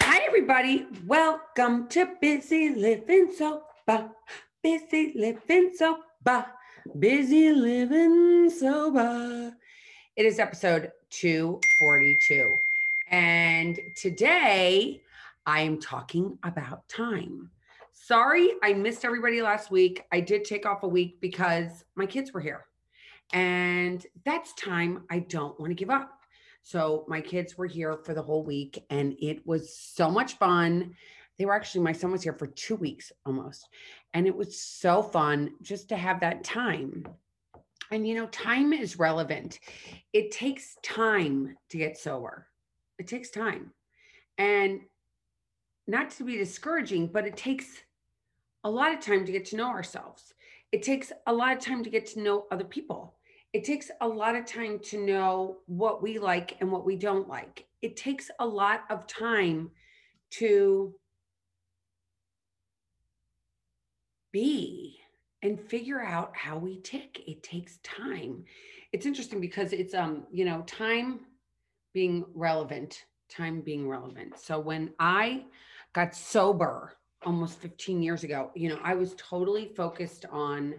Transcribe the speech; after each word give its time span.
Hi, 0.00 0.20
everybody. 0.26 0.86
Welcome 1.06 1.88
to 1.88 2.08
Busy 2.20 2.70
Living 2.70 3.32
Sober. 3.36 4.10
Busy 4.62 5.12
Living 5.14 5.72
Sober. 5.74 6.46
Busy 6.98 7.52
Living 7.52 8.50
Sober. 8.50 9.54
It 10.16 10.26
is 10.26 10.38
episode 10.38 10.92
242. 11.10 12.50
And 13.10 13.78
today 13.96 15.02
I'm 15.46 15.80
talking 15.80 16.38
about 16.42 16.88
time. 16.88 17.50
Sorry, 17.92 18.50
I 18.62 18.72
missed 18.72 19.04
everybody 19.04 19.42
last 19.42 19.70
week. 19.70 20.04
I 20.10 20.20
did 20.20 20.44
take 20.44 20.66
off 20.66 20.82
a 20.82 20.88
week 20.88 21.20
because 21.20 21.84
my 21.94 22.06
kids 22.06 22.32
were 22.32 22.40
here. 22.40 22.64
And 23.32 24.04
that's 24.24 24.52
time 24.54 25.04
I 25.10 25.20
don't 25.20 25.58
want 25.60 25.70
to 25.70 25.74
give 25.74 25.90
up. 25.90 26.10
So 26.62 27.04
my 27.08 27.20
kids 27.20 27.58
were 27.58 27.66
here 27.66 27.96
for 28.04 28.14
the 28.14 28.22
whole 28.22 28.44
week 28.44 28.84
and 28.88 29.14
it 29.20 29.46
was 29.46 29.76
so 29.76 30.10
much 30.10 30.34
fun. 30.34 30.94
They 31.38 31.44
were 31.44 31.54
actually, 31.54 31.82
my 31.82 31.92
son 31.92 32.12
was 32.12 32.22
here 32.22 32.34
for 32.34 32.46
two 32.46 32.76
weeks 32.76 33.10
almost. 33.26 33.68
And 34.14 34.26
it 34.26 34.36
was 34.36 34.60
so 34.60 35.02
fun 35.02 35.52
just 35.62 35.88
to 35.88 35.96
have 35.96 36.20
that 36.20 36.44
time. 36.44 37.04
And 37.90 38.06
you 38.06 38.14
know, 38.14 38.26
time 38.26 38.72
is 38.72 38.98
relevant. 38.98 39.58
It 40.12 40.30
takes 40.30 40.76
time 40.82 41.56
to 41.70 41.78
get 41.78 41.98
sober. 41.98 42.46
It 42.98 43.08
takes 43.08 43.30
time. 43.30 43.72
And 44.38 44.80
not 45.86 46.10
to 46.12 46.24
be 46.24 46.36
discouraging, 46.36 47.08
but 47.08 47.26
it 47.26 47.36
takes 47.36 47.66
a 48.64 48.70
lot 48.70 48.94
of 48.94 49.00
time 49.00 49.26
to 49.26 49.32
get 49.32 49.46
to 49.46 49.56
know 49.56 49.68
ourselves. 49.68 50.32
It 50.70 50.82
takes 50.82 51.12
a 51.26 51.32
lot 51.32 51.56
of 51.56 51.62
time 51.62 51.82
to 51.84 51.90
get 51.90 52.06
to 52.06 52.22
know 52.22 52.46
other 52.50 52.64
people 52.64 53.16
it 53.52 53.64
takes 53.64 53.90
a 54.00 54.08
lot 54.08 54.34
of 54.34 54.46
time 54.46 54.78
to 54.78 55.04
know 55.04 55.58
what 55.66 56.02
we 56.02 56.18
like 56.18 56.56
and 56.60 56.72
what 56.72 56.86
we 56.86 56.96
don't 56.96 57.28
like. 57.28 57.66
It 57.82 57.96
takes 57.96 58.30
a 58.38 58.46
lot 58.46 58.84
of 58.88 59.06
time 59.06 59.70
to 60.32 60.94
be 64.32 64.98
and 65.42 65.60
figure 65.60 66.00
out 66.00 66.34
how 66.34 66.56
we 66.56 66.80
tick. 66.80 67.22
It 67.26 67.42
takes 67.42 67.78
time. 67.78 68.44
It's 68.92 69.04
interesting 69.04 69.40
because 69.40 69.72
it's 69.72 69.92
um, 69.92 70.24
you 70.30 70.44
know, 70.46 70.62
time 70.62 71.20
being 71.92 72.24
relevant, 72.34 73.04
time 73.28 73.60
being 73.60 73.86
relevant. 73.86 74.38
So 74.38 74.58
when 74.60 74.92
I 74.98 75.44
got 75.92 76.14
sober 76.14 76.94
almost 77.26 77.60
15 77.60 78.02
years 78.02 78.24
ago, 78.24 78.50
you 78.54 78.70
know, 78.70 78.78
I 78.82 78.94
was 78.94 79.14
totally 79.18 79.66
focused 79.76 80.24
on 80.30 80.74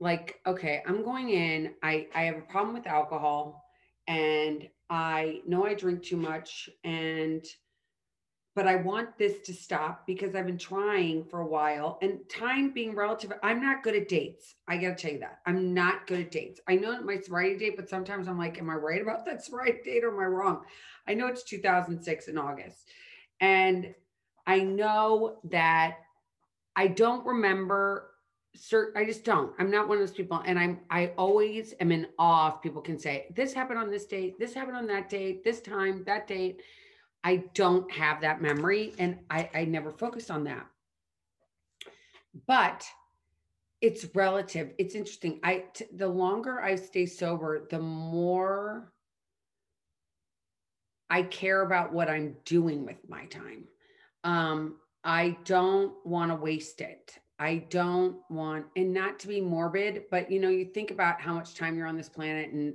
like 0.00 0.40
okay 0.46 0.82
i'm 0.86 1.04
going 1.04 1.30
in 1.30 1.72
i 1.82 2.06
i 2.14 2.22
have 2.22 2.36
a 2.36 2.42
problem 2.42 2.74
with 2.74 2.86
alcohol 2.86 3.64
and 4.08 4.68
i 4.90 5.40
know 5.46 5.64
i 5.64 5.74
drink 5.74 6.02
too 6.02 6.16
much 6.16 6.68
and 6.82 7.44
but 8.56 8.66
i 8.66 8.76
want 8.76 9.16
this 9.18 9.40
to 9.46 9.52
stop 9.52 10.04
because 10.06 10.34
i've 10.34 10.46
been 10.46 10.58
trying 10.58 11.24
for 11.24 11.40
a 11.40 11.46
while 11.46 11.98
and 12.02 12.18
time 12.28 12.72
being 12.72 12.94
relative 12.94 13.32
i'm 13.42 13.62
not 13.62 13.82
good 13.82 13.94
at 13.94 14.08
dates 14.08 14.56
i 14.68 14.76
gotta 14.76 14.94
tell 14.94 15.12
you 15.12 15.18
that 15.18 15.38
i'm 15.46 15.72
not 15.72 16.06
good 16.06 16.20
at 16.20 16.30
dates. 16.30 16.60
I 16.66 16.76
know 16.76 17.00
my 17.02 17.18
sobriety 17.18 17.58
date 17.58 17.76
but 17.76 17.88
sometimes 17.88 18.26
i'm 18.26 18.38
like 18.38 18.58
am 18.58 18.70
i 18.70 18.74
right 18.74 19.02
about 19.02 19.24
that 19.26 19.44
sobriety 19.44 19.78
date 19.84 20.04
or 20.04 20.12
am 20.12 20.20
i 20.20 20.26
wrong? 20.26 20.62
I 21.06 21.14
know 21.14 21.28
it's 21.28 21.44
2006 21.44 22.28
in 22.28 22.38
august 22.38 22.88
and 23.40 23.94
i 24.46 24.58
know 24.60 25.38
that 25.44 25.98
i 26.76 26.88
don't 26.88 27.24
remember 27.24 28.10
certain 28.54 29.00
i 29.00 29.04
just 29.04 29.24
don't. 29.24 29.52
I'm 29.58 29.70
not 29.70 29.88
one 29.88 29.98
of 29.98 30.02
those 30.02 30.16
people 30.16 30.42
and 30.46 30.58
i'm 30.58 30.80
i 30.90 31.08
always 31.18 31.74
am 31.80 31.90
in 31.92 32.06
awe 32.18 32.54
if 32.54 32.62
people 32.62 32.80
can 32.82 32.98
say 32.98 33.26
this 33.34 33.52
happened 33.52 33.78
on 33.78 33.90
this 33.90 34.06
date 34.06 34.38
this 34.38 34.54
happened 34.54 34.76
on 34.76 34.86
that 34.88 35.08
date 35.08 35.44
this 35.44 35.60
time 35.60 36.04
that 36.04 36.26
date. 36.26 36.62
I 37.26 37.44
don't 37.54 37.90
have 37.90 38.20
that 38.20 38.42
memory 38.42 38.94
and 38.98 39.18
i 39.30 39.48
i 39.54 39.64
never 39.64 39.90
focused 39.90 40.30
on 40.30 40.44
that. 40.44 40.66
But 42.46 42.84
it's 43.80 44.06
relative. 44.14 44.72
It's 44.78 44.94
interesting. 44.94 45.40
I 45.42 45.64
t- 45.74 45.86
the 45.96 46.08
longer 46.08 46.60
i 46.60 46.76
stay 46.76 47.06
sober 47.06 47.66
the 47.70 47.80
more 47.80 48.92
i 51.10 51.22
care 51.22 51.62
about 51.62 51.92
what 51.92 52.08
i'm 52.08 52.36
doing 52.44 52.84
with 52.86 52.98
my 53.08 53.24
time. 53.26 53.64
Um 54.22 54.76
i 55.02 55.36
don't 55.44 55.94
want 56.06 56.30
to 56.30 56.36
waste 56.36 56.80
it 56.80 57.18
I 57.44 57.66
don't 57.68 58.16
want, 58.30 58.64
and 58.74 58.94
not 58.94 59.18
to 59.18 59.28
be 59.28 59.38
morbid, 59.38 60.04
but 60.10 60.30
you 60.30 60.40
know, 60.40 60.48
you 60.48 60.64
think 60.64 60.90
about 60.90 61.20
how 61.20 61.34
much 61.34 61.54
time 61.54 61.76
you're 61.76 61.86
on 61.86 61.98
this 61.98 62.08
planet. 62.08 62.52
And, 62.52 62.74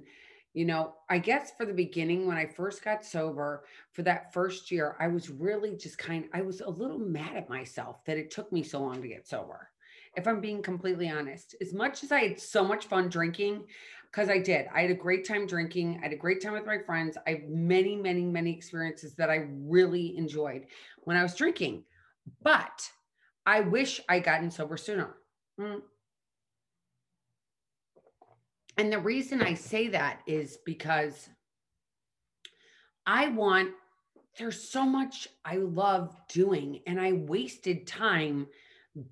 you 0.54 0.64
know, 0.64 0.94
I 1.10 1.18
guess 1.18 1.54
for 1.58 1.66
the 1.66 1.74
beginning, 1.74 2.28
when 2.28 2.38
I 2.38 2.46
first 2.46 2.84
got 2.84 3.04
sober 3.04 3.64
for 3.94 4.04
that 4.04 4.32
first 4.32 4.70
year, 4.70 4.96
I 5.00 5.08
was 5.08 5.32
really 5.32 5.76
just 5.76 5.98
kind 5.98 6.26
I 6.34 6.44
was 6.44 6.62
a 6.62 6.70
little 6.70 7.00
mad 7.00 7.36
at 7.36 7.50
myself 7.50 8.06
that 8.06 8.20
it 8.20 8.30
took 8.30 8.52
me 8.52 8.62
so 8.62 8.80
long 8.80 9.02
to 9.02 9.08
get 9.08 9.28
sober. 9.28 9.72
If 10.16 10.28
I'm 10.28 10.40
being 10.40 10.62
completely 10.62 11.10
honest, 11.10 11.56
as 11.62 11.74
much 11.74 12.04
as 12.04 12.12
I 12.12 12.20
had 12.20 12.40
so 12.40 12.64
much 12.64 12.86
fun 12.86 13.10
drinking, 13.10 13.64
because 14.12 14.30
I 14.30 14.38
did, 14.38 14.68
I 14.72 14.82
had 14.82 14.92
a 14.92 15.06
great 15.06 15.28
time 15.28 15.48
drinking. 15.48 15.98
I 16.00 16.04
had 16.04 16.14
a 16.14 16.18
great 16.26 16.44
time 16.44 16.54
with 16.54 16.68
my 16.68 16.78
friends. 16.78 17.18
I 17.26 17.32
have 17.32 17.50
many, 17.50 17.96
many, 17.96 18.24
many 18.24 18.56
experiences 18.56 19.16
that 19.16 19.32
I 19.32 19.48
really 19.50 20.16
enjoyed 20.16 20.68
when 21.06 21.18
I 21.18 21.24
was 21.24 21.34
drinking. 21.34 21.86
But 22.44 22.88
I 23.50 23.62
wish 23.62 24.00
I 24.08 24.20
gotten 24.20 24.52
sober 24.52 24.78
sooner. 24.78 25.16
Mm. 25.60 25.82
And 28.78 28.94
the 28.94 29.00
reason 29.00 29.42
I 29.42 29.56
say 29.56 29.88
that 29.88 30.20
is 30.28 30.60
because 30.68 31.30
I 33.08 33.30
want, 33.30 33.72
there's 34.38 34.70
so 34.70 34.86
much 34.86 35.30
I 35.44 35.56
love 35.56 36.16
doing, 36.32 36.82
and 36.86 37.02
I 37.02 37.14
wasted 37.14 37.88
time 37.88 38.46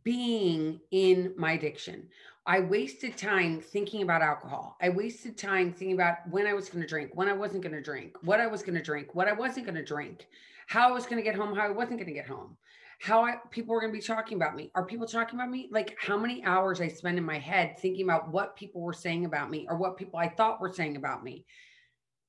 being 0.04 0.82
in 0.92 1.34
my 1.36 1.54
addiction. 1.54 2.08
I 2.46 2.60
wasted 2.60 3.18
time 3.18 3.60
thinking 3.60 4.04
about 4.04 4.22
alcohol. 4.22 4.78
I 4.80 4.90
wasted 4.90 5.36
time 5.36 5.74
thinking 5.74 5.96
about 5.96 6.30
when 6.30 6.46
I 6.46 6.54
was 6.54 6.70
going 6.70 6.84
to 6.84 6.88
drink, 6.88 7.10
when 7.16 7.28
I 7.28 7.34
wasn't 7.34 7.64
going 7.64 7.74
to 7.74 7.82
drink, 7.82 8.18
what 8.22 8.40
I 8.40 8.46
was 8.46 8.62
going 8.62 8.78
to 8.78 8.84
drink, 8.84 9.16
what 9.16 9.28
I 9.28 9.34
wasn't 9.34 9.66
going 9.66 9.78
to 9.78 9.84
drink, 9.84 10.28
how 10.68 10.90
I 10.90 10.92
was 10.92 11.06
going 11.06 11.18
to 11.18 11.24
get 11.24 11.34
home, 11.34 11.56
how 11.56 11.66
I 11.66 11.72
wasn't 11.72 11.98
going 11.98 12.14
to 12.14 12.14
get 12.14 12.28
home 12.28 12.56
how 13.00 13.24
I, 13.24 13.36
people 13.52 13.74
were 13.74 13.82
going 13.82 13.94
to 13.94 14.00
be 14.00 14.06
talking 14.06 14.38
about 14.38 14.56
me. 14.56 14.72
Are 14.74 14.86
people 14.86 15.06
talking 15.06 15.40
about 15.40 15.52
me? 15.52 15.70
Like 15.72 15.96
how 16.00 16.18
many 16.18 16.44
hours 16.44 16.82
I 16.82 16.88
spend 16.88 17.18
in 17.18 17.24
my 17.24 17.38
head 17.38 17.78
thinking 17.78 18.04
about 18.04 18.32
what 18.32 18.56
people 18.56 18.82
were 18.82 18.94
saying 18.94 19.26
about 19.26 19.52
me 19.52 19.68
or 19.70 19.78
what 19.78 19.98
people 19.98 20.20
I 20.20 20.30
thought 20.30 20.60
were 20.60 20.74
saying 20.74 20.96
about 20.96 21.24
me. 21.24 21.46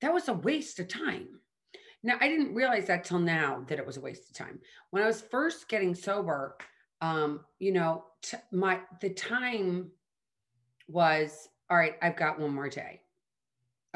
That 0.00 0.12
was 0.12 0.28
a 0.28 0.34
waste 0.34 0.78
of 0.78 0.88
time. 0.88 1.40
Now, 2.02 2.16
I 2.20 2.28
didn't 2.28 2.54
realize 2.54 2.86
that 2.86 3.04
till 3.04 3.18
now 3.18 3.64
that 3.68 3.78
it 3.78 3.86
was 3.86 3.96
a 3.96 4.00
waste 4.00 4.30
of 4.30 4.36
time. 4.36 4.60
When 4.90 5.02
I 5.02 5.06
was 5.06 5.20
first 5.20 5.68
getting 5.68 5.94
sober, 5.94 6.56
um, 7.00 7.40
you 7.58 7.72
know, 7.72 8.04
t- 8.22 8.36
my 8.52 8.80
the 9.00 9.10
time 9.10 9.90
was 10.86 11.48
all 11.70 11.76
right, 11.76 11.96
I've 12.00 12.16
got 12.16 12.38
one 12.38 12.54
more 12.54 12.68
day. 12.68 13.00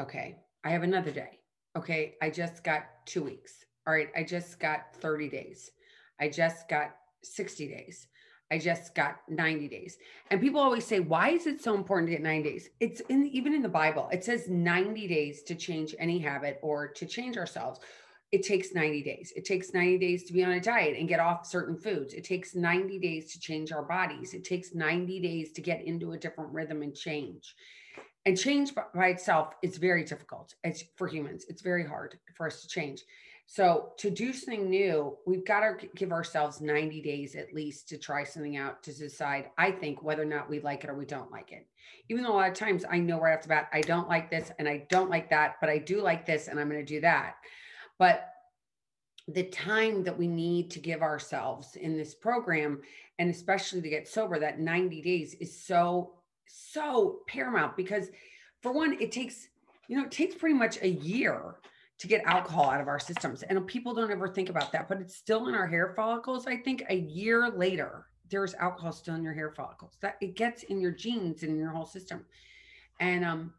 Okay, 0.01 0.37
I 0.63 0.69
have 0.71 0.83
another 0.83 1.11
day. 1.11 1.39
Okay, 1.77 2.15
I 2.21 2.29
just 2.29 2.63
got 2.63 2.83
2 3.05 3.23
weeks. 3.23 3.65
All 3.87 3.93
right, 3.93 4.09
I 4.15 4.23
just 4.23 4.59
got 4.59 4.95
30 4.95 5.29
days. 5.29 5.71
I 6.19 6.29
just 6.29 6.67
got 6.69 6.95
60 7.23 7.67
days. 7.67 8.07
I 8.51 8.59
just 8.59 8.93
got 8.93 9.17
90 9.29 9.67
days. 9.67 9.97
And 10.29 10.39
people 10.39 10.59
always 10.59 10.85
say, 10.85 10.99
why 10.99 11.29
is 11.29 11.47
it 11.47 11.61
so 11.61 11.73
important 11.73 12.07
to 12.07 12.11
get 12.11 12.21
90 12.21 12.49
days? 12.49 12.69
It's 12.79 13.01
in 13.09 13.25
even 13.27 13.53
in 13.53 13.63
the 13.63 13.69
Bible, 13.69 14.09
it 14.11 14.23
says 14.23 14.47
90 14.47 15.07
days 15.07 15.41
to 15.43 15.55
change 15.55 15.95
any 15.97 16.19
habit 16.19 16.59
or 16.61 16.87
to 16.89 17.05
change 17.05 17.37
ourselves. 17.37 17.79
It 18.31 18.43
takes 18.43 18.73
90 18.73 19.03
days. 19.03 19.31
It 19.35 19.45
takes 19.45 19.73
90 19.73 19.99
days 19.99 20.23
to 20.25 20.33
be 20.33 20.43
on 20.43 20.51
a 20.51 20.59
diet 20.59 20.97
and 20.97 21.07
get 21.07 21.19
off 21.19 21.45
certain 21.45 21.77
foods. 21.77 22.13
It 22.13 22.23
takes 22.23 22.55
90 22.55 22.99
days 22.99 23.31
to 23.31 23.39
change 23.39 23.71
our 23.71 23.83
bodies. 23.83 24.33
It 24.33 24.43
takes 24.43 24.73
90 24.73 25.19
days 25.19 25.51
to 25.53 25.61
get 25.61 25.85
into 25.85 26.13
a 26.13 26.17
different 26.17 26.51
rhythm 26.51 26.81
and 26.81 26.95
change. 26.95 27.55
And 28.25 28.37
change 28.37 28.73
by 28.75 29.07
itself 29.09 29.53
is 29.61 29.77
very 29.77 30.03
difficult. 30.03 30.55
It's 30.63 30.83
for 30.95 31.07
humans. 31.07 31.45
It's 31.49 31.61
very 31.61 31.85
hard 31.85 32.17
for 32.35 32.47
us 32.47 32.61
to 32.61 32.67
change. 32.67 33.03
So 33.45 33.91
to 33.97 34.09
do 34.09 34.33
something 34.33 34.69
new, 34.69 35.17
we've 35.27 35.45
got 35.45 35.59
to 35.59 35.87
give 35.95 36.11
ourselves 36.11 36.61
90 36.61 37.01
days 37.01 37.35
at 37.35 37.53
least 37.53 37.89
to 37.89 37.97
try 37.97 38.23
something 38.23 38.57
out 38.57 38.81
to 38.83 38.97
decide, 38.97 39.49
I 39.57 39.71
think, 39.71 40.01
whether 40.01 40.23
or 40.23 40.25
not 40.25 40.49
we 40.49 40.59
like 40.59 40.83
it 40.83 40.89
or 40.89 40.95
we 40.95 41.05
don't 41.05 41.31
like 41.31 41.51
it. 41.51 41.67
Even 42.09 42.23
though 42.23 42.33
a 42.33 42.37
lot 42.37 42.49
of 42.49 42.55
times 42.55 42.85
I 42.89 42.97
know 42.97 43.19
right 43.19 43.35
off 43.35 43.43
the 43.43 43.49
bat, 43.49 43.69
I 43.73 43.81
don't 43.81 44.09
like 44.09 44.31
this 44.31 44.51
and 44.57 44.67
I 44.67 44.87
don't 44.89 45.09
like 45.09 45.29
that, 45.29 45.55
but 45.61 45.69
I 45.69 45.77
do 45.77 46.01
like 46.01 46.25
this 46.25 46.47
and 46.47 46.59
I'm 46.59 46.69
going 46.69 46.83
to 46.83 46.93
do 46.93 47.01
that. 47.01 47.35
But 47.99 48.29
the 49.27 49.43
time 49.43 50.03
that 50.03 50.17
we 50.17 50.27
need 50.27 50.71
to 50.71 50.79
give 50.79 51.01
ourselves 51.01 51.75
in 51.75 51.97
this 51.97 52.15
program, 52.15 52.81
and 53.19 53.29
especially 53.29 53.81
to 53.81 53.89
get 53.89 54.07
sober, 54.07 54.39
that 54.39 54.59
90 54.59 55.01
days 55.01 55.35
is 55.35 55.63
so, 55.63 56.13
so 56.47 57.19
paramount 57.27 57.77
because 57.77 58.09
for 58.61 58.71
one, 58.71 58.99
it 58.99 59.11
takes, 59.11 59.47
you 59.87 59.97
know, 59.97 60.05
it 60.05 60.11
takes 60.11 60.35
pretty 60.35 60.55
much 60.55 60.81
a 60.81 60.89
year 60.89 61.55
to 61.99 62.07
get 62.07 62.23
alcohol 62.25 62.69
out 62.69 62.81
of 62.81 62.87
our 62.87 62.99
systems. 62.99 63.43
And 63.43 63.65
people 63.67 63.93
don't 63.93 64.11
ever 64.11 64.27
think 64.27 64.49
about 64.49 64.71
that, 64.71 64.89
but 64.89 64.99
it's 64.99 65.15
still 65.15 65.47
in 65.47 65.55
our 65.55 65.67
hair 65.67 65.93
follicles. 65.95 66.47
I 66.47 66.57
think 66.57 66.83
a 66.89 66.95
year 66.95 67.49
later, 67.49 68.07
there's 68.29 68.53
alcohol 68.55 68.91
still 68.91 69.15
in 69.15 69.23
your 69.23 69.33
hair 69.33 69.51
follicles. 69.51 69.97
That 70.01 70.17
it 70.21 70.35
gets 70.35 70.63
in 70.63 70.81
your 70.81 70.91
genes 70.91 71.43
and 71.43 71.57
your 71.57 71.69
whole 71.69 71.85
system. 71.85 72.25
And 72.99 73.23
um 73.23 73.53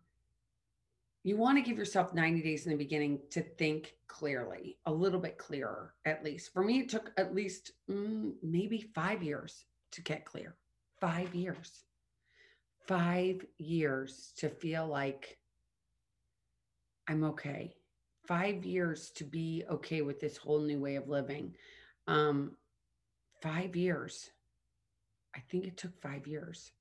you 1.24 1.38
want 1.38 1.56
to 1.56 1.62
give 1.62 1.78
yourself 1.78 2.12
90 2.12 2.42
days 2.42 2.66
in 2.66 2.72
the 2.72 2.76
beginning 2.76 3.18
to 3.30 3.40
think 3.40 3.94
clearly, 4.08 4.76
a 4.84 4.92
little 4.92 5.18
bit 5.18 5.38
clearer, 5.38 5.94
at 6.04 6.22
least. 6.22 6.52
For 6.52 6.62
me, 6.62 6.80
it 6.80 6.90
took 6.90 7.12
at 7.16 7.34
least 7.34 7.72
mm, 7.90 8.34
maybe 8.42 8.90
five 8.94 9.22
years 9.22 9.64
to 9.92 10.02
get 10.02 10.26
clear. 10.26 10.54
Five 11.00 11.34
years. 11.34 11.84
Five 12.86 13.44
years 13.56 14.34
to 14.36 14.50
feel 14.50 14.86
like 14.86 15.38
I'm 17.08 17.24
okay. 17.24 17.74
Five 18.26 18.64
years 18.64 19.10
to 19.16 19.24
be 19.24 19.64
okay 19.70 20.02
with 20.02 20.20
this 20.20 20.36
whole 20.36 20.60
new 20.60 20.80
way 20.80 20.96
of 20.96 21.08
living. 21.08 21.54
Um, 22.06 22.52
five 23.42 23.76
years. 23.76 24.30
I 25.36 25.40
think 25.50 25.66
it 25.66 25.76
took 25.76 26.00
five 26.00 26.26
years 26.26 26.72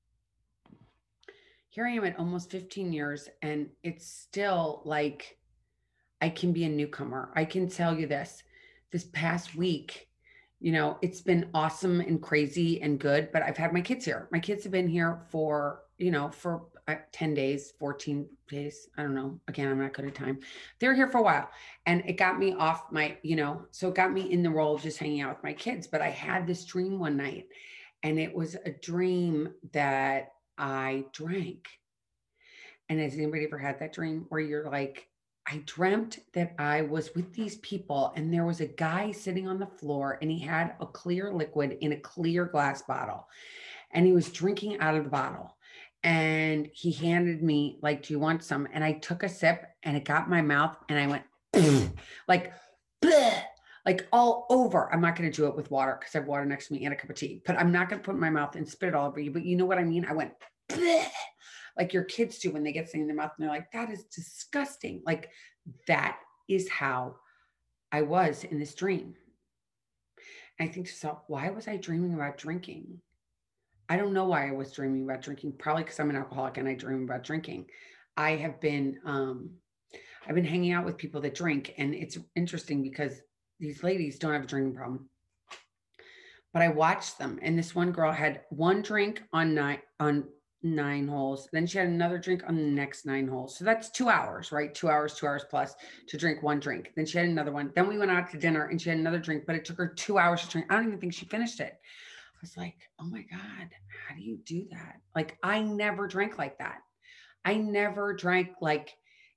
here 1.74 1.88
I 1.88 1.90
am 1.90 2.04
at 2.04 2.16
almost 2.20 2.52
15 2.52 2.92
years, 2.92 3.28
and 3.42 3.68
it's 3.82 4.06
still 4.06 4.80
like 4.84 5.36
I 6.20 6.28
can 6.28 6.52
be 6.52 6.62
a 6.62 6.68
newcomer. 6.68 7.32
I 7.34 7.44
can 7.44 7.68
tell 7.68 7.98
you 7.98 8.06
this 8.06 8.44
this 8.92 9.08
past 9.12 9.56
week, 9.56 10.06
you 10.60 10.70
know, 10.70 10.98
it's 11.02 11.20
been 11.20 11.50
awesome 11.52 11.98
and 11.98 12.22
crazy 12.22 12.80
and 12.80 13.00
good, 13.00 13.32
but 13.32 13.42
I've 13.42 13.56
had 13.56 13.72
my 13.72 13.80
kids 13.80 14.04
here. 14.04 14.28
My 14.30 14.38
kids 14.38 14.62
have 14.62 14.70
been 14.70 14.86
here 14.86 15.22
for, 15.30 15.80
you 15.98 16.10
know, 16.10 16.30
for 16.30 16.62
uh, 16.88 16.96
10 17.12 17.34
days, 17.34 17.72
14 17.78 18.26
days. 18.48 18.88
I 18.96 19.02
don't 19.02 19.14
know. 19.14 19.40
Again, 19.48 19.68
I'm 19.68 19.80
not 19.80 19.94
good 19.94 20.06
at 20.06 20.14
time. 20.14 20.40
They're 20.78 20.94
here 20.94 21.08
for 21.08 21.18
a 21.18 21.22
while 21.22 21.48
and 21.86 22.02
it 22.06 22.14
got 22.14 22.38
me 22.38 22.54
off 22.54 22.90
my, 22.90 23.16
you 23.22 23.36
know, 23.36 23.62
so 23.70 23.88
it 23.88 23.94
got 23.94 24.12
me 24.12 24.30
in 24.30 24.42
the 24.42 24.50
role 24.50 24.74
of 24.74 24.82
just 24.82 24.98
hanging 24.98 25.22
out 25.22 25.36
with 25.36 25.44
my 25.44 25.52
kids. 25.52 25.86
But 25.86 26.02
I 26.02 26.10
had 26.10 26.46
this 26.46 26.64
dream 26.64 26.98
one 26.98 27.16
night 27.16 27.46
and 28.02 28.18
it 28.18 28.34
was 28.34 28.56
a 28.66 28.70
dream 28.70 29.48
that 29.72 30.32
I 30.58 31.04
drank. 31.12 31.68
And 32.88 33.00
has 33.00 33.14
anybody 33.14 33.44
ever 33.44 33.58
had 33.58 33.78
that 33.78 33.94
dream 33.94 34.26
where 34.28 34.40
you're 34.40 34.68
like, 34.68 35.08
I 35.46 35.62
dreamt 35.66 36.20
that 36.32 36.54
I 36.58 36.82
was 36.82 37.14
with 37.14 37.32
these 37.34 37.56
people 37.56 38.12
and 38.16 38.32
there 38.32 38.46
was 38.46 38.60
a 38.60 38.66
guy 38.66 39.12
sitting 39.12 39.46
on 39.46 39.58
the 39.58 39.66
floor 39.66 40.18
and 40.22 40.30
he 40.30 40.38
had 40.38 40.74
a 40.80 40.86
clear 40.86 41.32
liquid 41.32 41.78
in 41.80 41.92
a 41.92 42.00
clear 42.00 42.46
glass 42.46 42.82
bottle 42.82 43.26
and 43.92 44.06
he 44.06 44.12
was 44.12 44.30
drinking 44.30 44.80
out 44.80 44.96
of 44.96 45.04
the 45.04 45.10
bottle. 45.10 45.53
And 46.04 46.68
he 46.72 46.92
handed 46.92 47.42
me, 47.42 47.78
like, 47.82 48.02
do 48.02 48.12
you 48.12 48.20
want 48.20 48.44
some? 48.44 48.68
And 48.72 48.84
I 48.84 48.92
took 48.92 49.22
a 49.22 49.28
sip 49.28 49.64
and 49.82 49.96
it 49.96 50.04
got 50.04 50.28
my 50.28 50.42
mouth 50.42 50.76
and 50.88 50.98
I 50.98 51.06
went, 51.06 51.92
like, 52.28 52.52
bleh, 53.02 53.42
like 53.86 54.06
all 54.12 54.46
over. 54.50 54.92
I'm 54.92 55.00
not 55.00 55.16
going 55.16 55.30
to 55.30 55.36
do 55.36 55.46
it 55.46 55.56
with 55.56 55.70
water 55.70 55.96
because 55.98 56.14
I 56.14 56.18
have 56.18 56.28
water 56.28 56.44
next 56.44 56.68
to 56.68 56.74
me 56.74 56.84
and 56.84 56.92
a 56.92 56.96
cup 56.96 57.10
of 57.10 57.16
tea, 57.16 57.42
but 57.46 57.58
I'm 57.58 57.72
not 57.72 57.88
going 57.88 58.00
to 58.00 58.04
put 58.04 58.14
in 58.14 58.20
my 58.20 58.30
mouth 58.30 58.54
and 58.54 58.68
spit 58.68 58.90
it 58.90 58.94
all 58.94 59.08
over 59.08 59.18
you. 59.18 59.30
But 59.30 59.46
you 59.46 59.56
know 59.56 59.64
what 59.64 59.78
I 59.78 59.84
mean? 59.84 60.04
I 60.04 60.12
went 60.12 60.32
like 61.76 61.92
your 61.92 62.04
kids 62.04 62.38
do 62.38 62.50
when 62.50 62.62
they 62.62 62.72
get 62.72 62.86
something 62.86 63.02
in 63.02 63.06
their 63.06 63.16
mouth 63.16 63.32
and 63.36 63.44
they're 63.44 63.54
like, 63.54 63.72
that 63.72 63.90
is 63.90 64.04
disgusting. 64.04 65.02
Like 65.04 65.30
that 65.86 66.18
is 66.48 66.68
how 66.68 67.16
I 67.90 68.02
was 68.02 68.44
in 68.44 68.58
this 68.58 68.74
dream. 68.74 69.14
And 70.58 70.68
I 70.68 70.72
think 70.72 70.86
to 70.86 70.92
myself, 70.92 71.22
why 71.26 71.50
was 71.50 71.66
I 71.66 71.76
dreaming 71.76 72.14
about 72.14 72.38
drinking? 72.38 73.00
I 73.88 73.96
don't 73.96 74.12
know 74.12 74.24
why 74.24 74.48
I 74.48 74.52
was 74.52 74.72
dreaming 74.72 75.04
about 75.04 75.22
drinking. 75.22 75.54
Probably 75.58 75.84
because 75.84 76.00
I'm 76.00 76.10
an 76.10 76.16
alcoholic 76.16 76.56
and 76.56 76.68
I 76.68 76.74
dream 76.74 77.04
about 77.04 77.24
drinking. 77.24 77.66
I 78.16 78.32
have 78.32 78.60
been 78.60 78.98
um 79.04 79.50
I've 80.26 80.34
been 80.34 80.44
hanging 80.44 80.72
out 80.72 80.84
with 80.84 80.96
people 80.96 81.20
that 81.20 81.34
drink, 81.34 81.74
and 81.76 81.94
it's 81.94 82.18
interesting 82.34 82.82
because 82.82 83.20
these 83.60 83.82
ladies 83.82 84.18
don't 84.18 84.32
have 84.32 84.44
a 84.44 84.46
drinking 84.46 84.74
problem. 84.74 85.08
But 86.52 86.62
I 86.62 86.68
watched 86.68 87.18
them, 87.18 87.38
and 87.42 87.58
this 87.58 87.74
one 87.74 87.92
girl 87.92 88.12
had 88.12 88.42
one 88.50 88.80
drink 88.80 89.22
on 89.32 89.54
nine 89.54 89.80
on 90.00 90.24
nine 90.62 91.06
holes. 91.06 91.48
Then 91.52 91.66
she 91.66 91.78
had 91.78 91.88
another 91.88 92.16
drink 92.16 92.42
on 92.48 92.56
the 92.56 92.62
next 92.62 93.04
nine 93.04 93.28
holes. 93.28 93.58
So 93.58 93.64
that's 93.64 93.90
two 93.90 94.08
hours, 94.08 94.50
right? 94.50 94.74
Two 94.74 94.88
hours, 94.88 95.14
two 95.14 95.26
hours 95.26 95.44
plus 95.50 95.74
to 96.08 96.16
drink 96.16 96.42
one 96.42 96.58
drink. 96.58 96.92
Then 96.96 97.04
she 97.04 97.18
had 97.18 97.28
another 97.28 97.52
one. 97.52 97.70
Then 97.74 97.86
we 97.86 97.98
went 97.98 98.10
out 98.10 98.30
to 98.30 98.38
dinner 98.38 98.68
and 98.68 98.80
she 98.80 98.88
had 98.88 98.98
another 98.98 99.18
drink, 99.18 99.44
but 99.46 99.56
it 99.56 99.66
took 99.66 99.76
her 99.76 99.88
two 99.88 100.16
hours 100.16 100.42
to 100.42 100.48
drink. 100.48 100.66
I 100.70 100.76
don't 100.76 100.86
even 100.86 100.98
think 100.98 101.12
she 101.12 101.26
finished 101.26 101.60
it. 101.60 101.78
Was 102.44 102.58
like, 102.58 102.76
oh 103.00 103.06
my 103.06 103.22
God, 103.22 103.70
how 104.06 104.14
do 104.14 104.20
you 104.20 104.36
do 104.44 104.66
that? 104.70 104.96
Like, 105.16 105.38
I 105.42 105.62
never 105.62 106.06
drank 106.06 106.36
like 106.36 106.58
that. 106.58 106.82
I 107.42 107.54
never 107.54 108.12
drank 108.12 108.50
like 108.60 108.92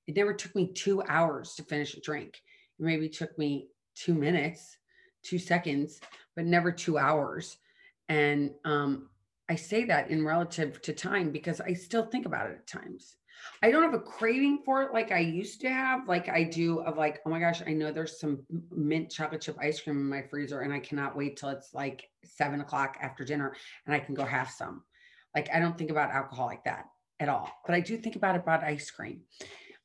it 0.06 0.14
never 0.14 0.34
took 0.34 0.54
me 0.54 0.74
two 0.74 1.02
hours 1.04 1.54
to 1.54 1.62
finish 1.62 1.94
a 1.94 2.02
drink. 2.02 2.34
It 2.78 2.84
maybe 2.84 3.08
took 3.08 3.38
me 3.38 3.68
two 3.94 4.12
minutes, 4.12 4.76
two 5.22 5.38
seconds, 5.38 6.00
but 6.36 6.44
never 6.44 6.70
two 6.70 6.98
hours. 6.98 7.56
And 8.10 8.50
um, 8.66 9.08
I 9.48 9.54
say 9.54 9.84
that 9.84 10.10
in 10.10 10.22
relative 10.22 10.82
to 10.82 10.92
time 10.92 11.30
because 11.30 11.62
I 11.62 11.72
still 11.72 12.04
think 12.04 12.26
about 12.26 12.50
it 12.50 12.58
at 12.58 12.66
times. 12.66 13.16
I 13.62 13.70
don't 13.70 13.82
have 13.82 13.94
a 13.94 14.00
craving 14.00 14.62
for 14.64 14.82
it 14.82 14.92
like 14.92 15.12
I 15.12 15.18
used 15.18 15.60
to 15.62 15.68
have, 15.68 16.08
like 16.08 16.28
I 16.28 16.44
do 16.44 16.80
of 16.80 16.96
like, 16.96 17.20
oh 17.26 17.30
my 17.30 17.40
gosh, 17.40 17.62
I 17.66 17.72
know 17.72 17.92
there's 17.92 18.20
some 18.20 18.40
mint 18.70 19.10
chocolate 19.10 19.40
chip 19.40 19.56
ice 19.60 19.80
cream 19.80 19.96
in 19.96 20.08
my 20.08 20.22
freezer 20.22 20.60
and 20.60 20.72
I 20.72 20.80
cannot 20.80 21.16
wait 21.16 21.36
till 21.36 21.48
it's 21.50 21.74
like 21.74 22.08
seven 22.24 22.60
o'clock 22.60 22.96
after 23.00 23.24
dinner 23.24 23.56
and 23.86 23.94
I 23.94 24.00
can 24.00 24.14
go 24.14 24.24
have 24.24 24.50
some. 24.50 24.82
Like 25.34 25.48
I 25.52 25.58
don't 25.60 25.76
think 25.76 25.90
about 25.90 26.10
alcohol 26.10 26.46
like 26.46 26.64
that 26.64 26.86
at 27.20 27.28
all, 27.28 27.50
but 27.66 27.74
I 27.74 27.80
do 27.80 27.96
think 27.96 28.16
about 28.16 28.36
about 28.36 28.62
ice 28.62 28.90
cream. 28.90 29.22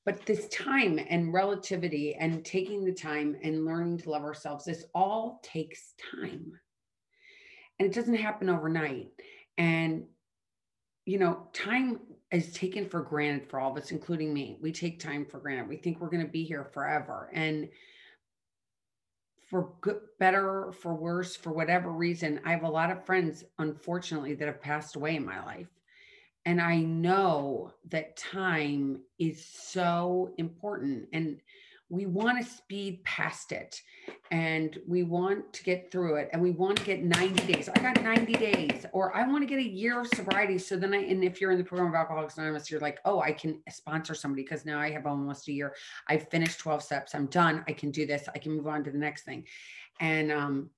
But 0.05 0.25
this 0.25 0.47
time 0.49 0.99
and 1.09 1.33
relativity 1.33 2.15
and 2.15 2.43
taking 2.43 2.83
the 2.83 2.93
time 2.93 3.37
and 3.41 3.65
learning 3.65 3.99
to 3.99 4.09
love 4.09 4.23
ourselves, 4.23 4.65
this 4.65 4.85
all 4.93 5.39
takes 5.43 5.93
time. 6.11 6.59
And 7.79 7.87
it 7.87 7.93
doesn't 7.95 8.15
happen 8.15 8.49
overnight. 8.49 9.09
And, 9.57 10.03
you 11.05 11.19
know, 11.19 11.47
time 11.53 12.01
is 12.33 12.51
taken 12.51 12.89
for 12.89 13.01
granted 13.01 13.47
for 13.47 13.59
all 13.59 13.71
of 13.71 13.77
us, 13.77 13.91
including 13.91 14.33
me. 14.33 14.57
We 14.59 14.71
take 14.71 14.99
time 14.99 15.25
for 15.25 15.39
granted. 15.39 15.69
We 15.69 15.77
think 15.77 15.99
we're 15.99 16.09
going 16.09 16.25
to 16.25 16.31
be 16.31 16.43
here 16.43 16.65
forever. 16.73 17.29
And 17.31 17.69
for 19.49 19.73
good, 19.81 19.99
better, 20.19 20.71
for 20.71 20.95
worse, 20.95 21.35
for 21.35 21.51
whatever 21.51 21.91
reason, 21.91 22.41
I 22.43 22.51
have 22.51 22.63
a 22.63 22.69
lot 22.69 22.89
of 22.89 23.05
friends, 23.05 23.43
unfortunately, 23.59 24.33
that 24.33 24.47
have 24.47 24.61
passed 24.61 24.95
away 24.95 25.15
in 25.15 25.25
my 25.25 25.45
life. 25.45 25.67
And 26.45 26.59
I 26.59 26.79
know 26.79 27.71
that 27.89 28.17
time 28.17 29.01
is 29.19 29.45
so 29.45 30.33
important. 30.37 31.07
And 31.13 31.39
we 31.89 32.05
want 32.05 32.43
to 32.43 32.49
speed 32.49 33.03
past 33.03 33.51
it 33.51 33.79
and 34.31 34.79
we 34.87 35.03
want 35.03 35.53
to 35.53 35.63
get 35.63 35.91
through 35.91 36.15
it 36.15 36.29
and 36.33 36.41
we 36.41 36.51
want 36.51 36.77
to 36.77 36.83
get 36.83 37.03
90 37.03 37.53
days. 37.53 37.69
I 37.69 37.79
got 37.79 38.01
90 38.01 38.33
days 38.33 38.85
or 38.93 39.15
I 39.15 39.27
want 39.27 39.43
to 39.43 39.47
get 39.47 39.59
a 39.59 39.69
year 39.69 39.99
of 39.99 40.07
sobriety. 40.07 40.57
So 40.57 40.75
then 40.75 40.93
I, 40.93 40.97
and 40.97 41.23
if 41.23 41.39
you're 41.39 41.51
in 41.51 41.57
the 41.57 41.63
program 41.63 41.89
of 41.89 41.95
Alcoholics 41.95 42.37
Anonymous, 42.37 42.71
you're 42.71 42.79
like, 42.79 42.99
oh, 43.05 43.21
I 43.21 43.31
can 43.31 43.61
sponsor 43.69 44.15
somebody 44.15 44.43
because 44.43 44.65
now 44.65 44.79
I 44.79 44.91
have 44.91 45.05
almost 45.05 45.47
a 45.47 45.51
year. 45.51 45.75
I've 46.07 46.27
finished 46.29 46.59
12 46.59 46.81
steps. 46.81 47.13
I'm 47.13 47.27
done. 47.27 47.63
I 47.67 47.73
can 47.73 47.91
do 47.91 48.05
this. 48.05 48.27
I 48.33 48.39
can 48.39 48.53
move 48.53 48.67
on 48.67 48.83
to 48.85 48.91
the 48.91 48.97
next 48.97 49.23
thing. 49.23 49.45
And, 49.99 50.31
um, 50.31 50.69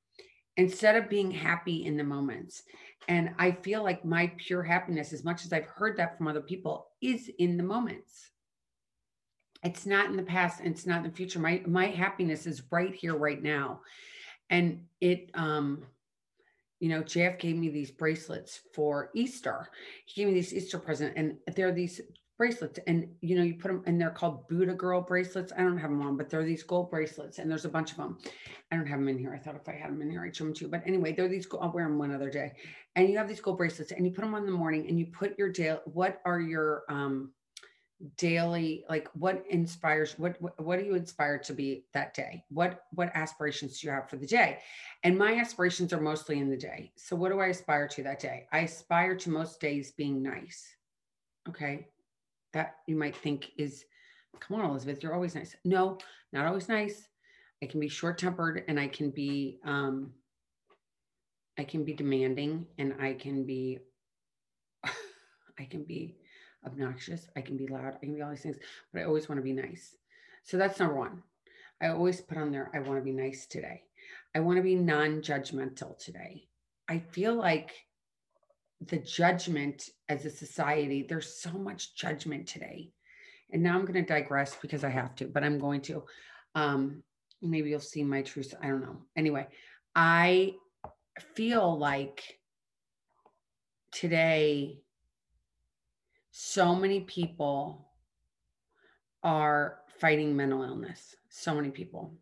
instead 0.58 0.96
of 0.96 1.10
being 1.10 1.32
happy 1.32 1.86
in 1.86 1.98
the 1.98 2.04
moments. 2.04 2.64
And 3.08 3.32
I 3.38 3.52
feel 3.52 3.84
like 3.84 4.06
my 4.06 4.32
pure 4.38 4.64
happiness, 4.64 5.14
as 5.14 5.24
much 5.24 5.46
as 5.46 5.54
I've 5.54 5.66
heard 5.66 5.98
that 5.98 6.18
from 6.18 6.28
other 6.28 6.42
people, 6.42 6.88
is 7.02 7.30
in 7.40 7.58
the 7.58 7.64
moments 7.64 8.32
it's 9.66 9.86
not 9.86 10.10
in 10.10 10.16
the 10.16 10.24
past 10.24 10.60
and 10.60 10.70
it's 10.70 10.86
not 10.86 10.98
in 10.98 11.10
the 11.10 11.16
future. 11.16 11.40
My 11.40 11.62
my 11.66 11.88
happiness 11.88 12.46
is 12.46 12.64
right 12.72 12.94
here 12.94 13.16
right 13.16 13.42
now. 13.42 13.82
And 14.50 14.86
it 15.02 15.32
um 15.34 15.84
you 16.80 16.90
know 16.90 17.02
jeff 17.02 17.40
gave 17.40 17.56
me 17.56 17.70
these 17.70 17.92
bracelets 17.92 18.62
for 18.74 19.10
easter. 19.16 19.70
He 20.06 20.22
gave 20.22 20.32
me 20.32 20.40
this 20.40 20.54
easter 20.54 20.78
present 20.78 21.14
and 21.16 21.38
there 21.56 21.68
are 21.68 21.74
these 21.74 22.00
bracelets 22.38 22.80
and 22.86 23.08
you 23.22 23.36
know 23.36 23.44
you 23.44 23.56
put 23.56 23.70
them 23.70 23.82
and 23.86 24.00
they're 24.00 24.10
called 24.12 24.48
BuDhaGirl 24.50 25.08
bracelets. 25.08 25.52
I 25.58 25.62
don't 25.62 25.78
have 25.78 25.90
them 25.90 26.02
on 26.02 26.16
but 26.16 26.30
they're 26.30 26.44
these 26.44 26.64
gold 26.64 26.92
bracelets 26.92 27.40
and 27.40 27.50
there's 27.50 27.66
a 27.66 27.70
bunch 27.70 27.92
of 27.92 27.98
them 27.98 28.20
i 28.72 28.76
don't 28.76 28.86
have 28.86 29.00
them 29.00 29.08
in 29.08 29.18
here. 29.18 29.34
I 29.34 29.40
thought 29.40 29.56
if 29.56 29.68
i 29.68 29.74
had 29.74 29.90
them 29.90 30.02
in 30.02 30.12
here 30.12 30.24
i'd 30.24 30.36
show 30.36 30.44
them 30.44 30.54
to 30.54 30.66
you. 30.66 30.70
But 30.70 30.84
anyway 30.86 31.14
they're 31.14 31.28
these 31.28 31.48
i'll 31.60 31.72
wear 31.72 31.86
them 31.86 31.98
one 31.98 32.14
other 32.14 32.30
day. 32.30 32.52
And 32.96 33.10
you 33.10 33.18
have 33.18 33.28
these 33.28 33.42
gold 33.42 33.58
bracelets 33.58 33.94
and 33.94 34.06
you 34.06 34.12
put 34.12 34.22
them 34.22 34.36
on 34.36 34.42
in 34.42 34.46
the 34.46 34.52
morning 34.52 34.86
and 34.88 35.00
you 35.00 35.08
put 35.08 35.40
your 35.40 35.50
day 35.50 35.78
what 35.86 36.22
are 36.24 36.40
your 36.40 36.84
um 36.90 37.32
daily 38.18 38.84
like 38.90 39.08
what 39.14 39.44
inspires 39.50 40.20
what, 40.20 40.38
what 40.60 40.78
are 40.78 40.84
you 40.84 40.96
inspired 40.96 41.44
to 41.44 41.54
be 41.54 41.86
that 41.94 42.14
day? 42.14 42.44
What 42.50 42.84
what 42.92 43.12
aspirations 43.14 43.80
do 43.80 43.88
you 43.88 43.94
have 43.94 44.10
for 44.10 44.18
the 44.18 44.28
day? 44.28 44.60
And 45.04 45.18
my 45.18 45.36
aspirations 45.36 45.94
are 45.94 46.02
mostly 46.02 46.40
in 46.40 46.50
the 46.50 46.58
day. 46.58 46.92
So 46.98 47.16
what 47.16 47.32
do 47.32 47.40
i 47.40 47.48
aspire 47.48 47.88
to 47.90 48.04
that 48.04 48.20
day? 48.20 48.48
I 48.52 48.60
aspire 48.60 49.16
to 49.16 49.30
most 49.30 49.62
days 49.62 49.92
being 49.92 50.22
nice. 50.22 50.66
Okay? 51.48 51.88
That 52.54 52.76
you 52.86 52.98
might 52.98 53.16
think 53.16 53.52
is 53.58 53.86
come 54.40 54.60
on 54.60 54.70
elizabeth 54.70 55.02
you're 55.02 55.14
always 55.14 55.36
nice. 55.36 55.56
No 55.64 55.98
not 56.34 56.46
always 56.46 56.68
nice. 56.68 57.08
I 57.64 57.68
can 57.68 57.80
be 57.80 57.88
short 57.88 58.18
tempered 58.18 58.66
and 58.68 58.78
i 58.78 58.88
can 58.88 59.10
be 59.10 59.60
um 59.64 60.12
i 61.58 61.64
can 61.64 61.86
be 61.86 61.94
demanding 61.94 62.68
and 62.78 62.94
i 63.00 63.14
can 63.14 63.46
be 63.46 63.80
i 65.60 65.64
can 65.64 65.86
be 65.86 66.18
obnoxious. 66.66 67.28
I 67.36 67.42
can 67.42 67.58
be 67.58 67.68
loud. 67.68 67.96
I 67.96 68.06
can 68.06 68.16
be 68.16 68.22
all 68.22 68.30
these 68.30 68.42
things, 68.42 68.58
but 68.92 69.02
I 69.02 69.06
always 69.06 69.30
want 69.30 69.40
to 69.40 69.44
be 69.44 69.54
nice. 69.54 69.96
So 70.44 70.58
that's 70.58 70.80
number 70.80 70.96
one. 70.96 71.24
I 71.82 71.88
always 71.88 72.22
put 72.22 72.38
on 72.38 72.52
there, 72.52 72.72
I 72.74 72.80
want 72.80 73.00
to 73.00 73.04
be 73.04 73.12
nice 73.12 73.46
today. 73.46 73.84
I 74.34 74.40
want 74.40 74.58
to 74.58 74.64
be 74.64 74.76
non 74.76 75.22
judgmental 75.22 75.98
today. 75.98 76.48
I 76.88 77.00
feel 77.00 77.34
like 77.34 77.72
the 78.82 78.98
judgment 78.98 79.90
as 80.10 80.26
a 80.26 80.30
society, 80.30 81.06
there's 81.08 81.40
so 81.40 81.52
much 81.52 81.96
judgment 81.96 82.48
today. 82.48 82.92
and 83.52 83.64
now 83.64 83.78
I'm 83.78 83.86
going 83.86 83.94
to 83.94 84.14
digress 84.14 84.56
because 84.62 84.84
I 84.84 84.90
have 84.90 85.16
to, 85.16 85.26
but 85.26 85.44
I'm 85.44 85.60
going 85.60 85.82
to. 85.82 86.04
Um, 86.56 87.04
maybe 87.42 87.70
you'll 87.70 87.80
see 87.80 88.04
my 88.04 88.22
truth. 88.22 88.54
I 88.62 88.68
don't 88.68 88.82
know. 88.82 88.98
Anyway, 89.16 89.48
I 89.96 90.56
feel 91.36 91.78
like 91.78 92.40
today, 93.92 94.80
so 96.38 96.76
many 96.76 97.00
people 97.00 97.88
are 99.24 99.80
fighting 100.02 100.36
mental 100.36 100.64
illness. 100.64 101.16
So 101.30 101.56
many 101.56 101.70
people. 101.70 102.14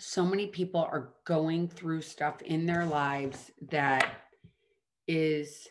So 0.00 0.26
many 0.26 0.48
people 0.48 0.80
are 0.80 1.10
going 1.24 1.68
through 1.68 2.02
stuff 2.02 2.42
in 2.42 2.66
their 2.66 2.84
lives 2.84 3.52
that 3.70 4.24
is 5.06 5.68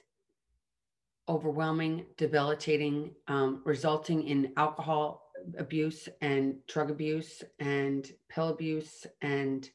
overwhelming, 1.27 2.05
debilitating, 2.15 3.11
um, 3.27 3.61
resulting 3.65 4.23
in 4.23 4.53
alcohol 4.55 5.29
abuse 5.57 6.07
and 6.21 6.65
drug 6.65 6.89
abuse 6.89 7.43
and 7.59 8.09
pill 8.29 8.47
abuse. 8.47 9.05
And 9.21 9.69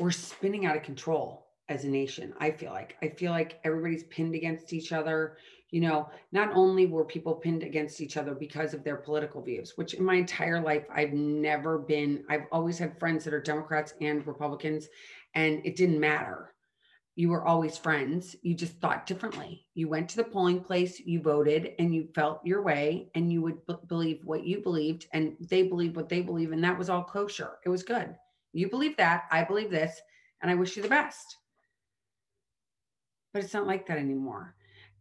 we're 0.00 0.10
spinning 0.10 0.64
out 0.64 0.78
of 0.78 0.82
control 0.82 1.48
as 1.68 1.84
a 1.84 1.88
nation. 1.88 2.32
I 2.38 2.52
feel 2.52 2.70
like, 2.70 2.96
I 3.02 3.08
feel 3.08 3.32
like 3.32 3.60
everybody's 3.64 4.04
pinned 4.04 4.34
against 4.34 4.72
each 4.72 4.92
other. 4.92 5.36
You 5.72 5.80
know, 5.80 6.08
not 6.30 6.52
only 6.54 6.86
were 6.86 7.04
people 7.04 7.34
pinned 7.34 7.64
against 7.64 8.00
each 8.00 8.16
other 8.16 8.34
because 8.34 8.74
of 8.74 8.84
their 8.84 8.96
political 8.96 9.42
views, 9.42 9.72
which 9.74 9.94
in 9.94 10.04
my 10.04 10.14
entire 10.14 10.62
life, 10.62 10.84
I've 10.94 11.12
never 11.12 11.78
been, 11.78 12.22
I've 12.28 12.44
always 12.52 12.78
had 12.78 12.98
friends 13.00 13.24
that 13.24 13.34
are 13.34 13.40
Democrats 13.40 13.94
and 14.00 14.24
Republicans, 14.26 14.88
and 15.34 15.60
it 15.64 15.74
didn't 15.74 15.98
matter 15.98 16.52
you 17.14 17.28
were 17.28 17.44
always 17.44 17.76
friends. 17.76 18.36
You 18.42 18.54
just 18.54 18.80
thought 18.80 19.06
differently. 19.06 19.66
You 19.74 19.88
went 19.88 20.08
to 20.10 20.16
the 20.16 20.24
polling 20.24 20.60
place, 20.60 20.98
you 20.98 21.20
voted, 21.20 21.72
and 21.78 21.94
you 21.94 22.08
felt 22.14 22.44
your 22.44 22.62
way, 22.62 23.10
and 23.14 23.30
you 23.30 23.42
would 23.42 23.66
b- 23.66 23.74
believe 23.86 24.24
what 24.24 24.44
you 24.44 24.62
believed, 24.62 25.06
and 25.12 25.36
they 25.40 25.64
believe 25.64 25.94
what 25.94 26.08
they 26.08 26.22
believe, 26.22 26.52
and 26.52 26.64
that 26.64 26.78
was 26.78 26.88
all 26.88 27.04
kosher. 27.04 27.58
It 27.64 27.68
was 27.68 27.82
good. 27.82 28.14
You 28.54 28.70
believe 28.70 28.96
that, 28.96 29.24
I 29.30 29.44
believe 29.44 29.70
this, 29.70 30.00
and 30.40 30.50
I 30.50 30.54
wish 30.54 30.76
you 30.76 30.82
the 30.82 30.88
best. 30.88 31.36
But 33.34 33.44
it's 33.44 33.54
not 33.54 33.66
like 33.66 33.86
that 33.86 33.98
anymore. 33.98 34.54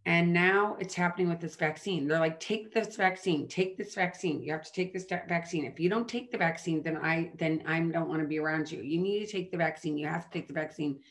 And 0.06 0.34
now 0.34 0.78
it's 0.80 0.96
happening 0.96 1.30
with 1.30 1.40
this 1.40 1.56
vaccine. 1.56 2.08
They're 2.08 2.20
like, 2.20 2.40
take 2.40 2.74
this 2.74 2.96
vaccine, 2.96 3.48
take 3.48 3.78
this 3.78 3.94
vaccine. 3.94 4.42
You 4.42 4.52
have 4.52 4.64
to 4.64 4.72
take 4.72 4.94
this 4.94 5.06
vaccine. 5.06 5.66
If 5.66 5.80
you 5.80 5.90
don't 5.90 6.08
take 6.08 6.32
the 6.32 6.40
vaccine, 6.40 6.82
then 6.82 6.98
I 6.98 7.32
then 7.38 7.62
I 7.68 7.80
don't 7.80 8.10
want 8.10 8.22
to 8.22 8.28
be 8.28 8.40
around 8.40 8.72
you. 8.72 8.82
You 8.82 8.98
need 8.98 9.26
to 9.26 9.32
take 9.32 9.52
the 9.52 9.58
vaccine. 9.58 9.98
You 9.98 10.08
have 10.08 10.26
to 10.26 10.32
take 10.32 10.48
the 10.48 10.54
vaccine 10.54 11.02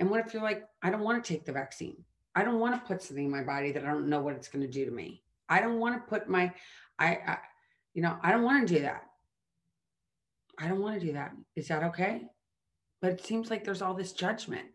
and 0.00 0.08
what 0.08 0.26
if 0.26 0.32
you're 0.32 0.42
like, 0.42 0.66
I 0.82 0.90
don't 0.90 1.02
want 1.02 1.22
to 1.22 1.32
take 1.32 1.44
the 1.44 1.52
vaccine? 1.52 2.02
I 2.34 2.42
don't 2.42 2.58
want 2.58 2.74
to 2.74 2.88
put 2.88 3.02
something 3.02 3.26
in 3.26 3.30
my 3.30 3.42
body 3.42 3.70
that 3.72 3.84
I 3.84 3.88
don't 3.88 4.08
know 4.08 4.20
what 4.20 4.34
it's 4.34 4.48
going 4.48 4.64
to 4.64 4.72
do 4.72 4.86
to 4.86 4.90
me. 4.90 5.22
I 5.48 5.60
don't 5.60 5.78
want 5.78 5.94
to 5.94 6.08
put 6.08 6.28
my, 6.28 6.52
I, 6.98 7.18
I 7.26 7.38
you 7.92 8.00
know, 8.00 8.16
I 8.22 8.32
don't 8.32 8.42
want 8.42 8.66
to 8.66 8.74
do 8.74 8.80
that. 8.80 9.02
I 10.58 10.68
don't 10.68 10.80
want 10.80 10.98
to 10.98 11.06
do 11.06 11.12
that. 11.12 11.32
Is 11.54 11.68
that 11.68 11.82
okay? 11.84 12.22
But 13.02 13.12
it 13.12 13.24
seems 13.24 13.50
like 13.50 13.62
there's 13.62 13.82
all 13.82 13.94
this 13.94 14.12
judgment. 14.12 14.68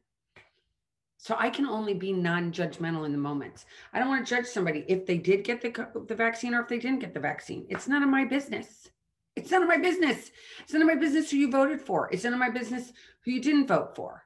So 1.18 1.36
I 1.40 1.50
can 1.50 1.66
only 1.66 1.94
be 1.94 2.14
non-judgmental 2.14 3.06
in 3.06 3.12
the 3.12 3.18
moments. 3.18 3.66
I 3.94 4.00
don't 4.00 4.10
want 4.10 4.28
to 4.28 4.36
judge 4.36 4.46
somebody 4.46 4.86
if 4.88 5.06
they 5.06 5.18
did 5.18 5.44
get 5.44 5.62
the, 5.62 6.04
the 6.08 6.16
vaccine 6.16 6.54
or 6.54 6.62
if 6.62 6.68
they 6.68 6.78
didn't 6.78 7.00
get 7.00 7.14
the 7.14 7.20
vaccine. 7.20 7.66
It's 7.70 7.88
none 7.88 8.04
of 8.04 8.10
my 8.10 8.26
business. 8.26 8.90
It's 9.36 9.52
none 9.52 9.64
of 9.64 9.68
my 9.68 9.78
business. 9.78 10.32
It's 10.60 10.74
none 10.74 10.82
of 10.82 10.88
my 10.88 10.96
business 10.96 11.32
who 11.32 11.38
you 11.38 11.52
voted 11.52 11.82
for. 11.82 12.10
It's 12.12 12.24
none 12.24 12.34
of 12.34 12.40
my 12.40 12.50
business 12.50 12.92
who 13.24 13.32
you 13.32 13.42
didn't 13.42 13.68
vote 13.68 13.96
for 13.96 14.24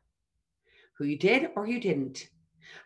who 0.98 1.06
you 1.06 1.18
did 1.18 1.50
or 1.56 1.66
you 1.66 1.80
didn't. 1.80 2.28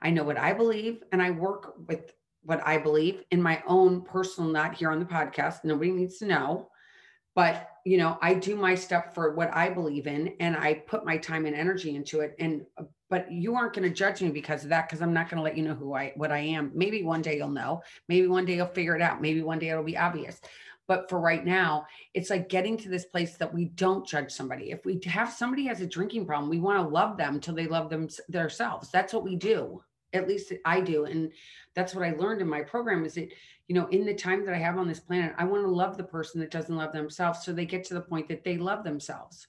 I 0.01 0.11
know 0.11 0.23
what 0.23 0.37
I 0.37 0.53
believe 0.53 1.03
and 1.11 1.21
I 1.21 1.31
work 1.31 1.73
with 1.87 2.13
what 2.43 2.65
I 2.65 2.77
believe 2.77 3.23
in 3.31 3.41
my 3.41 3.63
own 3.67 4.01
personal, 4.01 4.49
not 4.49 4.75
here 4.75 4.91
on 4.91 4.99
the 4.99 5.05
podcast. 5.05 5.63
Nobody 5.63 5.91
needs 5.91 6.19
to 6.19 6.25
know. 6.25 6.69
But, 7.35 7.69
you 7.83 7.97
know, 7.97 8.19
I 8.21 8.35
do 8.35 8.55
my 8.55 8.75
stuff 8.75 9.15
for 9.15 9.33
what 9.33 9.53
I 9.55 9.69
believe 9.69 10.05
in 10.05 10.35
and 10.39 10.55
I 10.55 10.75
put 10.75 11.05
my 11.05 11.17
time 11.17 11.47
and 11.47 11.55
energy 11.55 11.95
into 11.95 12.19
it. 12.19 12.35
And, 12.37 12.65
but 13.13 13.31
you 13.31 13.55
aren't 13.55 13.73
going 13.73 13.87
to 13.87 13.93
judge 13.93 14.23
me 14.23 14.31
because 14.31 14.63
of 14.63 14.69
that, 14.69 14.89
because 14.89 15.03
I'm 15.03 15.13
not 15.13 15.29
going 15.29 15.37
to 15.37 15.43
let 15.43 15.55
you 15.55 15.61
know 15.61 15.75
who 15.75 15.93
I, 15.93 16.13
what 16.15 16.31
I 16.31 16.39
am. 16.39 16.71
Maybe 16.73 17.03
one 17.03 17.21
day 17.21 17.37
you'll 17.37 17.47
know. 17.47 17.83
Maybe 18.09 18.25
one 18.25 18.43
day 18.43 18.55
you'll 18.55 18.65
figure 18.65 18.95
it 18.95 19.03
out. 19.03 19.21
Maybe 19.21 19.43
one 19.43 19.59
day 19.59 19.69
it'll 19.69 19.83
be 19.83 19.95
obvious. 19.95 20.41
But 20.87 21.07
for 21.11 21.19
right 21.19 21.45
now, 21.45 21.85
it's 22.15 22.31
like 22.31 22.49
getting 22.49 22.75
to 22.77 22.89
this 22.89 23.05
place 23.05 23.37
that 23.37 23.53
we 23.53 23.65
don't 23.65 24.07
judge 24.07 24.31
somebody. 24.31 24.71
If 24.71 24.83
we 24.83 24.99
have 25.05 25.31
somebody 25.31 25.67
has 25.67 25.79
a 25.79 25.85
drinking 25.85 26.25
problem, 26.25 26.49
we 26.49 26.57
want 26.57 26.79
to 26.79 26.91
love 26.91 27.15
them 27.15 27.39
till 27.39 27.53
they 27.53 27.67
love 27.67 27.91
them 27.91 28.09
themselves. 28.29 28.89
That's 28.89 29.13
what 29.13 29.23
we 29.23 29.35
do. 29.35 29.83
At 30.13 30.27
least 30.27 30.51
I 30.65 30.81
do. 30.81 31.05
And 31.05 31.31
that's 31.75 31.93
what 31.93 32.07
I 32.07 32.13
learned 32.13 32.41
in 32.41 32.49
my 32.49 32.63
program 32.63 33.05
is 33.05 33.13
that, 33.13 33.31
you 33.67 33.75
know, 33.75 33.85
in 33.89 34.07
the 34.07 34.15
time 34.15 34.43
that 34.43 34.55
I 34.55 34.57
have 34.57 34.79
on 34.79 34.87
this 34.87 34.99
planet, 34.99 35.35
I 35.37 35.43
want 35.43 35.61
to 35.61 35.69
love 35.69 35.97
the 35.97 36.03
person 36.03 36.41
that 36.41 36.49
doesn't 36.49 36.75
love 36.75 36.93
themselves 36.93 37.45
so 37.45 37.53
they 37.53 37.67
get 37.67 37.83
to 37.83 37.93
the 37.93 38.01
point 38.01 38.27
that 38.29 38.43
they 38.43 38.57
love 38.57 38.83
themselves. 38.83 39.45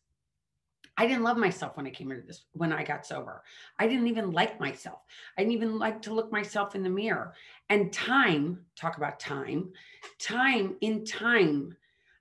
I 0.97 1.07
didn't 1.07 1.25
love 1.25 1.37
myself 1.37 1.77
when 1.77 1.87
I 1.87 1.91
came 1.91 2.13
into 2.13 2.27
this, 2.27 2.45
when 2.53 2.73
I 2.73 2.85
got 2.85 3.07
sober. 3.07 3.43
I 3.79 3.87
didn't 3.87 4.07
even 4.07 4.31
like 4.31 4.61
myself. 4.61 5.01
I 5.37 5.43
didn't 5.43 5.55
even 5.55 5.79
like 5.79 6.03
to 6.03 6.15
look 6.15 6.31
myself 6.31 6.75
in 6.75 6.83
the 6.83 6.89
mirror. 6.89 7.35
And 7.69 7.93
time, 7.93 8.61
talk 8.77 8.97
about 8.97 9.19
time, 9.19 9.73
time, 10.21 10.77
in 10.81 11.05
time, 11.05 11.77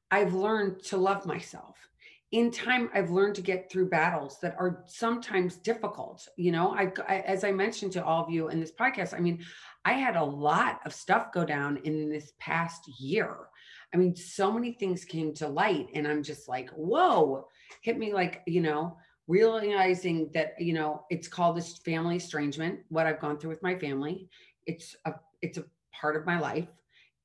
I've 0.09 0.33
learned 0.33 0.83
to 0.85 0.97
love 0.97 1.25
myself. 1.25 1.77
In 2.31 2.49
time, 2.49 2.89
I've 2.95 3.11
learned 3.11 3.35
to 3.35 3.41
get 3.41 3.71
through 3.71 3.89
battles 3.89 4.39
that 4.41 4.55
are 4.57 4.83
sometimes 4.87 5.57
difficult. 5.57 6.27
You 6.35 6.51
know, 6.51 6.73
I, 6.73 6.91
I 7.07 7.19
as 7.19 7.43
I 7.43 7.51
mentioned 7.51 7.91
to 7.91 8.03
all 8.03 8.23
of 8.23 8.31
you 8.31 8.49
in 8.49 8.59
this 8.59 8.71
podcast, 8.71 9.13
I 9.13 9.19
mean, 9.19 9.43
I 9.85 9.93
had 9.93 10.15
a 10.15 10.23
lot 10.23 10.79
of 10.85 10.95
stuff 10.95 11.31
go 11.31 11.45
down 11.45 11.77
in 11.83 12.09
this 12.09 12.33
past 12.39 12.87
year. 12.99 13.37
I 13.93 13.97
mean, 13.97 14.15
so 14.15 14.51
many 14.51 14.73
things 14.73 15.05
came 15.05 15.33
to 15.35 15.47
light, 15.47 15.89
and 15.93 16.07
I'm 16.07 16.23
just 16.23 16.47
like, 16.47 16.69
whoa 16.71 17.47
hit 17.81 17.97
me 17.97 18.13
like, 18.13 18.41
you 18.45 18.61
know, 18.61 18.97
realizing 19.27 20.29
that, 20.33 20.59
you 20.59 20.73
know, 20.73 21.03
it's 21.09 21.27
called 21.27 21.57
this 21.57 21.77
family 21.79 22.17
estrangement, 22.17 22.79
what 22.89 23.05
I've 23.05 23.19
gone 23.19 23.37
through 23.37 23.51
with 23.51 23.63
my 23.63 23.77
family. 23.77 24.29
It's 24.65 24.95
a 25.05 25.13
it's 25.41 25.57
a 25.57 25.65
part 25.93 26.15
of 26.15 26.25
my 26.25 26.39
life. 26.39 26.67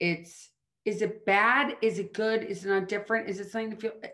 It's 0.00 0.50
is 0.84 1.02
it 1.02 1.24
bad? 1.24 1.76
Is 1.82 1.98
it 1.98 2.12
good? 2.12 2.44
Is 2.44 2.64
it 2.64 2.68
not 2.68 2.88
different? 2.88 3.28
Is 3.28 3.40
it 3.40 3.50
something 3.50 3.70
to 3.70 3.76
feel 3.76 3.92
eh, 4.02 4.08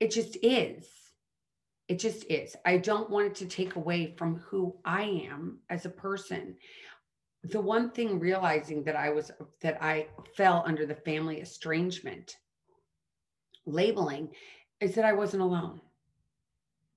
it 0.00 0.10
just 0.10 0.36
is. 0.42 0.88
It 1.86 1.98
just 1.98 2.24
is. 2.30 2.56
I 2.64 2.78
don't 2.78 3.10
want 3.10 3.26
it 3.26 3.34
to 3.36 3.46
take 3.46 3.76
away 3.76 4.14
from 4.16 4.36
who 4.36 4.74
I 4.84 5.02
am 5.30 5.58
as 5.68 5.84
a 5.84 5.90
person. 5.90 6.56
The 7.44 7.60
one 7.60 7.90
thing 7.90 8.18
realizing 8.18 8.84
that 8.84 8.96
I 8.96 9.10
was 9.10 9.30
that 9.60 9.82
I 9.82 10.08
fell 10.36 10.62
under 10.66 10.86
the 10.86 10.94
family 10.94 11.40
estrangement 11.40 12.36
labeling 13.66 14.30
is 14.80 14.94
that 14.94 15.04
I 15.04 15.12
wasn't 15.12 15.42
alone. 15.42 15.80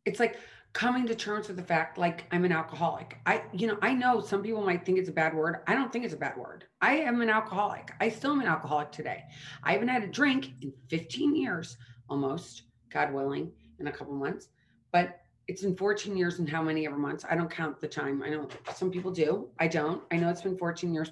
It's 0.06 0.20
like 0.20 0.38
coming 0.74 1.08
to 1.08 1.16
terms 1.16 1.48
with 1.48 1.58
the 1.58 1.63
fact 1.63 1.98
like 1.98 2.25
I'm 2.32 2.46
an 2.46 2.51
alcoholic. 2.51 3.18
I, 3.25 3.42
you 3.51 3.68
know, 3.68 3.77
I 3.82 3.94
know 3.94 4.22
some 4.22 4.44
people 4.44 4.62
might 4.62 4.86
think 4.86 5.00
it's 5.00 5.10
a 5.10 5.13
bad 5.13 5.34
word. 5.34 5.58
I 5.66 5.74
don't 5.74 5.92
think 5.92 6.06
it's 6.06 6.13
a 6.13 6.18
bad 6.18 6.38
word. 6.38 6.66
I 6.82 6.98
am 6.98 7.22
an 7.22 7.30
alcoholic. 7.30 7.92
I 8.00 8.10
still 8.10 8.34
am 8.34 8.42
an 8.42 8.48
alcoholic 8.48 8.92
today. 8.92 9.24
I 9.63 9.74
haven't 9.74 9.88
had 9.88 10.04
a 10.04 10.08
drink 10.08 10.51
in 10.62 10.72
15 10.89 11.36
years 11.36 11.77
almost, 12.10 12.63
God 12.92 13.12
willing, 13.12 13.51
in 13.80 13.88
a 13.88 13.92
couple 13.92 14.13
months. 14.13 14.50
But 14.92 15.20
it's 15.48 15.62
been 15.62 15.75
14 15.75 16.18
years 16.18 16.39
and 16.39 16.50
how 16.50 16.62
many 16.62 16.86
ever 16.86 16.98
months. 16.98 17.25
I 17.30 17.36
don't 17.36 17.50
count 17.50 17.80
the 17.80 17.88
time. 17.88 18.22
I 18.22 18.30
know 18.30 18.48
some 18.74 18.92
people 18.92 19.12
do. 19.12 19.48
I 19.60 19.68
don't. 19.68 20.04
I 20.12 20.18
know 20.18 20.30
it's 20.30 20.42
been 20.42 20.58
14 20.58 20.94
years. 20.94 21.10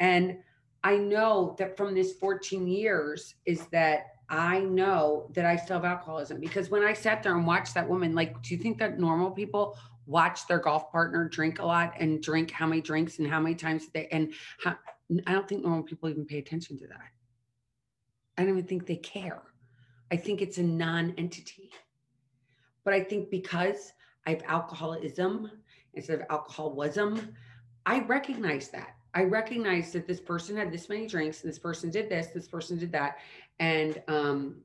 And 0.00 0.38
I 0.82 0.96
know 0.96 1.54
that 1.58 1.76
from 1.76 1.94
this 1.94 2.14
14 2.14 2.66
years 2.66 3.36
is 3.46 3.66
that 3.68 4.16
I 4.28 4.60
know 4.60 5.30
that 5.34 5.44
I 5.44 5.56
still 5.56 5.76
have 5.76 5.84
alcoholism 5.84 6.40
because 6.40 6.70
when 6.70 6.82
I 6.82 6.92
sat 6.92 7.22
there 7.22 7.36
and 7.36 7.46
watched 7.46 7.74
that 7.74 7.88
woman, 7.88 8.14
like, 8.14 8.42
do 8.42 8.54
you 8.54 8.60
think 8.60 8.78
that 8.78 8.98
normal 8.98 9.30
people 9.30 9.78
watch 10.06 10.46
their 10.46 10.58
golf 10.58 10.90
partner 10.90 11.28
drink 11.28 11.60
a 11.60 11.64
lot 11.64 11.94
and 12.00 12.22
drink 12.22 12.50
how 12.50 12.66
many 12.66 12.80
drinks 12.80 13.18
and 13.18 13.28
how 13.28 13.40
many 13.40 13.54
times 13.54 13.88
they 13.94 14.08
and 14.08 14.32
how, 14.62 14.76
I 15.26 15.32
don't 15.32 15.48
think 15.48 15.62
normal 15.62 15.84
people 15.84 16.08
even 16.08 16.24
pay 16.24 16.38
attention 16.38 16.78
to 16.78 16.86
that. 16.88 17.10
I 18.36 18.42
don't 18.42 18.58
even 18.58 18.64
think 18.64 18.86
they 18.86 18.96
care. 18.96 19.42
I 20.10 20.16
think 20.16 20.42
it's 20.42 20.58
a 20.58 20.62
non-entity. 20.62 21.70
But 22.84 22.94
I 22.94 23.02
think 23.02 23.30
because 23.30 23.92
I 24.26 24.30
have 24.30 24.42
alcoholism 24.46 25.50
instead 25.94 26.20
of 26.20 26.26
alcoholism, 26.30 27.34
I 27.86 28.00
recognize 28.00 28.68
that. 28.70 28.96
I 29.14 29.22
recognize 29.22 29.92
that 29.92 30.06
this 30.06 30.20
person 30.20 30.56
had 30.56 30.72
this 30.72 30.88
many 30.88 31.06
drinks, 31.06 31.42
and 31.42 31.50
this 31.50 31.58
person 31.58 31.90
did 31.90 32.08
this, 32.08 32.28
this 32.28 32.48
person 32.48 32.78
did 32.78 32.90
that, 32.92 33.18
and 33.60 34.02
um, 34.08 34.56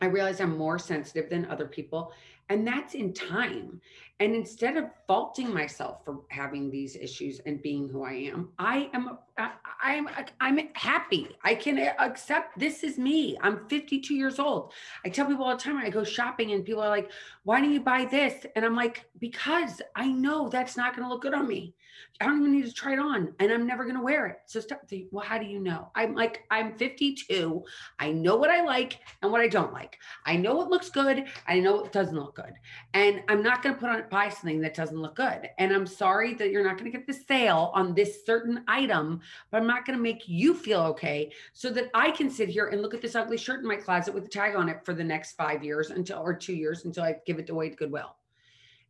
I 0.00 0.06
realize 0.06 0.40
I'm 0.40 0.58
more 0.58 0.78
sensitive 0.78 1.30
than 1.30 1.46
other 1.46 1.66
people. 1.66 2.12
And 2.52 2.66
that's 2.66 2.92
in 2.92 3.14
time. 3.14 3.80
And 4.20 4.34
instead 4.34 4.76
of 4.76 4.84
faulting 5.08 5.52
myself 5.54 6.04
for 6.04 6.20
having 6.28 6.70
these 6.70 6.96
issues 6.96 7.40
and 7.46 7.62
being 7.62 7.88
who 7.88 8.04
I 8.04 8.12
am, 8.12 8.50
I 8.58 8.90
am 8.92 9.18
uh, 9.38 9.48
I, 9.82 9.94
am 9.94 10.06
uh, 10.06 10.24
I'm 10.38 10.68
happy. 10.74 11.28
I 11.42 11.54
can 11.54 11.78
uh, 11.78 11.94
accept 11.98 12.58
this 12.58 12.84
is 12.84 12.98
me. 12.98 13.38
I'm 13.40 13.66
52 13.68 14.14
years 14.14 14.38
old. 14.38 14.74
I 15.02 15.08
tell 15.08 15.26
people 15.26 15.46
all 15.46 15.56
the 15.56 15.62
time 15.62 15.78
I 15.78 15.88
go 15.88 16.04
shopping 16.04 16.52
and 16.52 16.62
people 16.62 16.82
are 16.82 16.90
like, 16.90 17.10
"Why 17.44 17.58
don't 17.58 17.72
you 17.72 17.80
buy 17.80 18.04
this?" 18.04 18.44
And 18.54 18.66
I'm 18.66 18.76
like, 18.76 19.06
"Because 19.18 19.80
I 19.96 20.08
know 20.08 20.50
that's 20.50 20.76
not 20.76 20.94
going 20.94 21.08
to 21.08 21.12
look 21.12 21.22
good 21.22 21.32
on 21.32 21.48
me. 21.48 21.74
I 22.20 22.26
don't 22.26 22.40
even 22.40 22.52
need 22.52 22.66
to 22.66 22.72
try 22.72 22.92
it 22.92 22.98
on 22.98 23.34
and 23.40 23.50
I'm 23.50 23.66
never 23.66 23.84
going 23.84 23.96
to 23.96 24.02
wear 24.02 24.26
it." 24.26 24.38
So 24.46 24.60
stop 24.60 24.82
well, 25.10 25.24
how 25.24 25.38
do 25.38 25.46
you 25.46 25.58
know? 25.58 25.90
I'm 25.94 26.14
like 26.14 26.44
I'm 26.50 26.76
52. 26.76 27.62
I 27.98 28.12
know 28.12 28.36
what 28.36 28.50
I 28.50 28.62
like 28.62 28.98
and 29.22 29.32
what 29.32 29.40
I 29.40 29.48
don't 29.48 29.72
like. 29.72 29.98
I 30.26 30.36
know 30.36 30.54
what 30.56 30.70
looks 30.70 30.90
good, 30.90 31.24
I 31.46 31.60
know 31.60 31.76
what 31.76 31.92
doesn't 31.92 32.14
look 32.14 32.36
good. 32.36 32.52
And 32.94 33.22
I'm 33.28 33.42
not 33.42 33.62
going 33.62 33.74
to 33.74 33.80
put 33.80 33.90
on 33.90 34.04
buy 34.10 34.28
something 34.28 34.60
that 34.60 34.74
doesn't 34.74 35.00
look 35.00 35.16
good. 35.16 35.48
And 35.58 35.72
I'm 35.72 35.86
sorry 35.86 36.34
that 36.34 36.50
you're 36.50 36.64
not 36.64 36.78
going 36.78 36.90
to 36.90 36.96
get 36.96 37.06
the 37.06 37.14
sale 37.14 37.70
on 37.74 37.94
this 37.94 38.24
certain 38.26 38.64
item, 38.68 39.20
but 39.50 39.60
I'm 39.60 39.66
not 39.66 39.86
going 39.86 39.96
to 39.96 40.02
make 40.02 40.28
you 40.28 40.54
feel 40.54 40.80
okay 40.82 41.32
so 41.52 41.70
that 41.70 41.90
I 41.94 42.10
can 42.10 42.30
sit 42.30 42.48
here 42.48 42.66
and 42.66 42.82
look 42.82 42.94
at 42.94 43.02
this 43.02 43.14
ugly 43.14 43.38
shirt 43.38 43.60
in 43.60 43.68
my 43.68 43.76
closet 43.76 44.14
with 44.14 44.24
a 44.24 44.28
tag 44.28 44.54
on 44.54 44.68
it 44.68 44.84
for 44.84 44.94
the 44.94 45.04
next 45.04 45.32
five 45.32 45.64
years 45.64 45.90
until, 45.90 46.20
or 46.20 46.34
two 46.34 46.54
years 46.54 46.84
until 46.84 47.04
I 47.04 47.16
give 47.26 47.38
it 47.38 47.50
away 47.50 47.70
to 47.70 47.76
Goodwill. 47.76 48.16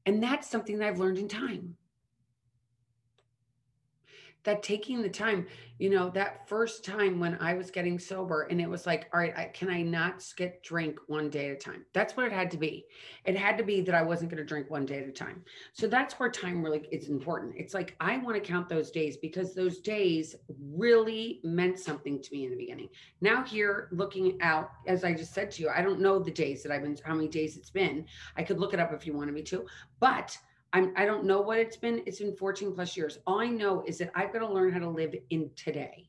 And 0.06 0.22
that's 0.22 0.50
something 0.50 0.78
that 0.78 0.88
I've 0.88 0.98
learned 0.98 1.18
in 1.18 1.28
time 1.28 1.76
that 4.44 4.62
taking 4.62 5.02
the 5.02 5.08
time, 5.08 5.46
you 5.78 5.90
know, 5.90 6.10
that 6.10 6.48
first 6.48 6.84
time 6.84 7.20
when 7.20 7.36
I 7.40 7.54
was 7.54 7.70
getting 7.70 7.98
sober 7.98 8.42
and 8.42 8.60
it 8.60 8.68
was 8.68 8.86
like, 8.86 9.08
all 9.12 9.20
right, 9.20 9.36
I, 9.36 9.44
can 9.46 9.68
I 9.70 9.82
not 9.82 10.24
get 10.36 10.62
drink 10.62 10.98
one 11.06 11.30
day 11.30 11.50
at 11.50 11.56
a 11.56 11.58
time? 11.58 11.84
That's 11.92 12.16
what 12.16 12.26
it 12.26 12.32
had 12.32 12.50
to 12.52 12.56
be. 12.56 12.86
It 13.24 13.36
had 13.36 13.56
to 13.58 13.64
be 13.64 13.80
that 13.82 13.94
I 13.94 14.02
wasn't 14.02 14.30
going 14.30 14.38
to 14.38 14.44
drink 14.44 14.70
one 14.70 14.86
day 14.86 15.00
at 15.00 15.08
a 15.08 15.12
time. 15.12 15.42
So 15.72 15.86
that's 15.86 16.14
where 16.14 16.30
time 16.30 16.62
really 16.62 16.88
is 16.90 17.08
important. 17.08 17.54
It's 17.56 17.74
like, 17.74 17.96
I 18.00 18.18
want 18.18 18.36
to 18.36 18.40
count 18.40 18.68
those 18.68 18.90
days 18.90 19.16
because 19.16 19.54
those 19.54 19.78
days 19.78 20.34
really 20.74 21.40
meant 21.44 21.78
something 21.78 22.20
to 22.20 22.32
me 22.32 22.44
in 22.44 22.50
the 22.50 22.56
beginning. 22.56 22.88
Now 23.20 23.42
here 23.44 23.88
looking 23.92 24.40
out, 24.42 24.70
as 24.86 25.04
I 25.04 25.14
just 25.14 25.34
said 25.34 25.50
to 25.52 25.62
you, 25.62 25.68
I 25.68 25.82
don't 25.82 26.00
know 26.00 26.18
the 26.18 26.30
days 26.30 26.62
that 26.62 26.72
I've 26.72 26.82
been, 26.82 26.96
how 27.04 27.14
many 27.14 27.28
days 27.28 27.56
it's 27.56 27.70
been. 27.70 28.06
I 28.36 28.42
could 28.42 28.58
look 28.58 28.74
it 28.74 28.80
up 28.80 28.92
if 28.92 29.06
you 29.06 29.14
wanted 29.14 29.34
me 29.34 29.42
to, 29.42 29.66
but 30.00 30.36
I'm, 30.72 30.92
I 30.96 31.04
don't 31.04 31.24
know 31.24 31.40
what 31.40 31.58
it's 31.58 31.76
been. 31.76 32.02
It's 32.06 32.18
been 32.18 32.34
14 32.34 32.74
plus 32.74 32.96
years. 32.96 33.18
All 33.26 33.40
I 33.40 33.48
know 33.48 33.84
is 33.86 33.98
that 33.98 34.10
I've 34.14 34.32
got 34.32 34.38
to 34.40 34.48
learn 34.48 34.72
how 34.72 34.78
to 34.78 34.88
live 34.88 35.14
in 35.30 35.50
today. 35.54 36.08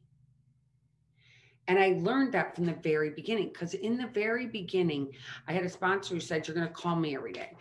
And 1.68 1.80
I 1.80 1.98
learned 2.00 2.34
that 2.34 2.56
from 2.56 2.66
the 2.66 2.74
very 2.74 3.10
beginning 3.10 3.50
because 3.50 3.74
in 3.74 3.98
the 3.98 4.08
very 4.08 4.48
beginning, 4.48 5.14
I 5.48 5.54
had 5.54 5.64
a 5.64 5.70
sponsor 5.70 6.14
who 6.14 6.20
said, 6.20 6.48
You're 6.48 6.56
going 6.56 6.68
to 6.68 6.74
call 6.74 6.96
me 6.96 7.16
every 7.16 7.34
day. 7.34 7.52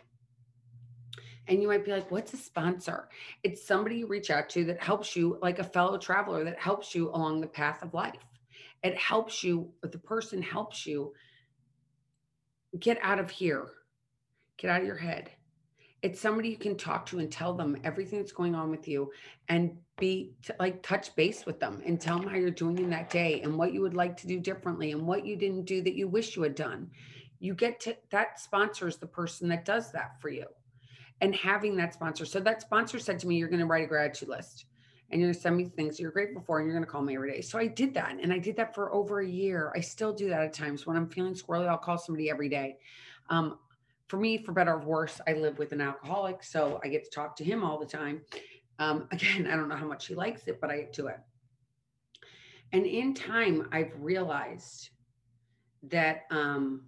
And 1.49 1.61
you 1.61 1.69
might 1.69 1.85
be 1.85 1.93
like, 1.93 2.11
What's 2.11 2.33
a 2.35 2.37
sponsor? 2.37 3.09
It's 3.43 3.65
somebody 3.65 3.99
you 3.99 4.07
reach 4.07 4.31
out 4.31 4.49
to 4.51 4.65
that 4.67 4.83
helps 4.83 5.15
you, 5.15 5.39
like 5.43 5.59
a 5.59 5.65
fellow 5.65 5.99
traveler 5.99 6.45
that 6.45 6.59
helps 6.59 6.95
you 6.95 7.11
along 7.11 7.41
the 7.41 7.47
path 7.47 7.83
of 7.83 7.95
life. 7.95 8.25
It 8.83 8.97
helps 8.97 9.45
you, 9.45 9.71
but 9.81 9.93
the 9.93 9.99
person 9.99 10.43
helps 10.43 10.85
you 10.85 11.13
get 12.79 12.99
out 13.03 13.21
of 13.21 13.31
here, 13.31 13.69
get 14.57 14.71
out 14.71 14.81
of 14.81 14.87
your 14.87 14.97
head 14.97 15.31
it's 16.03 16.21
somebody 16.21 16.49
you 16.49 16.57
can 16.57 16.77
talk 16.77 17.07
to 17.07 17.21
and 17.21 17.31
tell 17.31 17.55
them 17.55 17.81
everything 17.85 18.19
that's 18.19 18.33
going 18.33 18.55
on 18.55 18.71
with 18.71 18.89
you 18.89 19.11
and 19.49 19.77
be 19.99 20.33
t- 20.45 20.53
like 20.59 20.83
touch 20.83 21.15
base 21.15 21.47
with 21.47 21.61
them 21.61 21.81
and 21.87 22.01
tell 22.01 22.19
them 22.19 22.29
how 22.29 22.37
you're 22.37 22.51
doing 22.51 22.77
in 22.79 22.91
that 22.91 23.09
day 23.09 23.41
and 23.43 23.57
what 23.57 23.73
you 23.73 23.81
would 23.81 23.95
like 23.95 24.17
to 24.17 24.27
do 24.27 24.41
differently 24.41 24.91
and 24.91 25.07
what 25.07 25.25
you 25.25 25.37
didn't 25.37 25.65
do 25.65 25.81
that 25.81 25.95
you 25.95 26.09
wish 26.09 26.35
you 26.35 26.43
had 26.43 26.57
done. 26.57 26.91
You 27.39 27.55
get 27.55 27.79
to 27.81 27.97
that 28.11 28.41
sponsor 28.41 28.89
is 28.89 28.97
the 28.97 29.07
person 29.07 29.49
that 29.49 29.65
does 29.65 29.93
that 29.93 30.21
for 30.21 30.29
you 30.29 30.47
and 31.21 31.35
having 31.37 31.77
that 31.77 31.95
sponsor. 31.95 32.27
So 32.27 32.41
that 32.41 32.63
sponsor 32.63 32.99
said 32.99 33.21
to 33.21 33.29
me 33.29 33.37
you're 33.37 33.49
going 33.49 33.61
to 33.61 33.67
write 33.67 33.85
a 33.85 33.89
gratitude 33.89 34.29
list 34.29 34.67
and 35.11 35.21
you're 35.21 35.29
going 35.29 35.35
to 35.35 35.41
send 35.41 35.57
me 35.57 35.67
things 35.67 36.01
you're 36.01 36.11
grateful 36.11 36.43
for 36.45 36.59
and 36.59 36.67
you're 36.67 36.75
going 36.75 36.85
to 36.85 36.91
call 36.91 37.03
me 37.03 37.15
every 37.15 37.31
day. 37.31 37.43
So 37.43 37.61
i 37.61 37.67
did 37.69 37.95
that 37.95 38.17
and 38.21 38.33
i 38.33 38.39
did 38.39 38.57
that 38.57 38.75
for 38.75 38.93
over 38.93 39.21
a 39.21 39.29
year. 39.29 39.73
I 39.77 39.81
still 39.81 40.13
do 40.13 40.29
that 40.31 40.43
at 40.43 40.53
times 40.53 40.85
when 40.85 40.97
i'm 40.97 41.09
feeling 41.09 41.35
squirrely 41.35 41.69
i'll 41.69 41.79
call 41.79 41.99
somebody 41.99 42.29
every 42.29 42.49
day. 42.49 42.79
Um, 43.31 43.59
for 44.13 44.19
me, 44.19 44.37
for 44.37 44.53
better 44.53 44.75
or 44.75 44.79
worse, 44.79 45.23
I 45.27 45.33
live 45.33 45.59
with 45.59 45.73
an 45.73 45.81
alcoholic, 45.81 46.45
so 46.45 46.79
I 46.85 46.89
get 46.89 47.03
to 47.05 47.11
talk 47.11 47.35
to 47.37 47.45
him 47.45 47.65
all 47.65 47.79
the 47.79 47.87
time. 47.87 48.21
Um, 48.79 49.09
again, 49.11 49.47
I 49.47 49.57
don't 49.57 49.71
know 49.71 49.75
how 49.75 49.87
much 49.87 50.07
he 50.07 50.15
likes 50.15 50.47
it, 50.49 50.61
but 50.61 50.69
I 50.69 50.81
get 50.81 50.93
to 50.95 51.07
it. 51.07 51.17
And 52.75 52.85
in 52.85 53.15
time, 53.15 53.71
I've 53.73 53.95
realized 53.99 54.91
that, 55.85 56.25
um, 56.31 56.83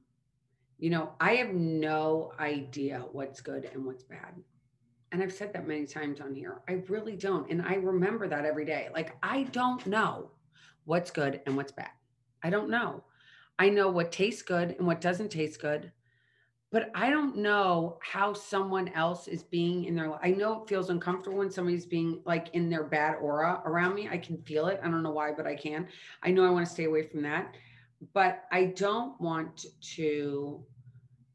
you 0.78 0.90
know, 0.90 1.12
I 1.18 1.36
have 1.36 1.54
no 1.54 2.32
idea 2.38 3.02
what's 3.12 3.40
good 3.40 3.70
and 3.72 3.86
what's 3.86 4.04
bad. 4.04 4.34
And 5.10 5.22
I've 5.22 5.32
said 5.32 5.54
that 5.54 5.66
many 5.66 5.86
times 5.86 6.20
on 6.20 6.34
here. 6.34 6.60
I 6.68 6.82
really 6.88 7.16
don't. 7.16 7.50
And 7.50 7.62
I 7.62 7.76
remember 7.76 8.28
that 8.28 8.44
every 8.44 8.66
day. 8.66 8.90
Like, 8.92 9.16
I 9.22 9.44
don't 9.44 9.86
know 9.86 10.30
what's 10.84 11.10
good 11.10 11.40
and 11.46 11.56
what's 11.56 11.72
bad. 11.72 11.92
I 12.42 12.50
don't 12.50 12.68
know. 12.68 13.02
I 13.58 13.70
know 13.70 13.88
what 13.88 14.12
tastes 14.12 14.42
good 14.42 14.76
and 14.76 14.86
what 14.86 15.00
doesn't 15.00 15.30
taste 15.30 15.62
good 15.62 15.90
but 16.74 16.90
I 16.92 17.08
don't 17.08 17.36
know 17.36 17.98
how 18.02 18.32
someone 18.32 18.88
else 18.96 19.28
is 19.28 19.44
being 19.44 19.84
in 19.84 19.94
their 19.94 20.12
I 20.20 20.32
know 20.32 20.60
it 20.60 20.68
feels 20.68 20.90
uncomfortable 20.90 21.38
when 21.38 21.48
somebody's 21.48 21.86
being 21.86 22.20
like 22.24 22.48
in 22.52 22.68
their 22.68 22.82
bad 22.82 23.14
aura 23.20 23.62
around 23.64 23.94
me. 23.94 24.08
I 24.10 24.18
can 24.18 24.38
feel 24.38 24.66
it. 24.66 24.80
I 24.82 24.88
don't 24.90 25.04
know 25.04 25.12
why, 25.12 25.30
but 25.30 25.46
I 25.46 25.54
can. 25.54 25.86
I 26.24 26.32
know 26.32 26.44
I 26.44 26.50
want 26.50 26.66
to 26.66 26.72
stay 26.72 26.86
away 26.86 27.06
from 27.06 27.22
that. 27.22 27.54
But 28.12 28.42
I 28.50 28.64
don't 28.64 29.18
want 29.20 29.66
to 29.94 30.64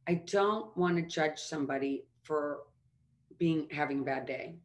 I 0.10 0.16
don't 0.16 0.76
want 0.76 0.98
to 0.98 1.04
judge 1.04 1.40
somebody 1.40 2.04
for 2.24 2.64
being 3.38 3.70
having 3.72 4.02
a 4.02 4.04
bad 4.04 4.26
day. 4.26 4.56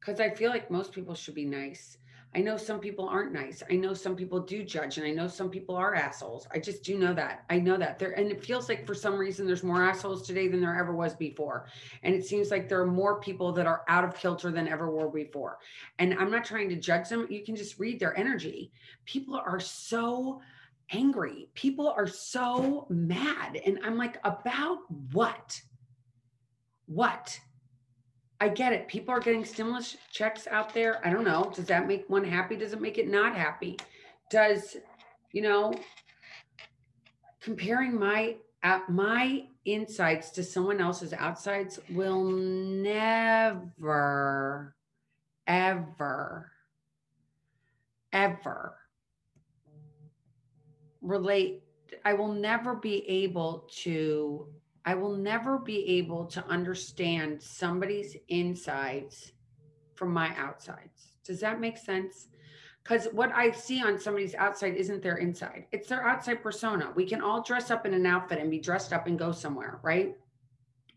Cuz 0.00 0.18
I 0.18 0.30
feel 0.30 0.50
like 0.50 0.72
most 0.72 0.90
people 0.90 1.14
should 1.14 1.36
be 1.36 1.44
nice 1.44 1.98
I 2.34 2.40
know 2.40 2.58
some 2.58 2.80
people 2.80 3.08
aren't 3.08 3.32
nice. 3.32 3.62
I 3.70 3.76
know 3.76 3.94
some 3.94 4.14
people 4.14 4.40
do 4.40 4.62
judge, 4.62 4.98
and 4.98 5.06
I 5.06 5.10
know 5.10 5.26
some 5.26 5.48
people 5.48 5.74
are 5.74 5.94
assholes. 5.94 6.46
I 6.52 6.58
just 6.58 6.82
do 6.82 6.98
know 6.98 7.14
that. 7.14 7.44
I 7.48 7.58
know 7.58 7.78
that 7.78 7.98
there, 7.98 8.10
and 8.10 8.30
it 8.30 8.44
feels 8.44 8.68
like 8.68 8.86
for 8.86 8.94
some 8.94 9.16
reason 9.16 9.46
there's 9.46 9.62
more 9.62 9.82
assholes 9.82 10.26
today 10.26 10.46
than 10.48 10.60
there 10.60 10.78
ever 10.78 10.94
was 10.94 11.14
before. 11.14 11.66
And 12.02 12.14
it 12.14 12.26
seems 12.26 12.50
like 12.50 12.68
there 12.68 12.80
are 12.82 12.86
more 12.86 13.20
people 13.20 13.52
that 13.52 13.66
are 13.66 13.84
out 13.88 14.04
of 14.04 14.14
kilter 14.14 14.50
than 14.50 14.68
ever 14.68 14.90
were 14.90 15.08
before. 15.08 15.58
And 15.98 16.12
I'm 16.14 16.30
not 16.30 16.44
trying 16.44 16.68
to 16.68 16.76
judge 16.76 17.08
them. 17.08 17.26
You 17.30 17.42
can 17.42 17.56
just 17.56 17.78
read 17.78 17.98
their 17.98 18.16
energy. 18.18 18.70
People 19.06 19.36
are 19.36 19.60
so 19.60 20.42
angry. 20.90 21.48
People 21.54 21.88
are 21.88 22.06
so 22.06 22.86
mad. 22.90 23.60
And 23.64 23.78
I'm 23.82 23.96
like, 23.96 24.18
about 24.24 24.80
what? 25.12 25.60
What? 26.86 27.40
I 28.40 28.48
get 28.48 28.72
it. 28.72 28.86
People 28.88 29.14
are 29.14 29.20
getting 29.20 29.44
stimulus 29.44 29.96
checks 30.10 30.46
out 30.50 30.74
there. 30.74 31.00
I 31.06 31.10
don't 31.10 31.24
know. 31.24 31.50
Does 31.54 31.66
that 31.66 31.86
make 31.88 32.08
one 32.08 32.24
happy? 32.24 32.56
Does 32.56 32.72
it 32.72 32.80
make 32.80 32.98
it 32.98 33.08
not 33.08 33.34
happy? 33.34 33.78
Does, 34.30 34.76
you 35.32 35.42
know, 35.42 35.72
comparing 37.40 37.98
my 37.98 38.36
uh, 38.62 38.80
my 38.88 39.46
insights 39.64 40.30
to 40.30 40.42
someone 40.42 40.80
else's 40.80 41.12
outsides 41.12 41.78
will 41.90 42.24
never 42.24 43.64
ever 45.46 46.50
ever 48.12 48.76
relate 51.00 51.62
I 52.04 52.14
will 52.14 52.32
never 52.32 52.74
be 52.74 53.08
able 53.08 53.68
to 53.82 54.48
I 54.86 54.94
will 54.94 55.16
never 55.16 55.58
be 55.58 55.84
able 55.98 56.26
to 56.26 56.46
understand 56.46 57.42
somebody's 57.42 58.16
insides 58.28 59.32
from 59.94 60.12
my 60.12 60.32
outsides. 60.36 61.12
Does 61.24 61.40
that 61.40 61.60
make 61.60 61.76
sense? 61.76 62.28
Because 62.84 63.08
what 63.10 63.32
I 63.32 63.50
see 63.50 63.82
on 63.82 63.98
somebody's 63.98 64.36
outside 64.36 64.76
isn't 64.76 65.02
their 65.02 65.16
inside, 65.16 65.66
it's 65.72 65.88
their 65.88 66.06
outside 66.06 66.40
persona. 66.40 66.92
We 66.94 67.04
can 67.04 67.20
all 67.20 67.42
dress 67.42 67.72
up 67.72 67.84
in 67.84 67.94
an 67.94 68.06
outfit 68.06 68.38
and 68.38 68.48
be 68.48 68.60
dressed 68.60 68.92
up 68.92 69.08
and 69.08 69.18
go 69.18 69.32
somewhere, 69.32 69.80
right? 69.82 70.14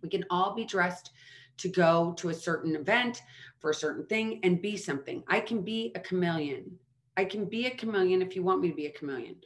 We 0.04 0.10
can 0.10 0.24
all 0.30 0.54
be 0.54 0.66
dressed 0.66 1.10
to 1.58 1.68
go 1.68 2.14
to 2.18 2.30
a 2.30 2.34
certain 2.34 2.76
event 2.76 3.24
for 3.58 3.72
a 3.72 3.76
certain 3.76 4.06
thing 4.06 4.40
and 4.44 4.62
be 4.62 4.78
something. 4.78 5.24
I 5.28 5.40
can 5.40 5.64
be 5.64 5.92
a 5.96 6.00
chameleon. 6.00 6.78
I 7.18 7.26
can 7.26 7.46
be 7.46 7.66
a 7.66 7.76
chameleon 7.76 8.22
if 8.22 8.36
you 8.36 8.44
want 8.44 8.62
me 8.62 8.70
to 8.70 8.76
be 8.76 8.86
a 8.86 8.92
chameleon 8.92 9.38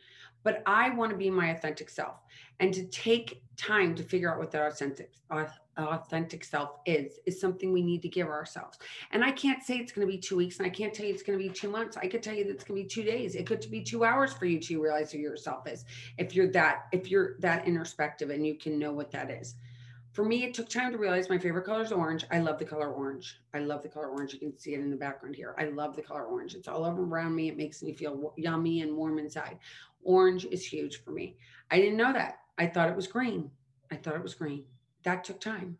but 0.44 0.62
I 0.66 0.90
want 0.92 1.12
to 1.12 1.18
be 1.18 1.30
my 1.30 1.50
authentic 1.50 1.90
self 1.90 2.18
and 2.60 2.74
to 2.74 2.86
take 2.86 3.42
time 3.58 3.96
to 3.96 4.04
figure 4.04 4.32
out 4.32 4.40
what 4.40 4.52
that 4.52 4.68
authentic 4.68 5.12
authentic 5.78 6.44
self 6.44 6.78
is 6.86 7.20
is 7.26 7.42
something 7.42 7.74
we 7.74 7.82
need 7.82 8.02
to 8.04 8.08
give 8.08 8.28
ourselves. 8.28 8.78
And 9.12 9.24
I 9.24 9.32
can't 9.32 9.64
say 9.64 9.78
it's 9.78 9.92
going 9.92 10.08
to 10.08 10.12
be 10.12 10.20
2 10.20 10.36
weeks 10.36 10.60
and 10.60 10.68
I 10.68 10.70
can't 10.70 10.94
tell 10.94 11.06
you 11.06 11.14
it's 11.14 11.24
going 11.24 11.40
to 11.40 11.44
be 11.44 11.52
2 11.52 11.70
months. 11.70 11.98
I 11.98 12.08
could 12.08 12.22
tell 12.22 12.36
you 12.36 12.44
that 12.44 12.52
it's 12.52 12.64
going 12.64 12.80
to 12.80 12.84
be 12.84 12.90
2 12.90 13.04
days. 13.04 13.36
It 13.36 13.48
could 13.48 13.66
be 13.72 13.82
2 13.82 14.04
hours 14.04 14.34
for 14.34 14.46
you 14.46 14.60
to 14.60 14.82
realize 14.82 15.12
who 15.12 15.18
yourself 15.18 15.68
is. 15.68 15.86
If 16.18 16.36
you're 16.36 16.52
that 16.52 16.86
if 16.92 17.10
you're 17.10 17.38
that 17.40 17.68
introspective 17.68 18.30
and 18.30 18.46
you 18.46 18.56
can 18.56 18.78
know 18.78 18.92
what 18.92 19.12
that 19.12 19.32
is. 19.32 19.56
For 20.12 20.24
me, 20.24 20.44
it 20.44 20.54
took 20.54 20.70
time 20.70 20.92
to 20.92 21.00
realize 21.00 21.28
my 21.28 21.40
favorite 21.40 21.66
color 21.66 21.82
is 21.82 21.92
orange. 21.92 22.24
I 22.30 22.38
love 22.38 22.60
the 22.60 22.66
color 22.66 22.92
orange. 22.92 23.42
I 23.56 23.60
love 23.60 23.82
the 23.82 23.90
color 23.90 24.10
orange. 24.10 24.32
You 24.32 24.38
can 24.38 24.56
see 24.56 24.76
it 24.76 24.80
in 24.80 24.92
the 24.92 24.96
background 24.96 25.36
here. 25.36 25.56
I 25.58 25.66
love 25.66 25.96
the 25.96 26.04
color 26.04 26.26
orange. 26.26 26.54
It's 26.54 26.68
all 26.68 26.86
over 26.86 27.04
around 27.04 27.36
me. 27.36 27.50
It 27.50 27.58
makes 27.58 27.82
me 27.82 27.94
feel 27.96 28.32
yummy 28.38 28.82
and 28.82 28.96
warm 28.96 29.18
inside. 29.18 29.58
Orange 30.04 30.46
is 30.46 30.66
huge 30.66 31.04
for 31.04 31.12
me. 31.12 31.38
I 31.72 31.78
didn't 31.78 31.98
know 31.98 32.14
that. 32.14 32.40
I 32.58 32.68
thought 32.68 32.90
it 32.90 32.96
was 32.96 33.08
green. 33.08 33.50
I 33.92 33.96
thought 33.96 34.16
it 34.16 34.24
was 34.24 34.36
green. 34.36 34.66
that 35.04 35.24
took 35.24 35.40
time. 35.40 35.78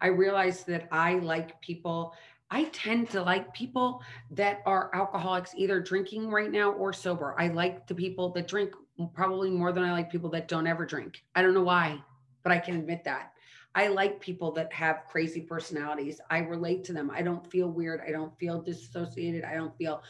I 0.00 0.08
realized 0.08 0.66
that 0.66 0.88
I 0.92 1.14
like 1.14 1.60
people. 1.60 2.14
I 2.50 2.64
tend 2.64 3.10
to 3.10 3.22
like 3.22 3.52
people 3.54 4.02
that 4.32 4.60
are 4.66 4.90
alcoholics, 4.94 5.54
either 5.56 5.80
drinking 5.80 6.30
right 6.30 6.50
now 6.50 6.72
or 6.72 6.92
sober. 6.92 7.34
I 7.38 7.48
like 7.48 7.86
the 7.86 7.94
people 7.94 8.30
that 8.32 8.48
drink 8.48 8.72
probably 9.12 9.50
more 9.50 9.72
than 9.72 9.82
I 9.82 9.92
like 9.92 10.10
people 10.10 10.30
that 10.30 10.48
don't 10.48 10.66
ever 10.66 10.84
drink. 10.84 11.24
I 11.34 11.42
don't 11.42 11.54
know 11.54 11.62
why, 11.62 11.98
but 12.42 12.52
I 12.52 12.58
can 12.58 12.76
admit 12.76 13.04
that. 13.04 13.32
I 13.74 13.88
like 13.88 14.20
people 14.20 14.52
that 14.52 14.72
have 14.72 15.04
crazy 15.10 15.40
personalities. 15.40 16.20
I 16.30 16.38
relate 16.38 16.84
to 16.84 16.92
them. 16.92 17.10
I 17.10 17.22
don't 17.22 17.50
feel 17.50 17.68
weird. 17.68 18.00
I 18.06 18.12
don't 18.12 18.36
feel 18.38 18.62
disassociated. 18.62 19.42
I 19.42 19.54
don't 19.54 19.76
feel 19.76 20.02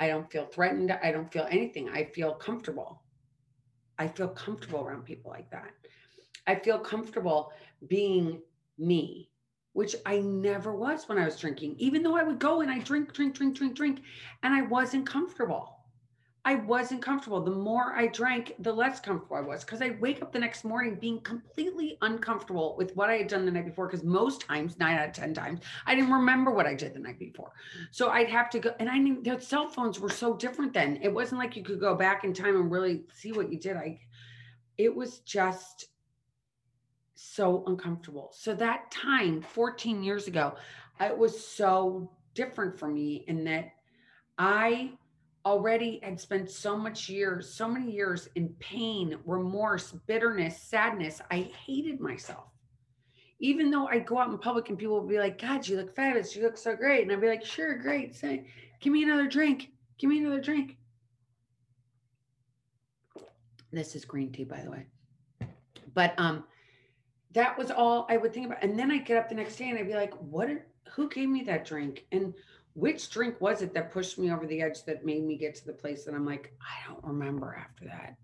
I 0.00 0.08
don't 0.08 0.30
feel 0.30 0.46
threatened. 0.46 0.90
I 1.02 1.12
don't 1.12 1.32
feel 1.32 1.46
anything. 1.50 1.88
I 1.88 2.04
feel 2.04 2.34
comfortable. 2.34 3.02
I 3.98 4.08
feel 4.08 4.28
comfortable 4.28 4.80
around 4.80 5.04
people 5.04 5.30
like 5.30 5.50
that. 5.50 5.70
I 6.46 6.56
feel 6.56 6.78
comfortable 6.78 7.52
being 7.88 8.40
me, 8.78 9.30
which 9.74 9.94
I 10.06 10.18
never 10.18 10.74
was 10.74 11.08
when 11.08 11.18
I 11.18 11.24
was 11.24 11.38
drinking, 11.38 11.76
even 11.78 12.02
though 12.02 12.16
I 12.16 12.24
would 12.24 12.38
go 12.38 12.62
and 12.62 12.70
I 12.70 12.80
drink, 12.80 13.12
drink, 13.12 13.34
drink, 13.34 13.56
drink, 13.56 13.76
drink, 13.76 14.00
and 14.42 14.52
I 14.52 14.62
wasn't 14.62 15.06
comfortable. 15.06 15.81
I 16.44 16.56
wasn't 16.56 17.02
comfortable. 17.02 17.40
The 17.40 17.52
more 17.52 17.92
I 17.94 18.08
drank, 18.08 18.54
the 18.58 18.72
less 18.72 18.98
comfortable 18.98 19.36
I 19.36 19.40
was 19.40 19.64
because 19.64 19.80
I'd 19.80 20.00
wake 20.00 20.22
up 20.22 20.32
the 20.32 20.40
next 20.40 20.64
morning 20.64 20.96
being 20.96 21.20
completely 21.20 21.96
uncomfortable 22.02 22.74
with 22.76 22.96
what 22.96 23.08
I 23.08 23.18
had 23.18 23.28
done 23.28 23.44
the 23.44 23.52
night 23.52 23.66
before. 23.66 23.86
Because 23.86 24.02
most 24.02 24.40
times, 24.40 24.76
nine 24.76 24.98
out 24.98 25.08
of 25.08 25.14
10 25.14 25.34
times, 25.34 25.60
I 25.86 25.94
didn't 25.94 26.10
remember 26.10 26.50
what 26.50 26.66
I 26.66 26.74
did 26.74 26.94
the 26.94 26.98
night 26.98 27.20
before. 27.20 27.52
So 27.92 28.08
I'd 28.08 28.28
have 28.28 28.50
to 28.50 28.58
go, 28.58 28.74
and 28.80 28.90
I 28.90 28.98
knew 28.98 29.22
their 29.22 29.40
cell 29.40 29.68
phones 29.68 30.00
were 30.00 30.10
so 30.10 30.34
different 30.34 30.72
then. 30.72 30.98
It 31.00 31.14
wasn't 31.14 31.40
like 31.40 31.54
you 31.54 31.62
could 31.62 31.78
go 31.78 31.94
back 31.94 32.24
in 32.24 32.34
time 32.34 32.56
and 32.56 32.72
really 32.72 33.04
see 33.12 33.30
what 33.30 33.52
you 33.52 33.58
did. 33.58 33.76
I, 33.76 34.00
it 34.78 34.92
was 34.92 35.20
just 35.20 35.86
so 37.14 37.62
uncomfortable. 37.68 38.32
So 38.36 38.52
that 38.56 38.90
time, 38.90 39.42
14 39.42 40.02
years 40.02 40.26
ago, 40.26 40.56
it 41.00 41.16
was 41.16 41.46
so 41.46 42.10
different 42.34 42.76
for 42.76 42.88
me 42.88 43.24
in 43.28 43.44
that 43.44 43.74
I 44.38 44.92
already 45.44 46.00
had 46.02 46.20
spent 46.20 46.50
so 46.50 46.76
much 46.76 47.08
years, 47.08 47.52
so 47.52 47.68
many 47.68 47.90
years 47.90 48.28
in 48.34 48.48
pain, 48.60 49.18
remorse, 49.24 49.92
bitterness, 50.06 50.60
sadness. 50.62 51.20
I 51.30 51.50
hated 51.64 52.00
myself. 52.00 52.44
Even 53.40 53.70
though 53.70 53.88
I'd 53.88 54.06
go 54.06 54.18
out 54.18 54.30
in 54.30 54.38
public 54.38 54.68
and 54.68 54.78
people 54.78 55.00
would 55.00 55.08
be 55.08 55.18
like, 55.18 55.40
God, 55.40 55.66
you 55.66 55.76
look 55.76 55.94
fabulous. 55.96 56.36
You 56.36 56.42
look 56.42 56.56
so 56.56 56.76
great. 56.76 57.02
And 57.02 57.10
I'd 57.10 57.20
be 57.20 57.28
like, 57.28 57.44
sure, 57.44 57.76
great. 57.76 58.14
Say, 58.14 58.46
give 58.80 58.92
me 58.92 59.02
another 59.02 59.26
drink. 59.26 59.70
Give 59.98 60.10
me 60.10 60.18
another 60.18 60.40
drink. 60.40 60.76
This 63.72 63.96
is 63.96 64.04
green 64.04 64.30
tea, 64.30 64.44
by 64.44 64.60
the 64.60 64.70
way. 64.70 64.86
But 65.94 66.14
um, 66.18 66.44
that 67.32 67.58
was 67.58 67.70
all 67.70 68.06
I 68.08 68.16
would 68.16 68.32
think 68.32 68.46
about. 68.46 68.62
And 68.62 68.78
then 68.78 68.90
I'd 68.90 69.06
get 69.06 69.16
up 69.16 69.28
the 69.28 69.34
next 69.34 69.56
day 69.56 69.70
and 69.70 69.78
I'd 69.78 69.86
be 69.88 69.94
like, 69.94 70.14
what, 70.14 70.48
are, 70.48 70.66
who 70.94 71.08
gave 71.08 71.28
me 71.28 71.42
that 71.44 71.64
drink? 71.64 72.06
And 72.12 72.34
which 72.74 73.10
drink 73.10 73.40
was 73.40 73.62
it 73.62 73.74
that 73.74 73.92
pushed 73.92 74.18
me 74.18 74.30
over 74.32 74.46
the 74.46 74.62
edge 74.62 74.84
that 74.84 75.04
made 75.04 75.24
me 75.24 75.36
get 75.36 75.54
to 75.56 75.66
the 75.66 75.72
place 75.72 76.04
that 76.04 76.14
I'm 76.14 76.26
like, 76.26 76.52
I 76.60 76.88
don't 76.88 77.04
remember 77.04 77.54
after 77.58 77.84
that. 77.86 78.16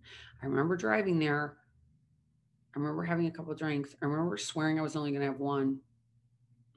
I 0.42 0.46
remember 0.46 0.76
driving 0.76 1.18
there. 1.18 1.56
I 2.74 2.78
remember 2.78 3.02
having 3.02 3.26
a 3.26 3.30
couple 3.30 3.54
drinks. 3.54 3.94
I 4.00 4.06
remember 4.06 4.36
swearing 4.36 4.78
I 4.78 4.82
was 4.82 4.96
only 4.96 5.10
going 5.10 5.22
to 5.22 5.26
have 5.26 5.40
one 5.40 5.80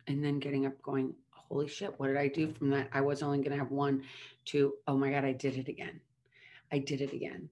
and 0.08 0.24
then 0.24 0.40
getting 0.40 0.66
up 0.66 0.82
going, 0.82 1.14
holy 1.32 1.68
shit, 1.68 1.94
what 1.98 2.08
did 2.08 2.18
I 2.18 2.28
do 2.28 2.52
from 2.54 2.70
that? 2.72 2.90
I 2.94 3.02
was 3.02 3.22
only 3.22 3.38
going 3.40 3.52
to 3.52 3.58
have 3.58 3.72
one 3.72 4.04
to, 4.46 4.74
oh 4.88 4.98
my 4.98 5.12
God, 5.12 5.26
I 5.26 5.34
did 5.34 5.58
it 5.58 5.68
again. 5.68 6.00
I 6.72 6.80
did 6.80 7.02
it 7.02 7.14
again. 7.14 7.50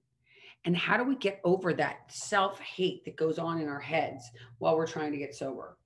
And 0.64 0.76
how 0.76 0.96
do 0.96 1.04
we 1.04 1.16
get 1.16 1.40
over 1.44 1.72
that 1.74 2.12
self 2.12 2.58
hate 2.60 3.04
that 3.04 3.16
goes 3.16 3.38
on 3.38 3.60
in 3.60 3.68
our 3.68 3.80
heads 3.80 4.30
while 4.58 4.76
we're 4.76 4.86
trying 4.86 5.12
to 5.12 5.18
get 5.18 5.34
sober? 5.34 5.76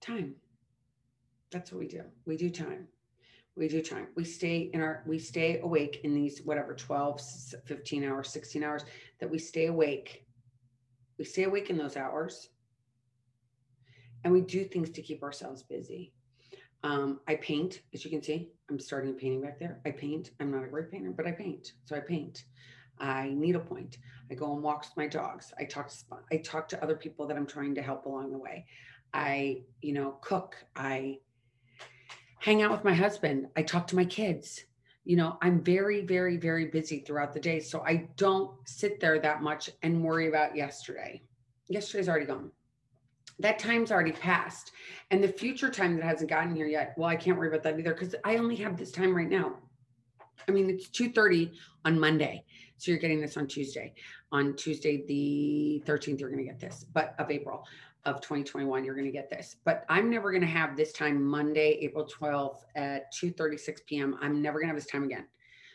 Time 0.00 0.34
that's 1.50 1.72
what 1.72 1.80
we 1.80 1.88
do. 1.88 2.02
We 2.26 2.36
do 2.36 2.50
time. 2.50 2.86
We 3.56 3.68
do 3.68 3.82
time. 3.82 4.06
We 4.14 4.24
stay 4.24 4.70
in 4.72 4.80
our, 4.80 5.02
we 5.06 5.18
stay 5.18 5.60
awake 5.60 6.00
in 6.04 6.14
these, 6.14 6.42
whatever, 6.44 6.74
12, 6.74 7.20
15 7.64 8.04
hours, 8.04 8.30
16 8.30 8.62
hours 8.62 8.84
that 9.18 9.28
we 9.28 9.38
stay 9.38 9.66
awake. 9.66 10.26
We 11.18 11.24
stay 11.24 11.44
awake 11.44 11.68
in 11.68 11.76
those 11.76 11.96
hours 11.96 12.48
and 14.24 14.32
we 14.32 14.40
do 14.42 14.64
things 14.64 14.90
to 14.90 15.02
keep 15.02 15.22
ourselves 15.22 15.62
busy. 15.62 16.12
Um, 16.82 17.20
I 17.28 17.34
paint, 17.34 17.82
as 17.92 18.04
you 18.04 18.10
can 18.10 18.22
see, 18.22 18.48
I'm 18.70 18.78
starting 18.78 19.12
painting 19.14 19.42
back 19.42 19.58
there. 19.58 19.80
I 19.84 19.90
paint. 19.90 20.30
I'm 20.40 20.50
not 20.50 20.64
a 20.64 20.68
great 20.68 20.90
painter, 20.90 21.10
but 21.10 21.26
I 21.26 21.32
paint. 21.32 21.72
So 21.84 21.96
I 21.96 22.00
paint. 22.00 22.44
I 22.98 23.30
needlepoint. 23.30 23.98
I 24.30 24.34
go 24.34 24.46
on 24.46 24.62
walks 24.62 24.88
with 24.88 24.96
my 24.96 25.08
dogs. 25.08 25.52
I 25.58 25.64
talk 25.64 25.88
to 25.88 25.96
I 26.30 26.36
talk 26.38 26.68
to 26.68 26.82
other 26.82 26.94
people 26.94 27.26
that 27.26 27.36
I'm 27.36 27.46
trying 27.46 27.74
to 27.74 27.82
help 27.82 28.06
along 28.06 28.30
the 28.30 28.38
way. 28.38 28.66
I, 29.12 29.62
you 29.82 29.92
know, 29.92 30.18
cook. 30.20 30.56
I 30.76 31.18
hang 32.38 32.62
out 32.62 32.70
with 32.70 32.84
my 32.84 32.94
husband. 32.94 33.48
I 33.56 33.62
talk 33.62 33.86
to 33.88 33.96
my 33.96 34.04
kids. 34.04 34.64
You 35.04 35.16
know, 35.16 35.38
I'm 35.42 35.62
very, 35.62 36.02
very, 36.02 36.36
very 36.36 36.66
busy 36.66 37.00
throughout 37.00 37.32
the 37.32 37.40
day. 37.40 37.60
So 37.60 37.82
I 37.84 38.08
don't 38.16 38.52
sit 38.66 39.00
there 39.00 39.18
that 39.18 39.42
much 39.42 39.70
and 39.82 40.04
worry 40.04 40.28
about 40.28 40.56
yesterday. 40.56 41.22
Yesterday's 41.68 42.08
already 42.08 42.26
gone. 42.26 42.50
That 43.38 43.58
time's 43.58 43.90
already 43.90 44.12
passed. 44.12 44.72
And 45.10 45.22
the 45.24 45.28
future 45.28 45.70
time 45.70 45.96
that 45.96 46.04
hasn't 46.04 46.30
gotten 46.30 46.54
here 46.54 46.66
yet, 46.66 46.94
well, 46.96 47.08
I 47.08 47.16
can't 47.16 47.38
worry 47.38 47.48
about 47.48 47.62
that 47.62 47.78
either 47.78 47.94
because 47.94 48.14
I 48.24 48.36
only 48.36 48.56
have 48.56 48.76
this 48.76 48.90
time 48.90 49.16
right 49.16 49.28
now. 49.28 49.56
I 50.48 50.52
mean, 50.52 50.68
it's 50.68 50.88
2:30 50.90 51.52
on 51.84 51.98
Monday. 51.98 52.44
So 52.76 52.90
you're 52.90 53.00
getting 53.00 53.20
this 53.20 53.36
on 53.36 53.46
Tuesday. 53.46 53.94
On 54.32 54.54
Tuesday, 54.56 55.04
the 55.06 55.82
13th, 55.86 56.20
you're 56.20 56.30
going 56.30 56.44
to 56.44 56.50
get 56.50 56.60
this, 56.60 56.84
but 56.92 57.14
of 57.18 57.30
April 57.30 57.66
of 58.04 58.20
2021 58.20 58.84
you're 58.84 58.94
going 58.94 59.06
to 59.06 59.12
get 59.12 59.30
this. 59.30 59.56
But 59.64 59.84
i'm 59.88 60.10
never 60.10 60.30
going 60.30 60.42
to 60.42 60.46
have 60.46 60.76
this 60.76 60.92
time 60.92 61.22
monday 61.22 61.78
april 61.80 62.06
12th 62.06 62.60
at 62.76 63.12
2.36 63.14 63.84
p.m 63.86 64.16
i'm 64.20 64.40
never 64.40 64.58
going 64.58 64.68
to 64.68 64.74
have 64.74 64.82
this 64.82 64.90
time 64.90 65.04
again 65.04 65.26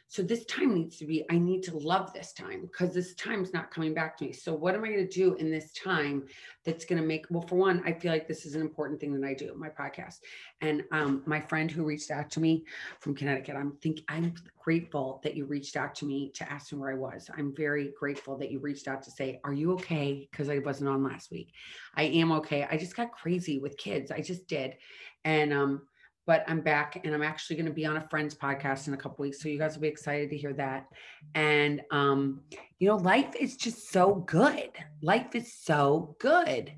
so 0.07 0.21
this 0.21 0.45
time 0.45 0.73
needs 0.73 0.97
to 0.97 1.05
be, 1.05 1.25
I 1.29 1.37
need 1.37 1.63
to 1.63 1.77
love 1.77 2.13
this 2.13 2.31
time 2.31 2.61
because 2.61 2.93
this 2.93 3.15
time's 3.15 3.53
not 3.53 3.71
coming 3.71 3.93
back 3.93 4.17
to 4.17 4.25
me. 4.25 4.33
So 4.33 4.53
what 4.53 4.75
am 4.75 4.83
I 4.83 4.87
going 4.89 5.07
to 5.07 5.13
do 5.13 5.33
in 5.35 5.51
this 5.51 5.73
time 5.73 6.25
that's 6.63 6.85
going 6.85 7.01
to 7.01 7.07
make, 7.07 7.25
well, 7.29 7.41
for 7.41 7.55
one, 7.55 7.81
I 7.85 7.91
feel 7.91 8.11
like 8.11 8.27
this 8.27 8.45
is 8.45 8.55
an 8.55 8.61
important 8.61 8.99
thing 8.99 9.19
that 9.19 9.27
I 9.27 9.33
do, 9.33 9.53
my 9.57 9.69
podcast. 9.69 10.19
And 10.61 10.83
um, 10.91 11.23
my 11.25 11.41
friend 11.41 11.69
who 11.69 11.83
reached 11.83 12.11
out 12.11 12.29
to 12.31 12.39
me 12.39 12.65
from 12.99 13.15
Connecticut, 13.15 13.55
I'm 13.55 13.77
think 13.81 14.01
I'm 14.07 14.33
grateful 14.57 15.21
that 15.23 15.35
you 15.35 15.45
reached 15.45 15.75
out 15.75 15.95
to 15.95 16.05
me 16.05 16.31
to 16.35 16.51
ask 16.51 16.71
me 16.71 16.79
where 16.79 16.91
I 16.91 16.95
was. 16.95 17.29
I'm 17.35 17.53
very 17.55 17.91
grateful 17.99 18.37
that 18.37 18.51
you 18.51 18.59
reached 18.59 18.87
out 18.87 19.01
to 19.03 19.11
say, 19.11 19.39
are 19.43 19.53
you 19.53 19.73
okay? 19.73 20.27
Because 20.31 20.49
I 20.49 20.59
wasn't 20.59 20.89
on 20.89 21.03
last 21.03 21.31
week. 21.31 21.51
I 21.95 22.03
am 22.03 22.31
okay. 22.33 22.67
I 22.69 22.77
just 22.77 22.95
got 22.95 23.11
crazy 23.11 23.59
with 23.59 23.77
kids. 23.77 24.11
I 24.11 24.21
just 24.21 24.47
did. 24.47 24.75
And 25.23 25.51
um, 25.51 25.81
but 26.25 26.43
I'm 26.47 26.61
back 26.61 27.01
and 27.03 27.13
I'm 27.13 27.21
actually 27.21 27.55
going 27.55 27.67
to 27.67 27.71
be 27.71 27.85
on 27.85 27.97
a 27.97 28.07
friend's 28.09 28.33
podcast 28.33 28.87
in 28.87 28.93
a 28.93 28.97
couple 28.97 29.23
weeks. 29.23 29.41
So 29.41 29.49
you 29.49 29.59
guys 29.59 29.75
will 29.75 29.83
be 29.83 29.87
excited 29.87 30.29
to 30.31 30.37
hear 30.37 30.53
that. 30.53 30.87
And, 31.35 31.81
um, 31.91 32.41
you 32.79 32.87
know, 32.87 32.95
life 32.95 33.35
is 33.39 33.55
just 33.55 33.91
so 33.91 34.15
good. 34.15 34.71
Life 35.01 35.35
is 35.35 35.53
so 35.53 36.15
good. 36.19 36.73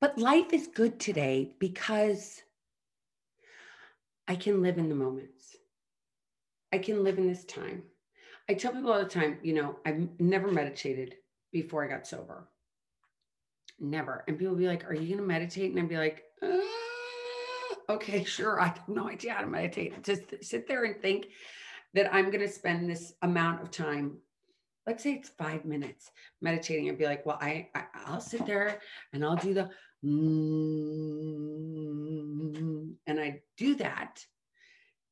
But 0.00 0.18
life 0.18 0.52
is 0.52 0.66
good 0.66 1.00
today 1.00 1.54
because 1.58 2.42
I 4.28 4.36
can 4.36 4.62
live 4.62 4.76
in 4.76 4.90
the 4.90 4.94
moments. 4.94 5.56
I 6.72 6.78
can 6.78 7.02
live 7.02 7.16
in 7.16 7.26
this 7.26 7.44
time. 7.44 7.84
I 8.50 8.54
tell 8.54 8.72
people 8.72 8.92
all 8.92 8.98
the 8.98 9.06
time, 9.06 9.38
you 9.42 9.54
know, 9.54 9.76
I've 9.86 10.08
never 10.20 10.52
meditated 10.52 11.14
before 11.52 11.84
I 11.84 11.88
got 11.88 12.06
sober. 12.06 12.48
Never. 13.80 14.24
And 14.28 14.38
people 14.38 14.54
be 14.54 14.68
like, 14.68 14.84
Are 14.88 14.94
you 14.94 15.06
going 15.06 15.18
to 15.18 15.26
meditate? 15.26 15.70
And 15.70 15.80
I'd 15.80 15.88
be 15.88 15.96
like, 15.96 16.24
uh 16.42 16.58
okay, 17.88 18.24
sure, 18.36 18.60
I 18.60 18.66
have 18.66 18.88
no 18.88 19.08
idea 19.08 19.34
how 19.34 19.40
to 19.42 19.46
meditate. 19.46 20.02
Just 20.02 20.22
sit 20.42 20.66
there 20.68 20.84
and 20.84 21.00
think 21.00 21.28
that 21.94 22.12
I'm 22.14 22.26
going 22.26 22.40
to 22.40 22.48
spend 22.48 22.90
this 22.90 23.14
amount 23.22 23.62
of 23.62 23.70
time. 23.70 24.18
Let's 24.86 25.02
say 25.02 25.14
it's 25.14 25.30
five 25.30 25.64
minutes 25.64 26.10
meditating 26.40 26.88
and 26.88 26.98
be 26.98 27.06
like, 27.06 27.26
well, 27.26 27.38
I, 27.40 27.68
I 27.74 27.86
will 28.12 28.20
sit 28.20 28.46
there 28.46 28.80
and 29.12 29.24
I'll 29.24 29.36
do 29.36 29.54
the 29.54 29.70
mm, 30.04 30.14
and 33.06 33.20
I 33.20 33.40
do 33.56 33.74
that 33.76 34.24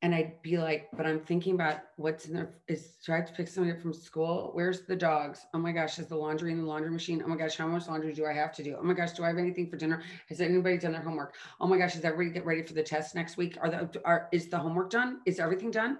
and 0.05 0.13
I'd 0.13 0.39
be 0.43 0.59
like, 0.59 0.87
but 0.95 1.07
I'm 1.07 1.19
thinking 1.19 1.55
about 1.55 1.79
what's 1.95 2.27
in 2.27 2.35
there. 2.35 2.59
Is 2.67 2.97
should 3.01 3.13
I 3.13 3.15
have 3.15 3.25
to 3.25 3.33
pick 3.33 3.47
something 3.47 3.71
up 3.71 3.81
from 3.81 3.91
school? 3.91 4.51
Where's 4.53 4.81
the 4.81 4.95
dogs? 4.95 5.47
Oh 5.51 5.57
my 5.57 5.71
gosh, 5.71 5.97
is 5.97 6.05
the 6.05 6.15
laundry 6.15 6.51
in 6.51 6.59
the 6.59 6.67
laundry 6.67 6.91
machine? 6.91 7.23
Oh 7.25 7.27
my 7.27 7.35
gosh, 7.35 7.57
how 7.57 7.65
much 7.65 7.87
laundry 7.87 8.13
do 8.13 8.23
I 8.23 8.33
have 8.33 8.53
to 8.57 8.63
do? 8.63 8.77
Oh 8.79 8.83
my 8.83 8.93
gosh, 8.93 9.13
do 9.13 9.23
I 9.23 9.29
have 9.29 9.39
anything 9.39 9.67
for 9.67 9.77
dinner? 9.77 10.03
Has 10.29 10.41
anybody 10.41 10.77
done 10.77 10.91
their 10.91 11.01
homework? 11.01 11.33
Oh 11.59 11.65
my 11.65 11.79
gosh, 11.79 11.95
is 11.95 12.05
everybody 12.05 12.35
get 12.35 12.45
ready 12.45 12.61
for 12.61 12.73
the 12.73 12.83
test 12.83 13.15
next 13.15 13.35
week? 13.35 13.57
Are 13.59 13.67
the 13.67 13.99
are 14.05 14.29
is 14.31 14.47
the 14.47 14.59
homework 14.59 14.91
done? 14.91 15.21
Is 15.25 15.39
everything 15.39 15.71
done? 15.71 15.97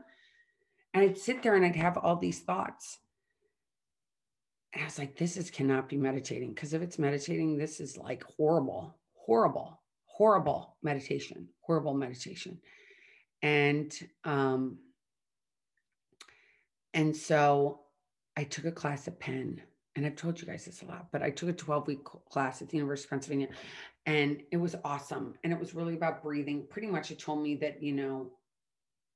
And 0.93 1.01
I'd 1.01 1.17
sit 1.17 1.41
there 1.41 1.55
and 1.55 1.65
I'd 1.65 1.75
have 1.75 1.97
all 1.97 2.15
these 2.15 2.41
thoughts. 2.41 2.99
And 4.73 4.83
I 4.83 4.85
was 4.85 4.99
like, 4.99 5.17
this 5.17 5.35
is 5.35 5.49
cannot 5.49 5.89
be 5.89 5.97
meditating 5.97 6.53
because 6.53 6.73
if 6.75 6.83
it's 6.83 6.99
meditating, 6.99 7.57
this 7.57 7.79
is 7.79 7.97
like 7.97 8.23
horrible, 8.37 8.97
horrible, 9.15 9.81
horrible 10.05 10.75
meditation, 10.83 11.47
horrible 11.61 11.95
meditation 11.95 12.59
and 13.41 13.93
um, 14.23 14.79
and 16.93 17.15
so 17.15 17.81
I 18.37 18.43
took 18.43 18.65
a 18.65 18.71
class 18.71 19.07
at 19.07 19.19
Penn 19.19 19.61
and 19.95 20.05
I've 20.05 20.15
told 20.15 20.39
you 20.39 20.47
guys 20.47 20.65
this 20.65 20.81
a 20.81 20.85
lot, 20.85 21.07
but 21.11 21.21
I 21.21 21.29
took 21.29 21.49
a 21.49 21.53
12 21.53 21.87
week 21.87 22.03
class 22.29 22.61
at 22.61 22.69
the 22.69 22.77
University 22.77 23.05
of 23.05 23.09
Pennsylvania 23.11 23.47
and 24.05 24.41
it 24.51 24.57
was 24.57 24.75
awesome. 24.83 25.35
And 25.43 25.51
it 25.51 25.59
was 25.59 25.73
really 25.73 25.95
about 25.95 26.21
breathing. 26.21 26.67
Pretty 26.69 26.87
much 26.87 27.11
it 27.11 27.19
told 27.19 27.41
me 27.41 27.55
that, 27.55 27.81
you 27.81 27.93
know, 27.93 28.31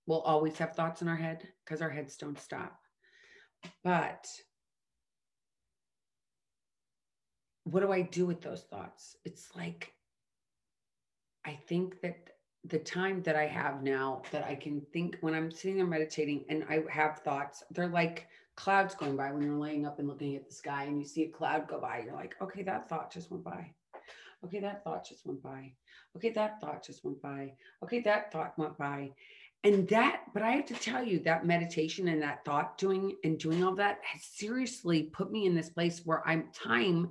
we'll 0.07 0.21
always 0.21 0.57
have 0.57 0.75
thoughts 0.75 1.01
in 1.01 1.07
our 1.07 1.15
head 1.15 1.47
because 1.63 1.81
our 1.81 1.89
heads 1.89 2.17
don't 2.17 2.39
stop. 2.39 2.79
But 3.83 4.27
what 7.65 7.81
do 7.81 7.91
I 7.91 8.01
do 8.01 8.25
with 8.25 8.41
those 8.41 8.63
thoughts? 8.63 9.15
It's 9.25 9.49
like, 9.55 9.93
I 11.45 11.59
think 11.67 12.01
that 12.01 12.29
the 12.65 12.79
time 12.79 13.21
that 13.23 13.35
I 13.35 13.47
have 13.47 13.83
now 13.83 14.21
that 14.31 14.43
I 14.43 14.55
can 14.55 14.81
think 14.93 15.17
when 15.21 15.33
I'm 15.33 15.51
sitting 15.51 15.77
there 15.77 15.87
meditating 15.87 16.45
and 16.49 16.65
I 16.69 16.83
have 16.89 17.19
thoughts, 17.19 17.63
they're 17.71 17.87
like 17.87 18.27
clouds 18.55 18.95
going 18.95 19.15
by 19.15 19.31
when 19.31 19.41
you're 19.41 19.55
laying 19.55 19.85
up 19.85 19.99
and 19.99 20.07
looking 20.07 20.35
at 20.35 20.47
the 20.47 20.53
sky 20.53 20.83
and 20.83 20.99
you 20.99 21.05
see 21.05 21.23
a 21.23 21.29
cloud 21.29 21.67
go 21.67 21.79
by. 21.79 22.03
You're 22.05 22.15
like, 22.15 22.35
okay, 22.41 22.63
that 22.63 22.89
thought 22.89 23.13
just 23.13 23.31
went 23.31 23.43
by. 23.43 23.71
Okay, 24.45 24.59
that 24.59 24.83
thought 24.83 25.07
just 25.07 25.25
went 25.25 25.41
by. 25.41 25.71
Okay, 26.15 26.31
that 26.31 26.59
thought 26.59 26.85
just 26.85 27.03
went 27.03 27.21
by. 27.21 27.53
Okay, 27.83 28.01
that 28.01 28.31
thought 28.31 28.57
went 28.57 28.77
by. 28.77 29.11
And 29.63 29.87
that, 29.89 30.23
but 30.33 30.41
I 30.43 30.51
have 30.51 30.65
to 30.67 30.73
tell 30.73 31.03
you 31.03 31.19
that 31.19 31.45
meditation 31.45 32.07
and 32.07 32.21
that 32.21 32.45
thought 32.45 32.77
doing 32.77 33.15
and 33.23 33.37
doing 33.37 33.63
all 33.63 33.75
that 33.75 33.99
has 34.03 34.23
seriously 34.23 35.03
put 35.03 35.31
me 35.31 35.45
in 35.45 35.55
this 35.55 35.69
place 35.69 36.01
where 36.05 36.25
I'm 36.27 36.49
time. 36.53 37.09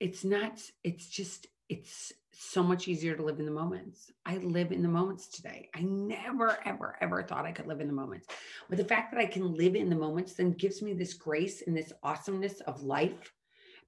It's 0.00 0.24
not, 0.24 0.60
it's 0.82 1.08
just, 1.08 1.46
it's 1.68 2.12
so 2.38 2.62
much 2.62 2.88
easier 2.88 3.16
to 3.16 3.22
live 3.22 3.38
in 3.38 3.46
the 3.46 3.50
moments. 3.50 4.10
I 4.24 4.36
live 4.38 4.72
in 4.72 4.82
the 4.82 4.88
moments 4.88 5.28
today. 5.28 5.68
I 5.74 5.80
never, 5.80 6.58
ever, 6.64 6.96
ever 7.00 7.22
thought 7.22 7.46
I 7.46 7.52
could 7.52 7.66
live 7.66 7.80
in 7.80 7.86
the 7.86 7.92
moments. 7.92 8.26
But 8.68 8.78
the 8.78 8.84
fact 8.84 9.12
that 9.12 9.20
I 9.20 9.26
can 9.26 9.56
live 9.56 9.74
in 9.74 9.90
the 9.90 9.96
moments 9.96 10.34
then 10.34 10.52
gives 10.52 10.82
me 10.82 10.92
this 10.92 11.14
grace 11.14 11.62
and 11.66 11.76
this 11.76 11.92
awesomeness 12.02 12.60
of 12.62 12.82
life 12.82 13.32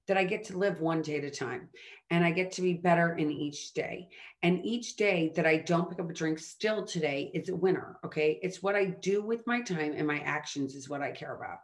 that 0.07 0.17
I 0.17 0.23
get 0.23 0.45
to 0.45 0.57
live 0.57 0.79
one 0.79 1.01
day 1.01 1.17
at 1.17 1.25
a 1.25 1.29
time 1.29 1.69
and 2.09 2.23
I 2.23 2.31
get 2.31 2.51
to 2.53 2.61
be 2.61 2.73
better 2.73 3.15
in 3.15 3.29
each 3.29 3.73
day. 3.73 4.07
And 4.41 4.65
each 4.65 4.95
day 4.95 5.33
that 5.35 5.45
I 5.45 5.57
don't 5.57 5.89
pick 5.89 5.99
up 5.99 6.09
a 6.09 6.13
drink 6.13 6.39
still 6.39 6.85
today 6.85 7.29
is 7.33 7.49
a 7.49 7.55
winner. 7.55 7.97
Okay. 8.05 8.39
It's 8.41 8.63
what 8.63 8.75
I 8.75 8.85
do 8.85 9.21
with 9.21 9.45
my 9.45 9.61
time 9.61 9.93
and 9.95 10.07
my 10.07 10.19
actions 10.19 10.75
is 10.75 10.89
what 10.89 11.01
I 11.01 11.11
care 11.11 11.35
about. 11.35 11.59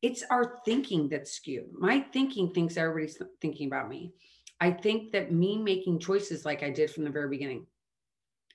It's 0.00 0.22
our 0.30 0.60
thinking 0.64 1.08
that's 1.08 1.32
skewed. 1.32 1.72
My 1.72 2.00
thinking 2.12 2.52
thinks 2.52 2.76
everybody's 2.76 3.20
thinking 3.40 3.66
about 3.66 3.88
me. 3.88 4.12
I 4.60 4.70
think 4.70 5.12
that 5.12 5.32
me 5.32 5.56
making 5.58 6.00
choices 6.00 6.44
like 6.44 6.62
I 6.62 6.70
did 6.70 6.90
from 6.90 7.04
the 7.04 7.10
very 7.10 7.28
beginning, 7.28 7.66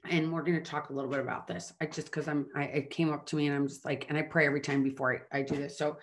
and 0.09 0.33
we're 0.33 0.43
going 0.43 0.61
to 0.61 0.69
talk 0.69 0.89
a 0.89 0.93
little 0.93 1.09
bit 1.09 1.19
about 1.19 1.47
this. 1.47 1.71
I 1.79 1.85
just 1.85 2.07
because 2.07 2.27
I'm, 2.27 2.47
I, 2.55 2.63
it 2.63 2.89
came 2.89 3.11
up 3.11 3.25
to 3.27 3.35
me 3.35 3.47
and 3.47 3.55
I'm 3.55 3.67
just 3.67 3.85
like, 3.85 4.07
and 4.09 4.17
I 4.17 4.21
pray 4.23 4.45
every 4.45 4.61
time 4.61 4.83
before 4.83 5.25
I, 5.31 5.39
I 5.39 5.41
do 5.43 5.55
this. 5.55 5.77
So, 5.77 5.97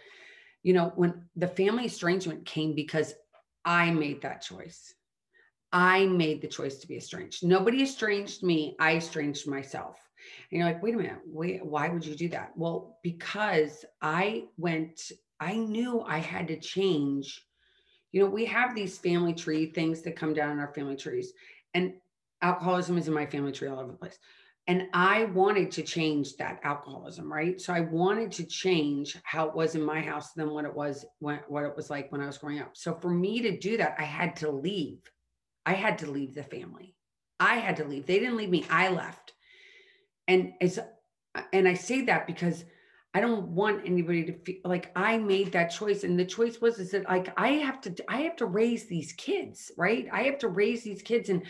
you 0.62 0.72
know, 0.72 0.92
when 0.96 1.24
the 1.36 1.48
family 1.48 1.84
estrangement 1.84 2.46
came 2.46 2.74
because 2.74 3.14
I 3.64 3.90
made 3.90 4.22
that 4.22 4.42
choice. 4.42 4.94
I 5.72 6.06
made 6.06 6.42
the 6.42 6.48
choice 6.48 6.78
to 6.78 6.88
be 6.88 6.96
estranged. 6.96 7.44
Nobody 7.44 7.82
estranged 7.82 8.42
me. 8.42 8.74
I 8.80 8.96
estranged 8.96 9.46
myself. 9.46 9.98
And 10.50 10.58
you're 10.58 10.66
like, 10.66 10.82
wait 10.82 10.94
a 10.94 10.98
minute, 10.98 11.20
wait, 11.26 11.64
why 11.64 11.88
would 11.88 12.04
you 12.04 12.14
do 12.14 12.28
that? 12.30 12.52
Well, 12.56 12.98
because 13.02 13.84
I 14.02 14.44
went, 14.56 15.12
I 15.38 15.56
knew 15.56 16.00
I 16.00 16.18
had 16.18 16.48
to 16.48 16.58
change. 16.58 17.46
You 18.12 18.22
know, 18.22 18.30
we 18.30 18.44
have 18.46 18.74
these 18.74 18.98
family 18.98 19.34
tree 19.34 19.66
things 19.66 20.02
that 20.02 20.16
come 20.16 20.34
down 20.34 20.52
in 20.52 20.58
our 20.58 20.72
family 20.74 20.96
trees, 20.96 21.32
and 21.74 21.94
alcoholism 22.42 22.98
is 22.98 23.08
in 23.08 23.14
my 23.14 23.26
family 23.26 23.52
tree 23.52 23.68
all 23.68 23.78
over 23.78 23.92
the 23.92 23.98
place. 23.98 24.18
And 24.66 24.88
I 24.92 25.24
wanted 25.24 25.72
to 25.72 25.82
change 25.82 26.36
that 26.36 26.60
alcoholism, 26.62 27.32
right? 27.32 27.60
So 27.60 27.72
I 27.72 27.80
wanted 27.80 28.30
to 28.32 28.44
change 28.44 29.16
how 29.24 29.48
it 29.48 29.54
was 29.54 29.74
in 29.74 29.82
my 29.82 30.00
house 30.00 30.32
than 30.32 30.50
what 30.50 30.64
it 30.64 30.74
was 30.74 31.04
when, 31.18 31.40
what 31.48 31.64
it 31.64 31.74
was 31.74 31.90
like 31.90 32.12
when 32.12 32.20
I 32.20 32.26
was 32.26 32.38
growing 32.38 32.60
up. 32.60 32.76
So 32.76 32.94
for 32.94 33.10
me 33.10 33.40
to 33.42 33.58
do 33.58 33.76
that, 33.78 33.96
I 33.98 34.04
had 34.04 34.36
to 34.36 34.50
leave. 34.50 35.00
I 35.66 35.72
had 35.72 35.98
to 35.98 36.10
leave 36.10 36.34
the 36.34 36.42
family. 36.42 36.94
I 37.40 37.56
had 37.56 37.78
to 37.78 37.84
leave. 37.84 38.06
They 38.06 38.20
didn't 38.20 38.36
leave 38.36 38.50
me. 38.50 38.64
I 38.70 38.90
left. 38.90 39.32
And 40.28 40.52
it's 40.60 40.78
and 41.52 41.66
I 41.66 41.74
say 41.74 42.02
that 42.02 42.26
because 42.26 42.64
I 43.12 43.20
don't 43.20 43.48
want 43.48 43.82
anybody 43.84 44.24
to 44.24 44.32
feel 44.44 44.60
like 44.64 44.92
I 44.94 45.18
made 45.18 45.52
that 45.52 45.70
choice. 45.70 46.04
And 46.04 46.18
the 46.18 46.24
choice 46.24 46.60
was 46.60 46.78
is 46.78 46.92
that 46.92 47.08
like 47.08 47.32
I 47.36 47.48
have 47.54 47.80
to 47.82 47.94
I 48.08 48.22
have 48.22 48.36
to 48.36 48.46
raise 48.46 48.86
these 48.86 49.12
kids, 49.14 49.72
right? 49.76 50.08
I 50.12 50.22
have 50.22 50.38
to 50.38 50.48
raise 50.48 50.84
these 50.84 51.02
kids 51.02 51.28
and 51.28 51.42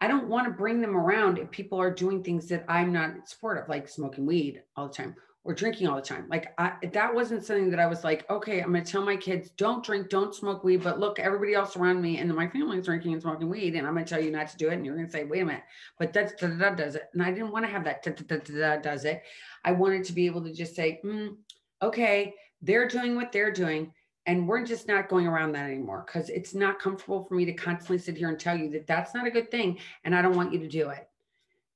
I 0.00 0.06
don't 0.06 0.28
want 0.28 0.46
to 0.46 0.52
bring 0.52 0.80
them 0.80 0.96
around 0.96 1.38
if 1.38 1.50
people 1.50 1.80
are 1.80 1.90
doing 1.90 2.22
things 2.22 2.46
that 2.48 2.64
I'm 2.68 2.92
not 2.92 3.28
supportive, 3.28 3.68
like 3.68 3.88
smoking 3.88 4.26
weed 4.26 4.62
all 4.76 4.86
the 4.86 4.94
time 4.94 5.16
or 5.48 5.54
drinking 5.54 5.86
all 5.88 5.96
the 5.96 6.02
time. 6.02 6.26
Like 6.28 6.52
I, 6.58 6.74
that 6.92 7.14
wasn't 7.14 7.42
something 7.42 7.70
that 7.70 7.80
I 7.80 7.86
was 7.86 8.04
like, 8.04 8.28
okay, 8.28 8.60
I'm 8.60 8.74
to 8.74 8.82
tell 8.82 9.02
my 9.02 9.16
kids, 9.16 9.48
don't 9.56 9.82
drink, 9.82 10.10
don't 10.10 10.34
smoke 10.34 10.62
weed. 10.62 10.82
But 10.82 11.00
look, 11.00 11.18
everybody 11.18 11.54
else 11.54 11.74
around 11.74 12.02
me 12.02 12.18
and 12.18 12.32
my 12.34 12.48
family 12.48 12.76
is 12.76 12.84
drinking 12.84 13.14
and 13.14 13.22
smoking 13.22 13.48
weed, 13.48 13.74
and 13.74 13.86
I'm 13.86 13.94
to 13.96 14.04
tell 14.04 14.22
you 14.22 14.30
not 14.30 14.48
to 14.48 14.56
do 14.58 14.68
it. 14.68 14.74
And 14.74 14.84
you're 14.84 14.94
to 15.06 15.10
say, 15.10 15.24
wait 15.24 15.40
a 15.40 15.46
minute, 15.46 15.62
but 15.98 16.12
that's 16.12 16.34
does 16.34 16.96
it. 16.96 17.04
And 17.14 17.22
I 17.22 17.30
didn't 17.30 17.50
want 17.50 17.64
to 17.64 17.70
have 17.70 17.84
that 17.84 18.82
does 18.82 19.06
it. 19.06 19.22
I 19.64 19.72
wanted 19.72 20.04
to 20.04 20.12
be 20.12 20.26
able 20.26 20.42
to 20.44 20.52
just 20.52 20.74
say, 20.74 21.00
mm, 21.04 21.36
okay, 21.82 22.34
they're 22.62 22.88
doing 22.88 23.16
what 23.16 23.32
they're 23.32 23.52
doing. 23.52 23.92
And 24.26 24.46
we're 24.46 24.64
just 24.64 24.86
not 24.86 25.08
going 25.08 25.26
around 25.26 25.52
that 25.52 25.70
anymore 25.70 26.04
because 26.06 26.28
it's 26.28 26.54
not 26.54 26.78
comfortable 26.78 27.24
for 27.24 27.34
me 27.34 27.46
to 27.46 27.52
constantly 27.54 27.98
sit 27.98 28.16
here 28.16 28.28
and 28.28 28.38
tell 28.38 28.56
you 28.56 28.68
that 28.70 28.86
that's 28.86 29.14
not 29.14 29.26
a 29.26 29.30
good 29.30 29.50
thing. 29.50 29.78
And 30.04 30.14
I 30.14 30.20
don't 30.20 30.36
want 30.36 30.52
you 30.52 30.58
to 30.58 30.68
do 30.68 30.90
it. 30.90 31.08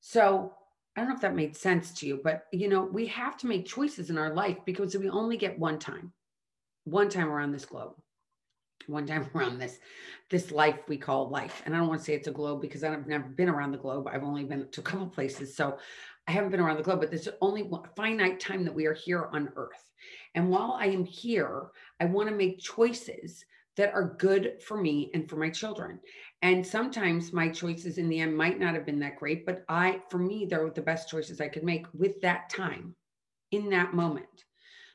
So 0.00 0.52
I 0.94 1.00
don't 1.00 1.08
know 1.08 1.14
if 1.14 1.22
that 1.22 1.34
made 1.34 1.56
sense 1.56 1.92
to 1.94 2.06
you, 2.06 2.20
but 2.22 2.46
you 2.52 2.68
know, 2.68 2.82
we 2.82 3.06
have 3.06 3.38
to 3.38 3.46
make 3.46 3.64
choices 3.64 4.10
in 4.10 4.18
our 4.18 4.34
life 4.34 4.58
because 4.66 4.94
we 4.94 5.08
only 5.08 5.38
get 5.38 5.58
one 5.58 5.78
time, 5.78 6.12
one 6.84 7.08
time 7.08 7.30
around 7.30 7.52
this 7.52 7.64
globe, 7.64 7.94
one 8.86 9.06
time 9.06 9.30
around 9.34 9.58
this, 9.58 9.78
this 10.28 10.50
life 10.50 10.80
we 10.88 10.98
call 10.98 11.30
life. 11.30 11.62
And 11.64 11.74
I 11.74 11.78
don't 11.78 11.88
want 11.88 12.00
to 12.00 12.04
say 12.04 12.14
it's 12.14 12.28
a 12.28 12.32
globe 12.32 12.60
because 12.60 12.84
I've 12.84 13.06
never 13.06 13.24
been 13.24 13.48
around 13.48 13.72
the 13.72 13.78
globe. 13.78 14.08
I've 14.12 14.24
only 14.24 14.44
been 14.44 14.68
to 14.70 14.80
a 14.80 14.84
couple 14.84 15.06
places. 15.06 15.56
So 15.56 15.78
I 16.28 16.32
haven't 16.32 16.50
been 16.50 16.60
around 16.60 16.76
the 16.76 16.82
globe, 16.82 17.00
but 17.00 17.10
there's 17.10 17.28
only 17.40 17.62
one 17.62 17.88
finite 17.96 18.38
time 18.38 18.64
that 18.64 18.74
we 18.74 18.86
are 18.86 18.94
here 18.94 19.28
on 19.32 19.52
earth. 19.56 19.90
And 20.34 20.50
while 20.50 20.76
I 20.78 20.86
am 20.86 21.04
here, 21.04 21.70
I 22.00 22.04
want 22.04 22.28
to 22.28 22.34
make 22.34 22.60
choices 22.60 23.44
that 23.76 23.92
are 23.94 24.16
good 24.18 24.62
for 24.62 24.76
me 24.76 25.10
and 25.14 25.28
for 25.28 25.36
my 25.36 25.50
children. 25.50 25.98
And 26.42 26.66
sometimes 26.66 27.32
my 27.32 27.48
choices 27.48 27.98
in 27.98 28.08
the 28.08 28.20
end 28.20 28.36
might 28.36 28.60
not 28.60 28.74
have 28.74 28.86
been 28.86 29.00
that 29.00 29.16
great, 29.16 29.46
but 29.46 29.64
I, 29.68 30.00
for 30.10 30.18
me, 30.18 30.46
they're 30.46 30.70
the 30.70 30.82
best 30.82 31.08
choices 31.08 31.40
I 31.40 31.48
could 31.48 31.64
make 31.64 31.86
with 31.94 32.20
that 32.20 32.50
time 32.50 32.94
in 33.50 33.70
that 33.70 33.94
moment. 33.94 34.26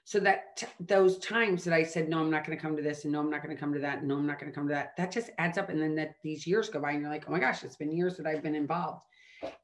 So 0.04 0.20
that 0.22 0.58
t- 0.58 0.68
those 0.80 1.18
times 1.18 1.64
that 1.66 1.74
I 1.74 1.84
said, 1.84 2.08
no, 2.08 2.20
I'm 2.20 2.32
not 2.32 2.46
going 2.46 2.58
to 2.58 2.62
come 2.62 2.78
to 2.78 2.84
this, 2.84 3.04
and 3.04 3.12
no, 3.12 3.20
I'm 3.20 3.30
not 3.30 3.44
going 3.44 3.56
to 3.56 3.60
come 3.60 3.74
to 3.74 3.80
that, 3.80 4.00
and 4.00 4.08
no, 4.08 4.16
I'm 4.16 4.28
not 4.28 4.40
going 4.40 4.52
to 4.52 4.56
come 4.56 4.68
to 4.68 4.74
that, 4.74 4.96
that 4.96 5.12
just 5.12 5.32
adds 5.38 5.58
up. 5.58 5.70
And 5.70 5.82
then 5.82 5.96
that 5.96 6.16
these 6.24 6.48
years 6.48 6.70
go 6.70 6.80
by, 6.80 6.92
and 6.92 7.02
you're 7.02 7.12
like, 7.12 7.26
oh 7.28 7.32
my 7.32 7.40
gosh, 7.40 7.64
it's 7.64 7.76
been 7.76 7.92
years 7.92 8.16
that 8.18 8.26
I've 8.26 8.44
been 8.44 8.56
involved 8.56 9.02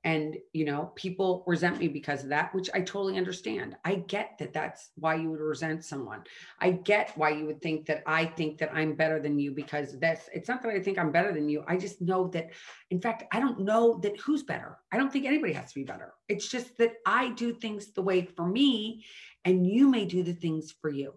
and 0.03 0.37
you 0.51 0.65
know 0.65 0.91
people 0.95 1.43
resent 1.47 1.79
me 1.79 1.87
because 1.87 2.23
of 2.23 2.29
that 2.29 2.53
which 2.53 2.69
i 2.73 2.79
totally 2.79 3.17
understand. 3.17 3.75
I 3.83 3.95
get 3.95 4.37
that 4.39 4.53
that's 4.53 4.91
why 4.95 5.15
you 5.15 5.29
would 5.31 5.39
resent 5.39 5.83
someone. 5.83 6.23
I 6.59 6.71
get 6.71 7.11
why 7.17 7.29
you 7.29 7.45
would 7.45 7.61
think 7.61 7.85
that 7.87 8.03
i 8.05 8.25
think 8.25 8.57
that 8.59 8.73
i'm 8.73 8.93
better 8.95 9.19
than 9.19 9.39
you 9.39 9.51
because 9.51 9.99
that's 9.99 10.29
it's 10.33 10.47
not 10.47 10.61
that 10.61 10.73
i 10.73 10.79
think 10.79 10.97
i'm 10.97 11.11
better 11.11 11.33
than 11.33 11.49
you. 11.49 11.63
I 11.67 11.77
just 11.77 12.01
know 12.01 12.27
that 12.29 12.51
in 12.91 13.01
fact 13.01 13.23
i 13.31 13.39
don't 13.39 13.59
know 13.59 13.99
that 14.03 14.19
who's 14.19 14.43
better. 14.43 14.77
I 14.91 14.97
don't 14.97 15.11
think 15.11 15.25
anybody 15.25 15.53
has 15.53 15.69
to 15.69 15.79
be 15.79 15.85
better. 15.85 16.13
It's 16.27 16.47
just 16.47 16.77
that 16.77 16.93
i 17.05 17.31
do 17.31 17.53
things 17.53 17.91
the 17.93 18.01
way 18.01 18.25
for 18.25 18.47
me 18.47 19.05
and 19.45 19.67
you 19.67 19.89
may 19.89 20.05
do 20.05 20.23
the 20.23 20.33
things 20.33 20.73
for 20.81 20.89
you. 20.89 21.13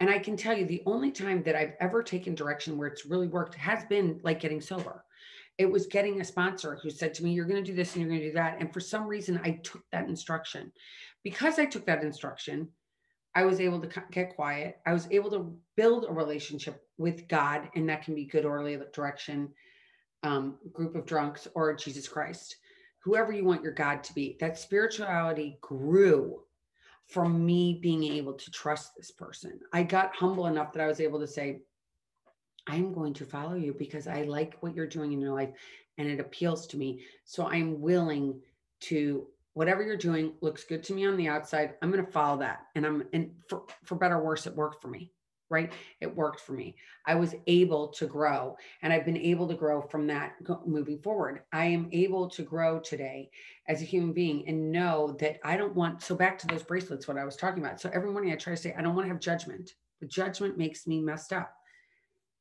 And 0.00 0.10
i 0.10 0.18
can 0.18 0.36
tell 0.36 0.56
you 0.56 0.66
the 0.66 0.82
only 0.86 1.10
time 1.10 1.42
that 1.44 1.56
i've 1.56 1.74
ever 1.80 2.02
taken 2.02 2.34
direction 2.34 2.76
where 2.76 2.88
it's 2.88 3.06
really 3.06 3.28
worked 3.28 3.54
has 3.54 3.84
been 3.84 4.20
like 4.22 4.40
getting 4.40 4.60
sober 4.60 5.04
it 5.58 5.70
was 5.70 5.86
getting 5.86 6.20
a 6.20 6.24
sponsor 6.24 6.78
who 6.82 6.90
said 6.90 7.14
to 7.14 7.24
me, 7.24 7.32
You're 7.32 7.46
going 7.46 7.62
to 7.62 7.70
do 7.70 7.76
this 7.76 7.94
and 7.94 8.02
you're 8.02 8.10
going 8.10 8.22
to 8.22 8.28
do 8.28 8.34
that. 8.34 8.58
And 8.60 8.72
for 8.72 8.80
some 8.80 9.06
reason, 9.06 9.40
I 9.44 9.60
took 9.62 9.82
that 9.92 10.08
instruction. 10.08 10.72
Because 11.22 11.58
I 11.58 11.66
took 11.66 11.86
that 11.86 12.02
instruction, 12.02 12.68
I 13.34 13.44
was 13.44 13.60
able 13.60 13.80
to 13.80 14.02
get 14.10 14.34
quiet. 14.34 14.78
I 14.86 14.92
was 14.92 15.08
able 15.10 15.30
to 15.30 15.56
build 15.76 16.06
a 16.08 16.12
relationship 16.12 16.84
with 16.98 17.28
God, 17.28 17.68
and 17.74 17.88
that 17.88 18.04
can 18.04 18.14
be 18.14 18.24
good 18.24 18.44
or 18.44 18.62
direction, 18.92 19.48
um, 20.22 20.58
group 20.72 20.94
of 20.94 21.06
drunks, 21.06 21.48
or 21.54 21.72
Jesus 21.74 22.08
Christ, 22.08 22.56
whoever 22.98 23.32
you 23.32 23.44
want 23.44 23.62
your 23.62 23.72
God 23.72 24.04
to 24.04 24.14
be. 24.14 24.36
That 24.40 24.58
spirituality 24.58 25.58
grew 25.60 26.42
from 27.06 27.44
me 27.44 27.78
being 27.80 28.04
able 28.04 28.34
to 28.34 28.50
trust 28.50 28.92
this 28.96 29.10
person. 29.10 29.60
I 29.72 29.82
got 29.82 30.14
humble 30.14 30.46
enough 30.46 30.72
that 30.72 30.82
I 30.82 30.86
was 30.86 31.00
able 31.00 31.20
to 31.20 31.26
say, 31.26 31.60
I'm 32.66 32.92
going 32.92 33.14
to 33.14 33.24
follow 33.24 33.54
you 33.54 33.74
because 33.76 34.06
I 34.06 34.22
like 34.22 34.56
what 34.60 34.74
you're 34.74 34.86
doing 34.86 35.12
in 35.12 35.20
your 35.20 35.34
life 35.34 35.50
and 35.98 36.08
it 36.08 36.20
appeals 36.20 36.66
to 36.68 36.76
me. 36.76 37.02
So 37.24 37.46
I'm 37.46 37.80
willing 37.80 38.40
to 38.82 39.26
whatever 39.54 39.82
you're 39.82 39.96
doing 39.96 40.32
looks 40.40 40.64
good 40.64 40.82
to 40.84 40.94
me 40.94 41.06
on 41.06 41.16
the 41.16 41.28
outside. 41.28 41.74
I'm 41.82 41.90
going 41.90 42.04
to 42.04 42.10
follow 42.10 42.38
that. 42.38 42.66
And 42.74 42.86
I'm 42.86 43.04
and 43.12 43.32
for 43.48 43.64
for 43.84 43.96
better 43.96 44.16
or 44.16 44.24
worse 44.24 44.46
it 44.46 44.56
worked 44.56 44.80
for 44.80 44.88
me. 44.88 45.10
Right? 45.50 45.70
It 46.00 46.16
worked 46.16 46.40
for 46.40 46.52
me. 46.52 46.76
I 47.04 47.14
was 47.14 47.34
able 47.46 47.88
to 47.88 48.06
grow 48.06 48.56
and 48.80 48.90
I've 48.90 49.04
been 49.04 49.18
able 49.18 49.46
to 49.48 49.54
grow 49.54 49.82
from 49.82 50.06
that 50.06 50.32
moving 50.64 50.98
forward. 51.00 51.42
I 51.52 51.66
am 51.66 51.90
able 51.92 52.30
to 52.30 52.42
grow 52.42 52.80
today 52.80 53.28
as 53.68 53.82
a 53.82 53.84
human 53.84 54.14
being 54.14 54.48
and 54.48 54.72
know 54.72 55.14
that 55.20 55.40
I 55.44 55.58
don't 55.58 55.74
want 55.74 56.00
so 56.00 56.14
back 56.14 56.38
to 56.38 56.46
those 56.46 56.62
bracelets 56.62 57.06
what 57.06 57.18
I 57.18 57.26
was 57.26 57.36
talking 57.36 57.62
about. 57.62 57.82
So 57.82 57.90
every 57.92 58.10
morning 58.10 58.32
I 58.32 58.36
try 58.36 58.54
to 58.54 58.62
say 58.62 58.74
I 58.78 58.80
don't 58.80 58.94
want 58.94 59.04
to 59.06 59.12
have 59.12 59.20
judgment 59.20 59.72
The 60.00 60.06
judgment 60.06 60.56
makes 60.56 60.86
me 60.86 61.00
messed 61.02 61.34
up. 61.34 61.52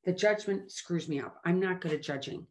The 0.05 0.13
judgment 0.13 0.71
screws 0.71 1.07
me 1.07 1.19
up. 1.19 1.37
I'm 1.45 1.59
not 1.59 1.81
good 1.81 1.93
at 1.93 2.01
judging. 2.01 2.47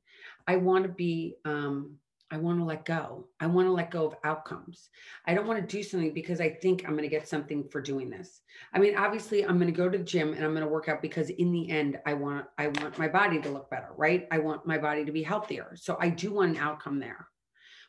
I 0.46 0.56
want 0.56 0.84
to 0.84 0.90
be 0.90 1.36
um, 1.44 1.98
I 2.32 2.36
want 2.36 2.60
to 2.60 2.64
let 2.64 2.84
go. 2.84 3.26
I 3.40 3.46
want 3.46 3.66
to 3.66 3.72
let 3.72 3.90
go 3.90 4.06
of 4.06 4.14
outcomes. 4.22 4.88
I 5.26 5.34
don't 5.34 5.48
want 5.48 5.60
to 5.60 5.76
do 5.76 5.82
something 5.82 6.14
because 6.14 6.40
I 6.40 6.50
think 6.50 6.84
I'm 6.84 6.92
going 6.92 7.02
to 7.02 7.08
get 7.08 7.26
something 7.26 7.68
for 7.68 7.80
doing 7.80 8.08
this. 8.08 8.42
I 8.72 8.78
mean, 8.78 8.96
obviously, 8.96 9.44
I'm 9.44 9.58
going 9.58 9.72
to 9.72 9.76
go 9.76 9.88
to 9.88 9.98
the 9.98 10.04
gym 10.04 10.32
and 10.32 10.44
I'm 10.44 10.52
going 10.52 10.62
to 10.62 10.70
work 10.70 10.88
out 10.88 11.02
because 11.02 11.30
in 11.30 11.50
the 11.50 11.68
end, 11.68 11.98
I 12.06 12.14
want 12.14 12.46
I 12.56 12.68
want 12.68 12.98
my 12.98 13.08
body 13.08 13.40
to 13.40 13.50
look 13.50 13.68
better, 13.68 13.88
right? 13.96 14.28
I 14.30 14.38
want 14.38 14.64
my 14.64 14.78
body 14.78 15.04
to 15.04 15.12
be 15.12 15.24
healthier. 15.24 15.72
So 15.74 15.96
I 16.00 16.08
do 16.08 16.32
want 16.32 16.56
an 16.56 16.62
outcome 16.62 17.00
there. 17.00 17.26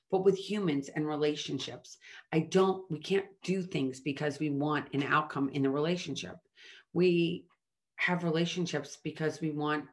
But 0.10 0.26
with 0.26 0.38
humans 0.38 0.90
and 0.94 1.08
relationships, 1.08 1.98
I 2.34 2.40
don't 2.40 2.90
we 2.90 3.00
can't 3.00 3.28
do 3.44 3.62
things 3.62 4.00
because 4.00 4.40
we 4.40 4.50
want 4.50 4.94
an 4.94 5.04
outcome 5.04 5.50
in 5.50 5.62
the 5.62 5.70
relationship. 5.70 6.36
We 6.94 7.46
have 8.02 8.24
relationships 8.24 8.98
because 9.04 9.42
we 9.42 9.52
want 9.52 9.86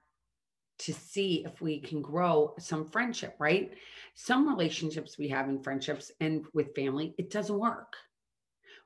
to 0.78 0.94
see 0.94 1.44
if 1.44 1.60
we 1.60 1.78
can 1.78 2.00
grow 2.00 2.54
some 2.58 2.86
friendship, 2.86 3.34
right? 3.38 3.74
Some 4.14 4.48
relationships 4.48 5.18
we 5.18 5.28
have 5.28 5.50
in 5.50 5.62
friendships 5.62 6.10
and 6.18 6.46
with 6.54 6.74
family, 6.74 7.14
it 7.18 7.30
doesn't 7.30 7.58
work. 7.58 7.92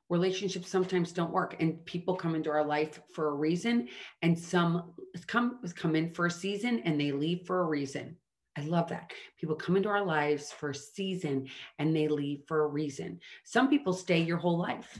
Relationships 0.08 0.68
sometimes 0.68 1.12
don't 1.12 1.30
work, 1.30 1.54
and 1.61 1.85
people 1.87 2.16
come 2.16 2.35
into 2.35 2.50
our 2.50 2.64
life 2.64 3.00
for 3.14 3.28
a 3.28 3.35
reason, 3.35 3.88
and 4.22 4.37
some 4.37 4.92
come 5.28 5.61
come 5.76 5.94
in 5.94 6.12
for 6.12 6.26
a 6.26 6.30
season 6.30 6.80
and 6.80 7.00
they 7.00 7.12
leave 7.12 7.46
for 7.46 7.61
a 7.61 7.66
reason. 7.66 8.16
I 8.58 8.62
love 8.62 8.88
that. 8.88 9.12
People 9.38 9.54
come 9.54 9.76
into 9.76 9.88
our 9.88 10.04
lives 10.04 10.50
for 10.50 10.70
a 10.70 10.74
season 10.74 11.46
and 11.78 11.94
they 11.94 12.08
leave 12.08 12.42
for 12.48 12.64
a 12.64 12.66
reason. 12.66 13.20
Some 13.44 13.70
people 13.70 13.92
stay 13.92 14.20
your 14.20 14.37
whole 14.37 14.58
life. 14.58 14.98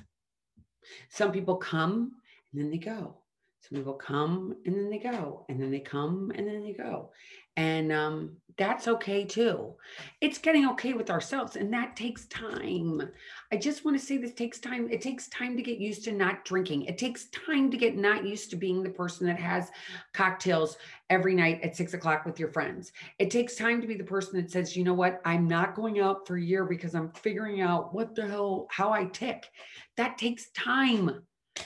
Some 1.11 1.33
people 1.33 1.57
come 1.57 2.13
and 2.53 2.63
then 2.63 2.71
they 2.71 2.79
go. 2.79 3.22
Some 3.69 3.79
people 3.79 3.95
come 3.95 4.57
and 4.67 4.75
then 4.75 4.91
they 4.91 4.99
go, 4.99 5.47
and 5.49 5.61
then 5.61 5.71
they 5.71 5.81
come 5.81 6.33
and 6.35 6.47
then 6.47 6.63
they 6.63 6.73
go. 6.73 7.11
And 7.57 7.93
um, 7.93 8.37
that's 8.57 8.89
okay 8.89 9.25
too. 9.25 9.75
It's 10.21 10.39
getting 10.39 10.67
okay 10.71 10.95
with 10.95 11.11
ourselves, 11.11 11.55
and 11.55 11.73
that 11.73 11.95
takes 11.95 12.27
time. 12.27 13.09
I 13.53 13.57
just 13.57 13.85
want 13.85 13.99
to 13.99 14.05
say 14.05 14.17
this 14.17 14.33
takes 14.33 14.59
time. 14.59 14.89
It 14.91 15.01
takes 15.01 15.29
time 15.29 15.57
to 15.57 15.63
get 15.63 15.79
used 15.79 16.03
to 16.05 16.13
not 16.13 16.45
drinking. 16.45 16.85
It 16.85 16.99
takes 16.99 17.27
time 17.27 17.71
to 17.71 17.77
get 17.77 17.97
not 17.97 18.27
used 18.27 18.51
to 18.51 18.57
being 18.57 18.83
the 18.83 18.91
person 18.91 19.27
that 19.27 19.39
has 19.39 19.71
cocktails 20.13 20.77
every 21.09 21.35
night 21.35 21.61
at 21.63 21.77
six 21.77 21.95
o'clock 21.95 22.25
with 22.25 22.41
your 22.41 22.49
friends. 22.49 22.93
It 23.19 23.31
takes 23.31 23.55
time 23.55 23.81
to 23.81 23.87
be 23.87 23.95
the 23.95 24.03
person 24.03 24.41
that 24.41 24.51
says, 24.51 24.77
you 24.77 24.83
know 24.83 24.95
what, 24.95 25.21
I'm 25.25 25.47
not 25.47 25.77
going 25.77 26.01
out 26.01 26.27
for 26.27 26.37
a 26.37 26.43
year 26.43 26.65
because 26.65 26.95
I'm 26.95 27.13
figuring 27.13 27.61
out 27.61 27.95
what 27.95 28.15
the 28.15 28.27
hell, 28.27 28.67
how 28.71 28.93
I 28.93 29.05
tick. 29.05 29.49
That 29.97 30.19
takes 30.19 30.51
time. 30.51 31.23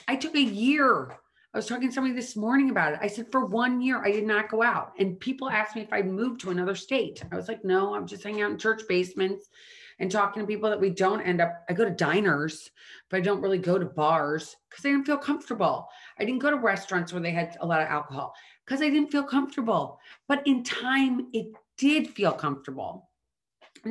I 0.07 0.15
took 0.17 0.35
a 0.35 0.41
year 0.41 1.17
I 1.57 1.59
was 1.59 1.65
talking 1.65 1.87
to 1.87 1.93
somebody 1.95 2.13
this 2.13 2.35
morning 2.35 2.69
about 2.69 2.93
it. 2.93 2.99
I 3.01 3.07
said, 3.07 3.31
for 3.31 3.47
one 3.47 3.81
year, 3.81 4.05
I 4.05 4.11
did 4.11 4.27
not 4.27 4.47
go 4.47 4.61
out. 4.61 4.93
And 4.99 5.19
people 5.19 5.49
asked 5.49 5.75
me 5.75 5.81
if 5.81 5.91
I'd 5.91 6.05
moved 6.05 6.39
to 6.41 6.51
another 6.51 6.75
state. 6.75 7.23
I 7.31 7.35
was 7.35 7.47
like, 7.47 7.65
no, 7.65 7.95
I'm 7.95 8.05
just 8.05 8.23
hanging 8.23 8.43
out 8.43 8.51
in 8.51 8.59
church 8.59 8.83
basements 8.87 9.49
and 9.97 10.11
talking 10.11 10.43
to 10.43 10.47
people 10.47 10.69
that 10.69 10.79
we 10.79 10.91
don't 10.91 11.19
end 11.21 11.41
up. 11.41 11.65
I 11.67 11.73
go 11.73 11.83
to 11.83 11.89
diners, 11.89 12.69
but 13.09 13.17
I 13.17 13.21
don't 13.21 13.41
really 13.41 13.57
go 13.57 13.79
to 13.79 13.87
bars 13.87 14.55
because 14.69 14.85
I 14.85 14.89
didn't 14.89 15.07
feel 15.07 15.17
comfortable. 15.17 15.89
I 16.19 16.25
didn't 16.25 16.43
go 16.43 16.51
to 16.51 16.57
restaurants 16.57 17.11
where 17.11 17.23
they 17.23 17.31
had 17.31 17.57
a 17.59 17.65
lot 17.65 17.81
of 17.81 17.87
alcohol 17.87 18.35
because 18.63 18.83
I 18.83 18.89
didn't 18.91 19.11
feel 19.11 19.23
comfortable. 19.23 19.99
But 20.27 20.45
in 20.45 20.63
time, 20.63 21.25
it 21.33 21.47
did 21.75 22.07
feel 22.07 22.33
comfortable 22.33 23.06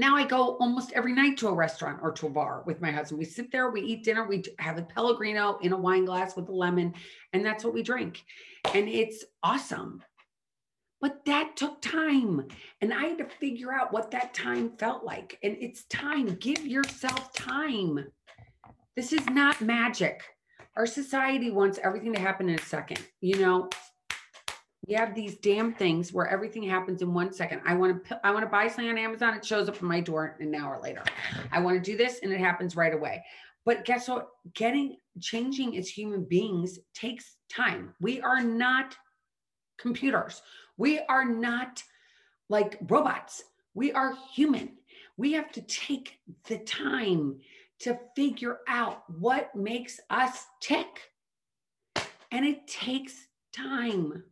now 0.00 0.16
I 0.16 0.26
go 0.26 0.56
almost 0.56 0.92
every 0.92 1.12
night 1.12 1.36
to 1.38 1.48
a 1.48 1.54
restaurant 1.54 2.00
or 2.02 2.12
to 2.12 2.26
a 2.26 2.30
bar 2.30 2.62
with 2.66 2.80
my 2.80 2.90
husband. 2.90 3.18
We 3.18 3.24
sit 3.24 3.52
there, 3.52 3.70
we 3.70 3.82
eat 3.82 4.04
dinner, 4.04 4.26
we 4.26 4.42
have 4.58 4.78
a 4.78 4.82
Pellegrino 4.82 5.58
in 5.62 5.72
a 5.72 5.76
wine 5.76 6.04
glass 6.04 6.36
with 6.36 6.48
a 6.48 6.52
lemon, 6.52 6.94
and 7.32 7.44
that's 7.44 7.64
what 7.64 7.74
we 7.74 7.82
drink. 7.82 8.24
And 8.74 8.88
it's 8.88 9.24
awesome. 9.42 10.02
But 11.00 11.24
that 11.26 11.56
took 11.56 11.80
time. 11.82 12.46
And 12.80 12.92
I 12.92 13.06
had 13.06 13.18
to 13.18 13.26
figure 13.26 13.72
out 13.72 13.92
what 13.92 14.10
that 14.12 14.34
time 14.34 14.72
felt 14.78 15.04
like. 15.04 15.38
And 15.42 15.56
it's 15.60 15.84
time. 15.84 16.34
Give 16.36 16.66
yourself 16.66 17.32
time. 17.32 18.04
This 18.96 19.12
is 19.12 19.26
not 19.26 19.60
magic. 19.60 20.22
Our 20.76 20.86
society 20.86 21.50
wants 21.50 21.78
everything 21.82 22.12
to 22.14 22.20
happen 22.20 22.48
in 22.48 22.58
a 22.58 22.62
second. 22.62 23.00
You 23.20 23.38
know, 23.38 23.68
we 24.86 24.94
have 24.94 25.14
these 25.14 25.36
damn 25.38 25.74
things 25.74 26.12
where 26.12 26.28
everything 26.28 26.62
happens 26.62 27.02
in 27.02 27.12
one 27.12 27.32
second. 27.32 27.60
I 27.66 27.74
want 27.74 28.04
to 28.06 28.20
I 28.24 28.30
want 28.30 28.44
to 28.44 28.50
buy 28.50 28.68
something 28.68 28.88
on 28.88 28.98
Amazon. 28.98 29.34
It 29.34 29.44
shows 29.44 29.68
up 29.68 29.80
in 29.80 29.88
my 29.88 30.00
door 30.00 30.36
an 30.38 30.54
hour 30.54 30.80
later. 30.82 31.02
I 31.50 31.60
want 31.60 31.82
to 31.82 31.90
do 31.90 31.96
this 31.96 32.20
and 32.22 32.32
it 32.32 32.38
happens 32.38 32.76
right 32.76 32.94
away. 32.94 33.24
But 33.64 33.84
guess 33.84 34.08
what? 34.08 34.28
Getting 34.54 34.96
changing 35.20 35.76
as 35.76 35.88
human 35.88 36.24
beings 36.24 36.78
takes 36.94 37.36
time. 37.50 37.94
We 38.00 38.20
are 38.20 38.42
not 38.42 38.96
computers. 39.76 40.42
We 40.76 41.00
are 41.00 41.24
not 41.24 41.82
like 42.48 42.78
robots. 42.88 43.42
We 43.74 43.92
are 43.92 44.14
human. 44.32 44.70
We 45.16 45.32
have 45.32 45.50
to 45.52 45.62
take 45.62 46.18
the 46.46 46.58
time 46.58 47.40
to 47.80 47.98
figure 48.14 48.58
out 48.68 49.02
what 49.18 49.54
makes 49.54 49.98
us 50.10 50.46
tick. 50.60 51.10
And 52.30 52.44
it 52.44 52.68
takes 52.68 53.26
time 53.52 54.22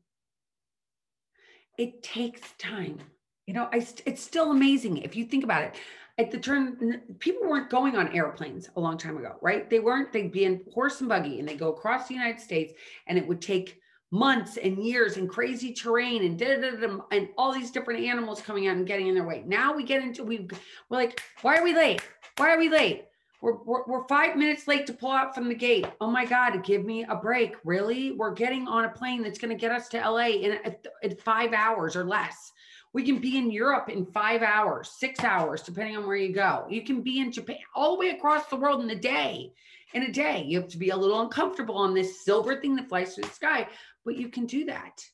it 1.79 2.03
takes 2.03 2.41
time. 2.59 2.99
You 3.47 3.55
know, 3.55 3.69
I, 3.73 3.87
it's 4.07 4.23
still 4.23 4.51
amazing 4.51 4.99
if 4.99 5.17
you 5.17 5.25
think 5.25 5.45
about 5.45 5.63
it. 5.63 5.75
At 6.17 6.31
the 6.31 6.39
turn, 6.39 7.03
people 7.19 7.49
weren't 7.49 7.71
going 7.71 7.97
on 7.97 8.15
airplanes 8.15 8.71
a 8.77 8.81
long 8.81 8.97
time 8.97 9.17
ago, 9.17 9.37
right? 9.43 9.69
They 9.69 9.81
weren't. 9.81 10.13
They'd 10.13 10.31
be 10.31 10.45
in 10.45 10.63
horse 10.73 11.01
and 11.01 11.09
buggy, 11.09 11.41
and 11.41 11.49
they 11.49 11.57
go 11.57 11.73
across 11.73 12.07
the 12.07 12.15
United 12.15 12.41
States, 12.41 12.73
and 13.09 13.19
it 13.19 13.27
would 13.27 13.43
take 13.43 13.81
months 14.13 14.57
and 14.57 14.79
years 14.79 15.17
and 15.17 15.29
crazy 15.29 15.73
terrain 15.73 16.25
and 16.25 16.39
da, 16.39 16.57
da, 16.57 16.71
da, 16.77 16.99
and 17.11 17.29
all 17.37 17.53
these 17.53 17.73
different 17.73 18.05
animals 18.05 18.41
coming 18.41 18.69
out 18.69 18.77
and 18.77 18.87
getting 18.87 19.09
in 19.09 19.15
their 19.15 19.27
way. 19.27 19.43
Now 19.45 19.75
we 19.75 19.83
get 19.83 20.03
into 20.03 20.23
we 20.23 20.47
we're 20.89 20.99
like, 20.99 21.21
why 21.43 21.57
are 21.57 21.65
we 21.65 21.75
late? 21.75 22.01
Why 22.37 22.55
are 22.55 22.59
we 22.59 22.69
late? 22.69 23.07
We're, 23.45 23.59
we're, 23.67 23.85
we're, 23.87 24.09
five 24.09 24.37
minutes 24.37 24.67
late 24.67 24.87
to 24.87 24.95
pull 24.95 25.11
out 25.11 25.35
from 25.35 25.51
the 25.51 25.55
gate. 25.55 25.85
Oh 26.01 26.11
my 26.11 26.25
God, 26.25 26.65
give 26.65 26.87
me 26.87 27.05
a 27.05 27.15
break. 27.15 27.57
Really? 27.63 28.13
We're 28.13 28.33
getting 28.33 28.67
on 28.67 28.87
a 28.87 28.89
plane 28.89 29.23
that's 29.23 29.39
going 29.39 29.51
to 29.51 29.61
get 29.61 29.71
us 29.71 29.87
to 29.89 29.99
LA 29.99 30.29
in, 30.29 30.59
in 31.03 31.15
five 31.17 31.53
hours 31.53 31.95
or 31.95 32.05
less. 32.05 32.53
We 32.95 33.05
can 33.05 33.19
be 33.19 33.37
in 33.37 33.51
Europe 33.51 33.91
in 33.91 34.07
five 34.07 34.41
hours, 34.41 34.93
six 34.99 35.23
hours, 35.23 35.61
depending 35.61 35.95
on 35.95 36.07
where 36.07 36.17
you 36.17 36.33
go. 36.33 36.65
You 36.71 36.87
can 36.87 37.03
be 37.03 37.21
in 37.21 37.31
Japan 37.31 37.59
all 37.75 37.93
the 37.93 38.01
way 38.01 38.09
across 38.13 38.47
the 38.47 38.57
world 38.57 38.83
in 38.83 38.89
a 38.89 38.99
day. 38.99 39.53
In 39.93 40.05
a 40.05 40.11
day, 40.11 40.43
you 40.43 40.59
have 40.59 40.71
to 40.71 40.79
be 40.79 40.89
a 40.89 40.97
little 40.97 41.21
uncomfortable 41.21 41.77
on 41.77 41.93
this 41.93 42.25
silver 42.25 42.59
thing 42.59 42.75
that 42.77 42.89
flies 42.89 43.15
through 43.15 43.25
the 43.25 43.31
sky, 43.31 43.69
but 44.07 44.17
you 44.17 44.31
can 44.31 44.47
do 44.47 44.65
that. 44.65 45.05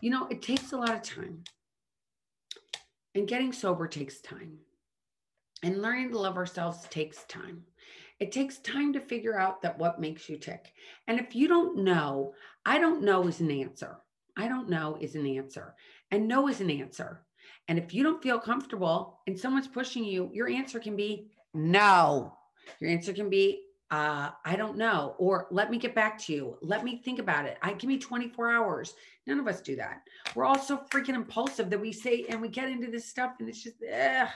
You 0.00 0.08
know, 0.08 0.28
it 0.28 0.40
takes 0.40 0.72
a 0.72 0.78
lot 0.78 0.94
of 0.94 1.02
time. 1.02 1.44
And 3.14 3.28
getting 3.28 3.52
sober 3.52 3.86
takes 3.86 4.22
time. 4.22 4.60
And 5.62 5.80
learning 5.80 6.10
to 6.10 6.18
love 6.18 6.36
ourselves 6.36 6.86
takes 6.90 7.24
time. 7.24 7.62
It 8.20 8.32
takes 8.32 8.58
time 8.58 8.92
to 8.92 9.00
figure 9.00 9.38
out 9.38 9.62
that 9.62 9.78
what 9.78 10.00
makes 10.00 10.28
you 10.28 10.36
tick. 10.36 10.72
And 11.08 11.18
if 11.18 11.34
you 11.34 11.48
don't 11.48 11.84
know, 11.84 12.34
I 12.64 12.78
don't 12.78 13.02
know 13.02 13.26
is 13.26 13.40
an 13.40 13.50
answer. 13.50 13.98
I 14.36 14.48
don't 14.48 14.68
know 14.68 14.96
is 15.00 15.14
an 15.14 15.26
answer. 15.26 15.74
And 16.10 16.28
no 16.28 16.48
is 16.48 16.60
an 16.60 16.70
answer. 16.70 17.22
And 17.68 17.78
if 17.78 17.94
you 17.94 18.02
don't 18.02 18.22
feel 18.22 18.38
comfortable 18.38 19.20
and 19.26 19.38
someone's 19.38 19.68
pushing 19.68 20.04
you, 20.04 20.30
your 20.32 20.48
answer 20.48 20.78
can 20.78 20.96
be 20.96 21.30
no. 21.54 22.36
Your 22.80 22.90
answer 22.90 23.12
can 23.12 23.30
be 23.30 23.64
uh, 23.90 24.30
I 24.44 24.56
don't 24.56 24.76
know, 24.76 25.14
or 25.18 25.46
let 25.52 25.70
me 25.70 25.78
get 25.78 25.94
back 25.94 26.18
to 26.24 26.32
you. 26.32 26.58
Let 26.62 26.82
me 26.82 26.96
think 26.96 27.20
about 27.20 27.44
it. 27.44 27.58
I 27.62 27.74
give 27.74 27.86
me 27.86 27.98
24 27.98 28.50
hours. 28.50 28.94
None 29.26 29.38
of 29.38 29.46
us 29.46 29.60
do 29.60 29.76
that. 29.76 30.02
We're 30.34 30.46
all 30.46 30.58
so 30.58 30.78
freaking 30.90 31.14
impulsive 31.14 31.70
that 31.70 31.80
we 31.80 31.92
say 31.92 32.24
and 32.28 32.40
we 32.40 32.48
get 32.48 32.68
into 32.68 32.90
this 32.90 33.04
stuff 33.04 33.34
and 33.38 33.48
it's 33.48 33.62
just, 33.62 33.76
ugh, 33.84 34.28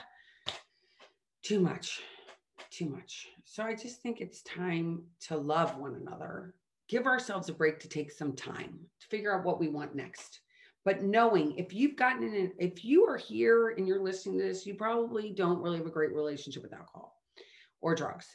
too 1.43 1.59
much, 1.59 2.01
too 2.71 2.89
much. 2.89 3.27
So 3.45 3.63
I 3.63 3.75
just 3.75 4.01
think 4.01 4.21
it's 4.21 4.41
time 4.43 5.03
to 5.27 5.37
love 5.37 5.77
one 5.77 5.95
another, 5.95 6.53
give 6.87 7.05
ourselves 7.05 7.49
a 7.49 7.53
break 7.53 7.79
to 7.79 7.89
take 7.89 8.11
some 8.11 8.33
time 8.35 8.79
to 8.99 9.07
figure 9.07 9.35
out 9.35 9.45
what 9.45 9.59
we 9.59 9.67
want 9.67 9.95
next. 9.95 10.41
But 10.85 11.03
knowing 11.03 11.57
if 11.57 11.73
you've 11.73 11.95
gotten 11.95 12.33
in, 12.33 12.51
if 12.57 12.85
you 12.85 13.05
are 13.05 13.17
here 13.17 13.69
and 13.69 13.87
you're 13.87 14.01
listening 14.01 14.39
to 14.39 14.45
this, 14.45 14.65
you 14.65 14.75
probably 14.75 15.31
don't 15.31 15.61
really 15.61 15.77
have 15.77 15.87
a 15.87 15.91
great 15.91 16.13
relationship 16.13 16.63
with 16.63 16.73
alcohol 16.73 17.21
or 17.81 17.95
drugs. 17.95 18.27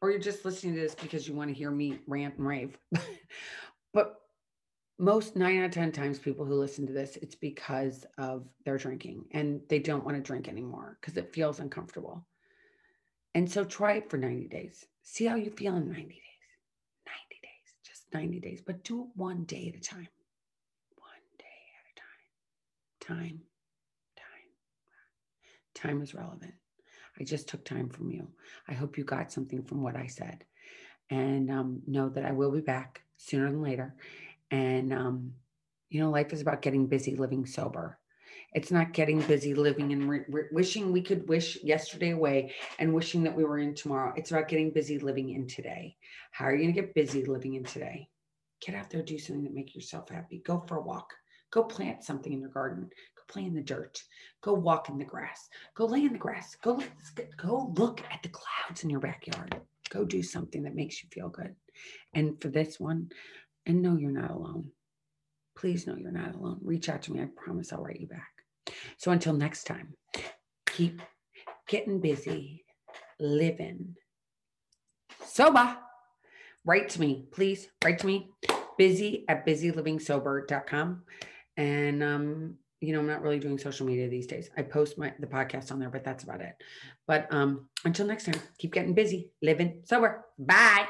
Or 0.00 0.10
you're 0.10 0.20
just 0.20 0.44
listening 0.44 0.74
to 0.74 0.80
this 0.80 0.94
because 0.94 1.28
you 1.28 1.34
want 1.34 1.50
to 1.50 1.54
hear 1.54 1.70
me 1.70 1.98
rant 2.06 2.36
and 2.36 2.46
rave. 2.46 2.78
but 3.94 4.16
most 4.98 5.34
nine 5.36 5.58
out 5.58 5.66
of 5.66 5.70
10 5.72 5.92
times 5.92 6.18
people 6.18 6.44
who 6.44 6.54
listen 6.54 6.86
to 6.86 6.92
this, 6.92 7.16
it's 7.16 7.34
because 7.34 8.04
of 8.18 8.46
their 8.64 8.78
drinking 8.78 9.24
and 9.32 9.60
they 9.68 9.78
don't 9.78 10.04
want 10.04 10.16
to 10.16 10.22
drink 10.22 10.48
anymore 10.48 10.98
because 11.00 11.16
it 11.16 11.34
feels 11.34 11.60
uncomfortable. 11.60 12.24
And 13.34 13.50
so 13.50 13.64
try 13.64 13.94
it 13.94 14.08
for 14.08 14.16
90 14.16 14.48
days. 14.48 14.86
See 15.02 15.26
how 15.26 15.34
you 15.34 15.50
feel 15.50 15.76
in 15.76 15.88
90 15.88 16.02
days. 16.02 16.10
90 17.06 17.40
days, 17.42 17.74
just 17.84 18.04
90 18.14 18.40
days, 18.40 18.62
but 18.64 18.84
do 18.84 19.02
it 19.02 19.08
one 19.16 19.44
day 19.44 19.72
at 19.74 19.78
a 19.78 19.82
time. 19.82 20.08
One 20.96 21.24
day 21.38 21.44
at 21.80 21.90
a 21.90 23.06
time. 23.10 23.18
Time, 23.18 23.40
time, 24.16 25.74
time 25.74 26.02
is 26.02 26.14
relevant. 26.14 26.54
I 27.18 27.24
just 27.24 27.48
took 27.48 27.64
time 27.64 27.88
from 27.88 28.10
you. 28.10 28.28
I 28.68 28.74
hope 28.74 28.96
you 28.96 29.04
got 29.04 29.32
something 29.32 29.62
from 29.62 29.82
what 29.82 29.96
I 29.96 30.06
said. 30.06 30.44
And 31.10 31.50
um, 31.50 31.82
know 31.86 32.08
that 32.08 32.24
I 32.24 32.32
will 32.32 32.50
be 32.50 32.60
back 32.60 33.02
sooner 33.16 33.50
than 33.50 33.62
later. 33.62 33.94
And, 34.54 34.92
um, 34.92 35.32
you 35.90 36.00
know, 36.00 36.10
life 36.10 36.32
is 36.32 36.40
about 36.40 36.62
getting 36.62 36.86
busy, 36.86 37.16
living 37.16 37.44
sober. 37.44 37.98
It's 38.52 38.70
not 38.70 38.92
getting 38.92 39.20
busy 39.22 39.52
living 39.52 39.92
and 39.92 40.08
re- 40.08 40.24
re- 40.28 40.44
wishing 40.52 40.92
we 40.92 41.02
could 41.02 41.28
wish 41.28 41.58
yesterday 41.64 42.10
away 42.10 42.54
and 42.78 42.94
wishing 42.94 43.24
that 43.24 43.34
we 43.34 43.42
were 43.42 43.58
in 43.58 43.74
tomorrow. 43.74 44.12
It's 44.16 44.30
about 44.30 44.46
getting 44.46 44.70
busy 44.70 45.00
living 45.00 45.30
in 45.30 45.48
today. 45.48 45.96
How 46.30 46.44
are 46.44 46.54
you 46.54 46.62
going 46.62 46.72
to 46.72 46.80
get 46.80 46.94
busy 46.94 47.24
living 47.24 47.54
in 47.54 47.64
today? 47.64 48.08
Get 48.64 48.76
out 48.76 48.90
there, 48.90 49.02
do 49.02 49.18
something 49.18 49.42
that 49.42 49.54
make 49.54 49.74
yourself 49.74 50.08
happy. 50.08 50.40
Go 50.46 50.64
for 50.68 50.76
a 50.76 50.82
walk. 50.82 51.12
Go 51.50 51.64
plant 51.64 52.04
something 52.04 52.32
in 52.32 52.40
your 52.40 52.50
garden. 52.50 52.88
Go 53.16 53.22
play 53.26 53.44
in 53.44 53.54
the 53.54 53.60
dirt. 53.60 54.00
Go 54.40 54.52
walk 54.52 54.88
in 54.88 54.98
the 54.98 55.04
grass. 55.04 55.48
Go 55.74 55.86
lay 55.86 56.04
in 56.04 56.12
the 56.12 56.18
grass. 56.18 56.56
Go 56.62 56.80
go 57.36 57.72
look 57.76 58.02
at 58.12 58.22
the 58.22 58.28
clouds 58.28 58.84
in 58.84 58.90
your 58.90 59.00
backyard. 59.00 59.60
Go 59.90 60.04
do 60.04 60.22
something 60.22 60.62
that 60.62 60.76
makes 60.76 61.02
you 61.02 61.08
feel 61.12 61.28
good. 61.28 61.54
And 62.14 62.40
for 62.40 62.48
this 62.48 62.78
one, 62.78 63.10
and 63.66 63.82
know 63.82 63.96
you're 63.96 64.10
not 64.10 64.30
alone. 64.30 64.70
Please 65.56 65.86
know 65.86 65.96
you're 65.96 66.10
not 66.10 66.34
alone. 66.34 66.58
Reach 66.62 66.88
out 66.88 67.02
to 67.02 67.12
me. 67.12 67.20
I 67.20 67.28
promise 67.36 67.72
I'll 67.72 67.82
write 67.82 68.00
you 68.00 68.08
back. 68.08 68.30
So 68.98 69.10
until 69.12 69.32
next 69.34 69.64
time, 69.64 69.94
keep 70.66 71.00
getting 71.68 72.00
busy, 72.00 72.64
living 73.20 73.94
sober. 75.24 75.76
Write 76.64 76.88
to 76.90 77.00
me, 77.00 77.26
please. 77.32 77.68
Write 77.84 77.98
to 78.00 78.06
me, 78.06 78.30
busy 78.78 79.24
at 79.28 79.46
busylivingsober.com. 79.46 81.02
And 81.56 82.02
um, 82.02 82.56
you 82.80 82.92
know, 82.92 83.00
I'm 83.00 83.06
not 83.06 83.22
really 83.22 83.38
doing 83.38 83.58
social 83.58 83.86
media 83.86 84.08
these 84.08 84.26
days. 84.26 84.50
I 84.56 84.62
post 84.62 84.98
my 84.98 85.12
the 85.18 85.26
podcast 85.26 85.72
on 85.72 85.78
there, 85.78 85.90
but 85.90 86.04
that's 86.04 86.24
about 86.24 86.40
it. 86.40 86.54
But 87.06 87.32
um, 87.32 87.68
until 87.84 88.06
next 88.06 88.24
time, 88.24 88.40
keep 88.58 88.72
getting 88.72 88.94
busy, 88.94 89.30
living 89.42 89.82
sober. 89.84 90.24
Bye. 90.38 90.86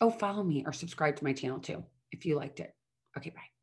Oh, 0.00 0.10
follow 0.10 0.44
me 0.44 0.64
or 0.66 0.72
subscribe 0.72 1.16
to 1.16 1.24
my 1.24 1.32
channel 1.32 1.58
too 1.58 1.84
if 2.12 2.24
you 2.24 2.36
liked 2.36 2.60
it. 2.60 2.72
Okay, 3.16 3.30
bye. 3.30 3.57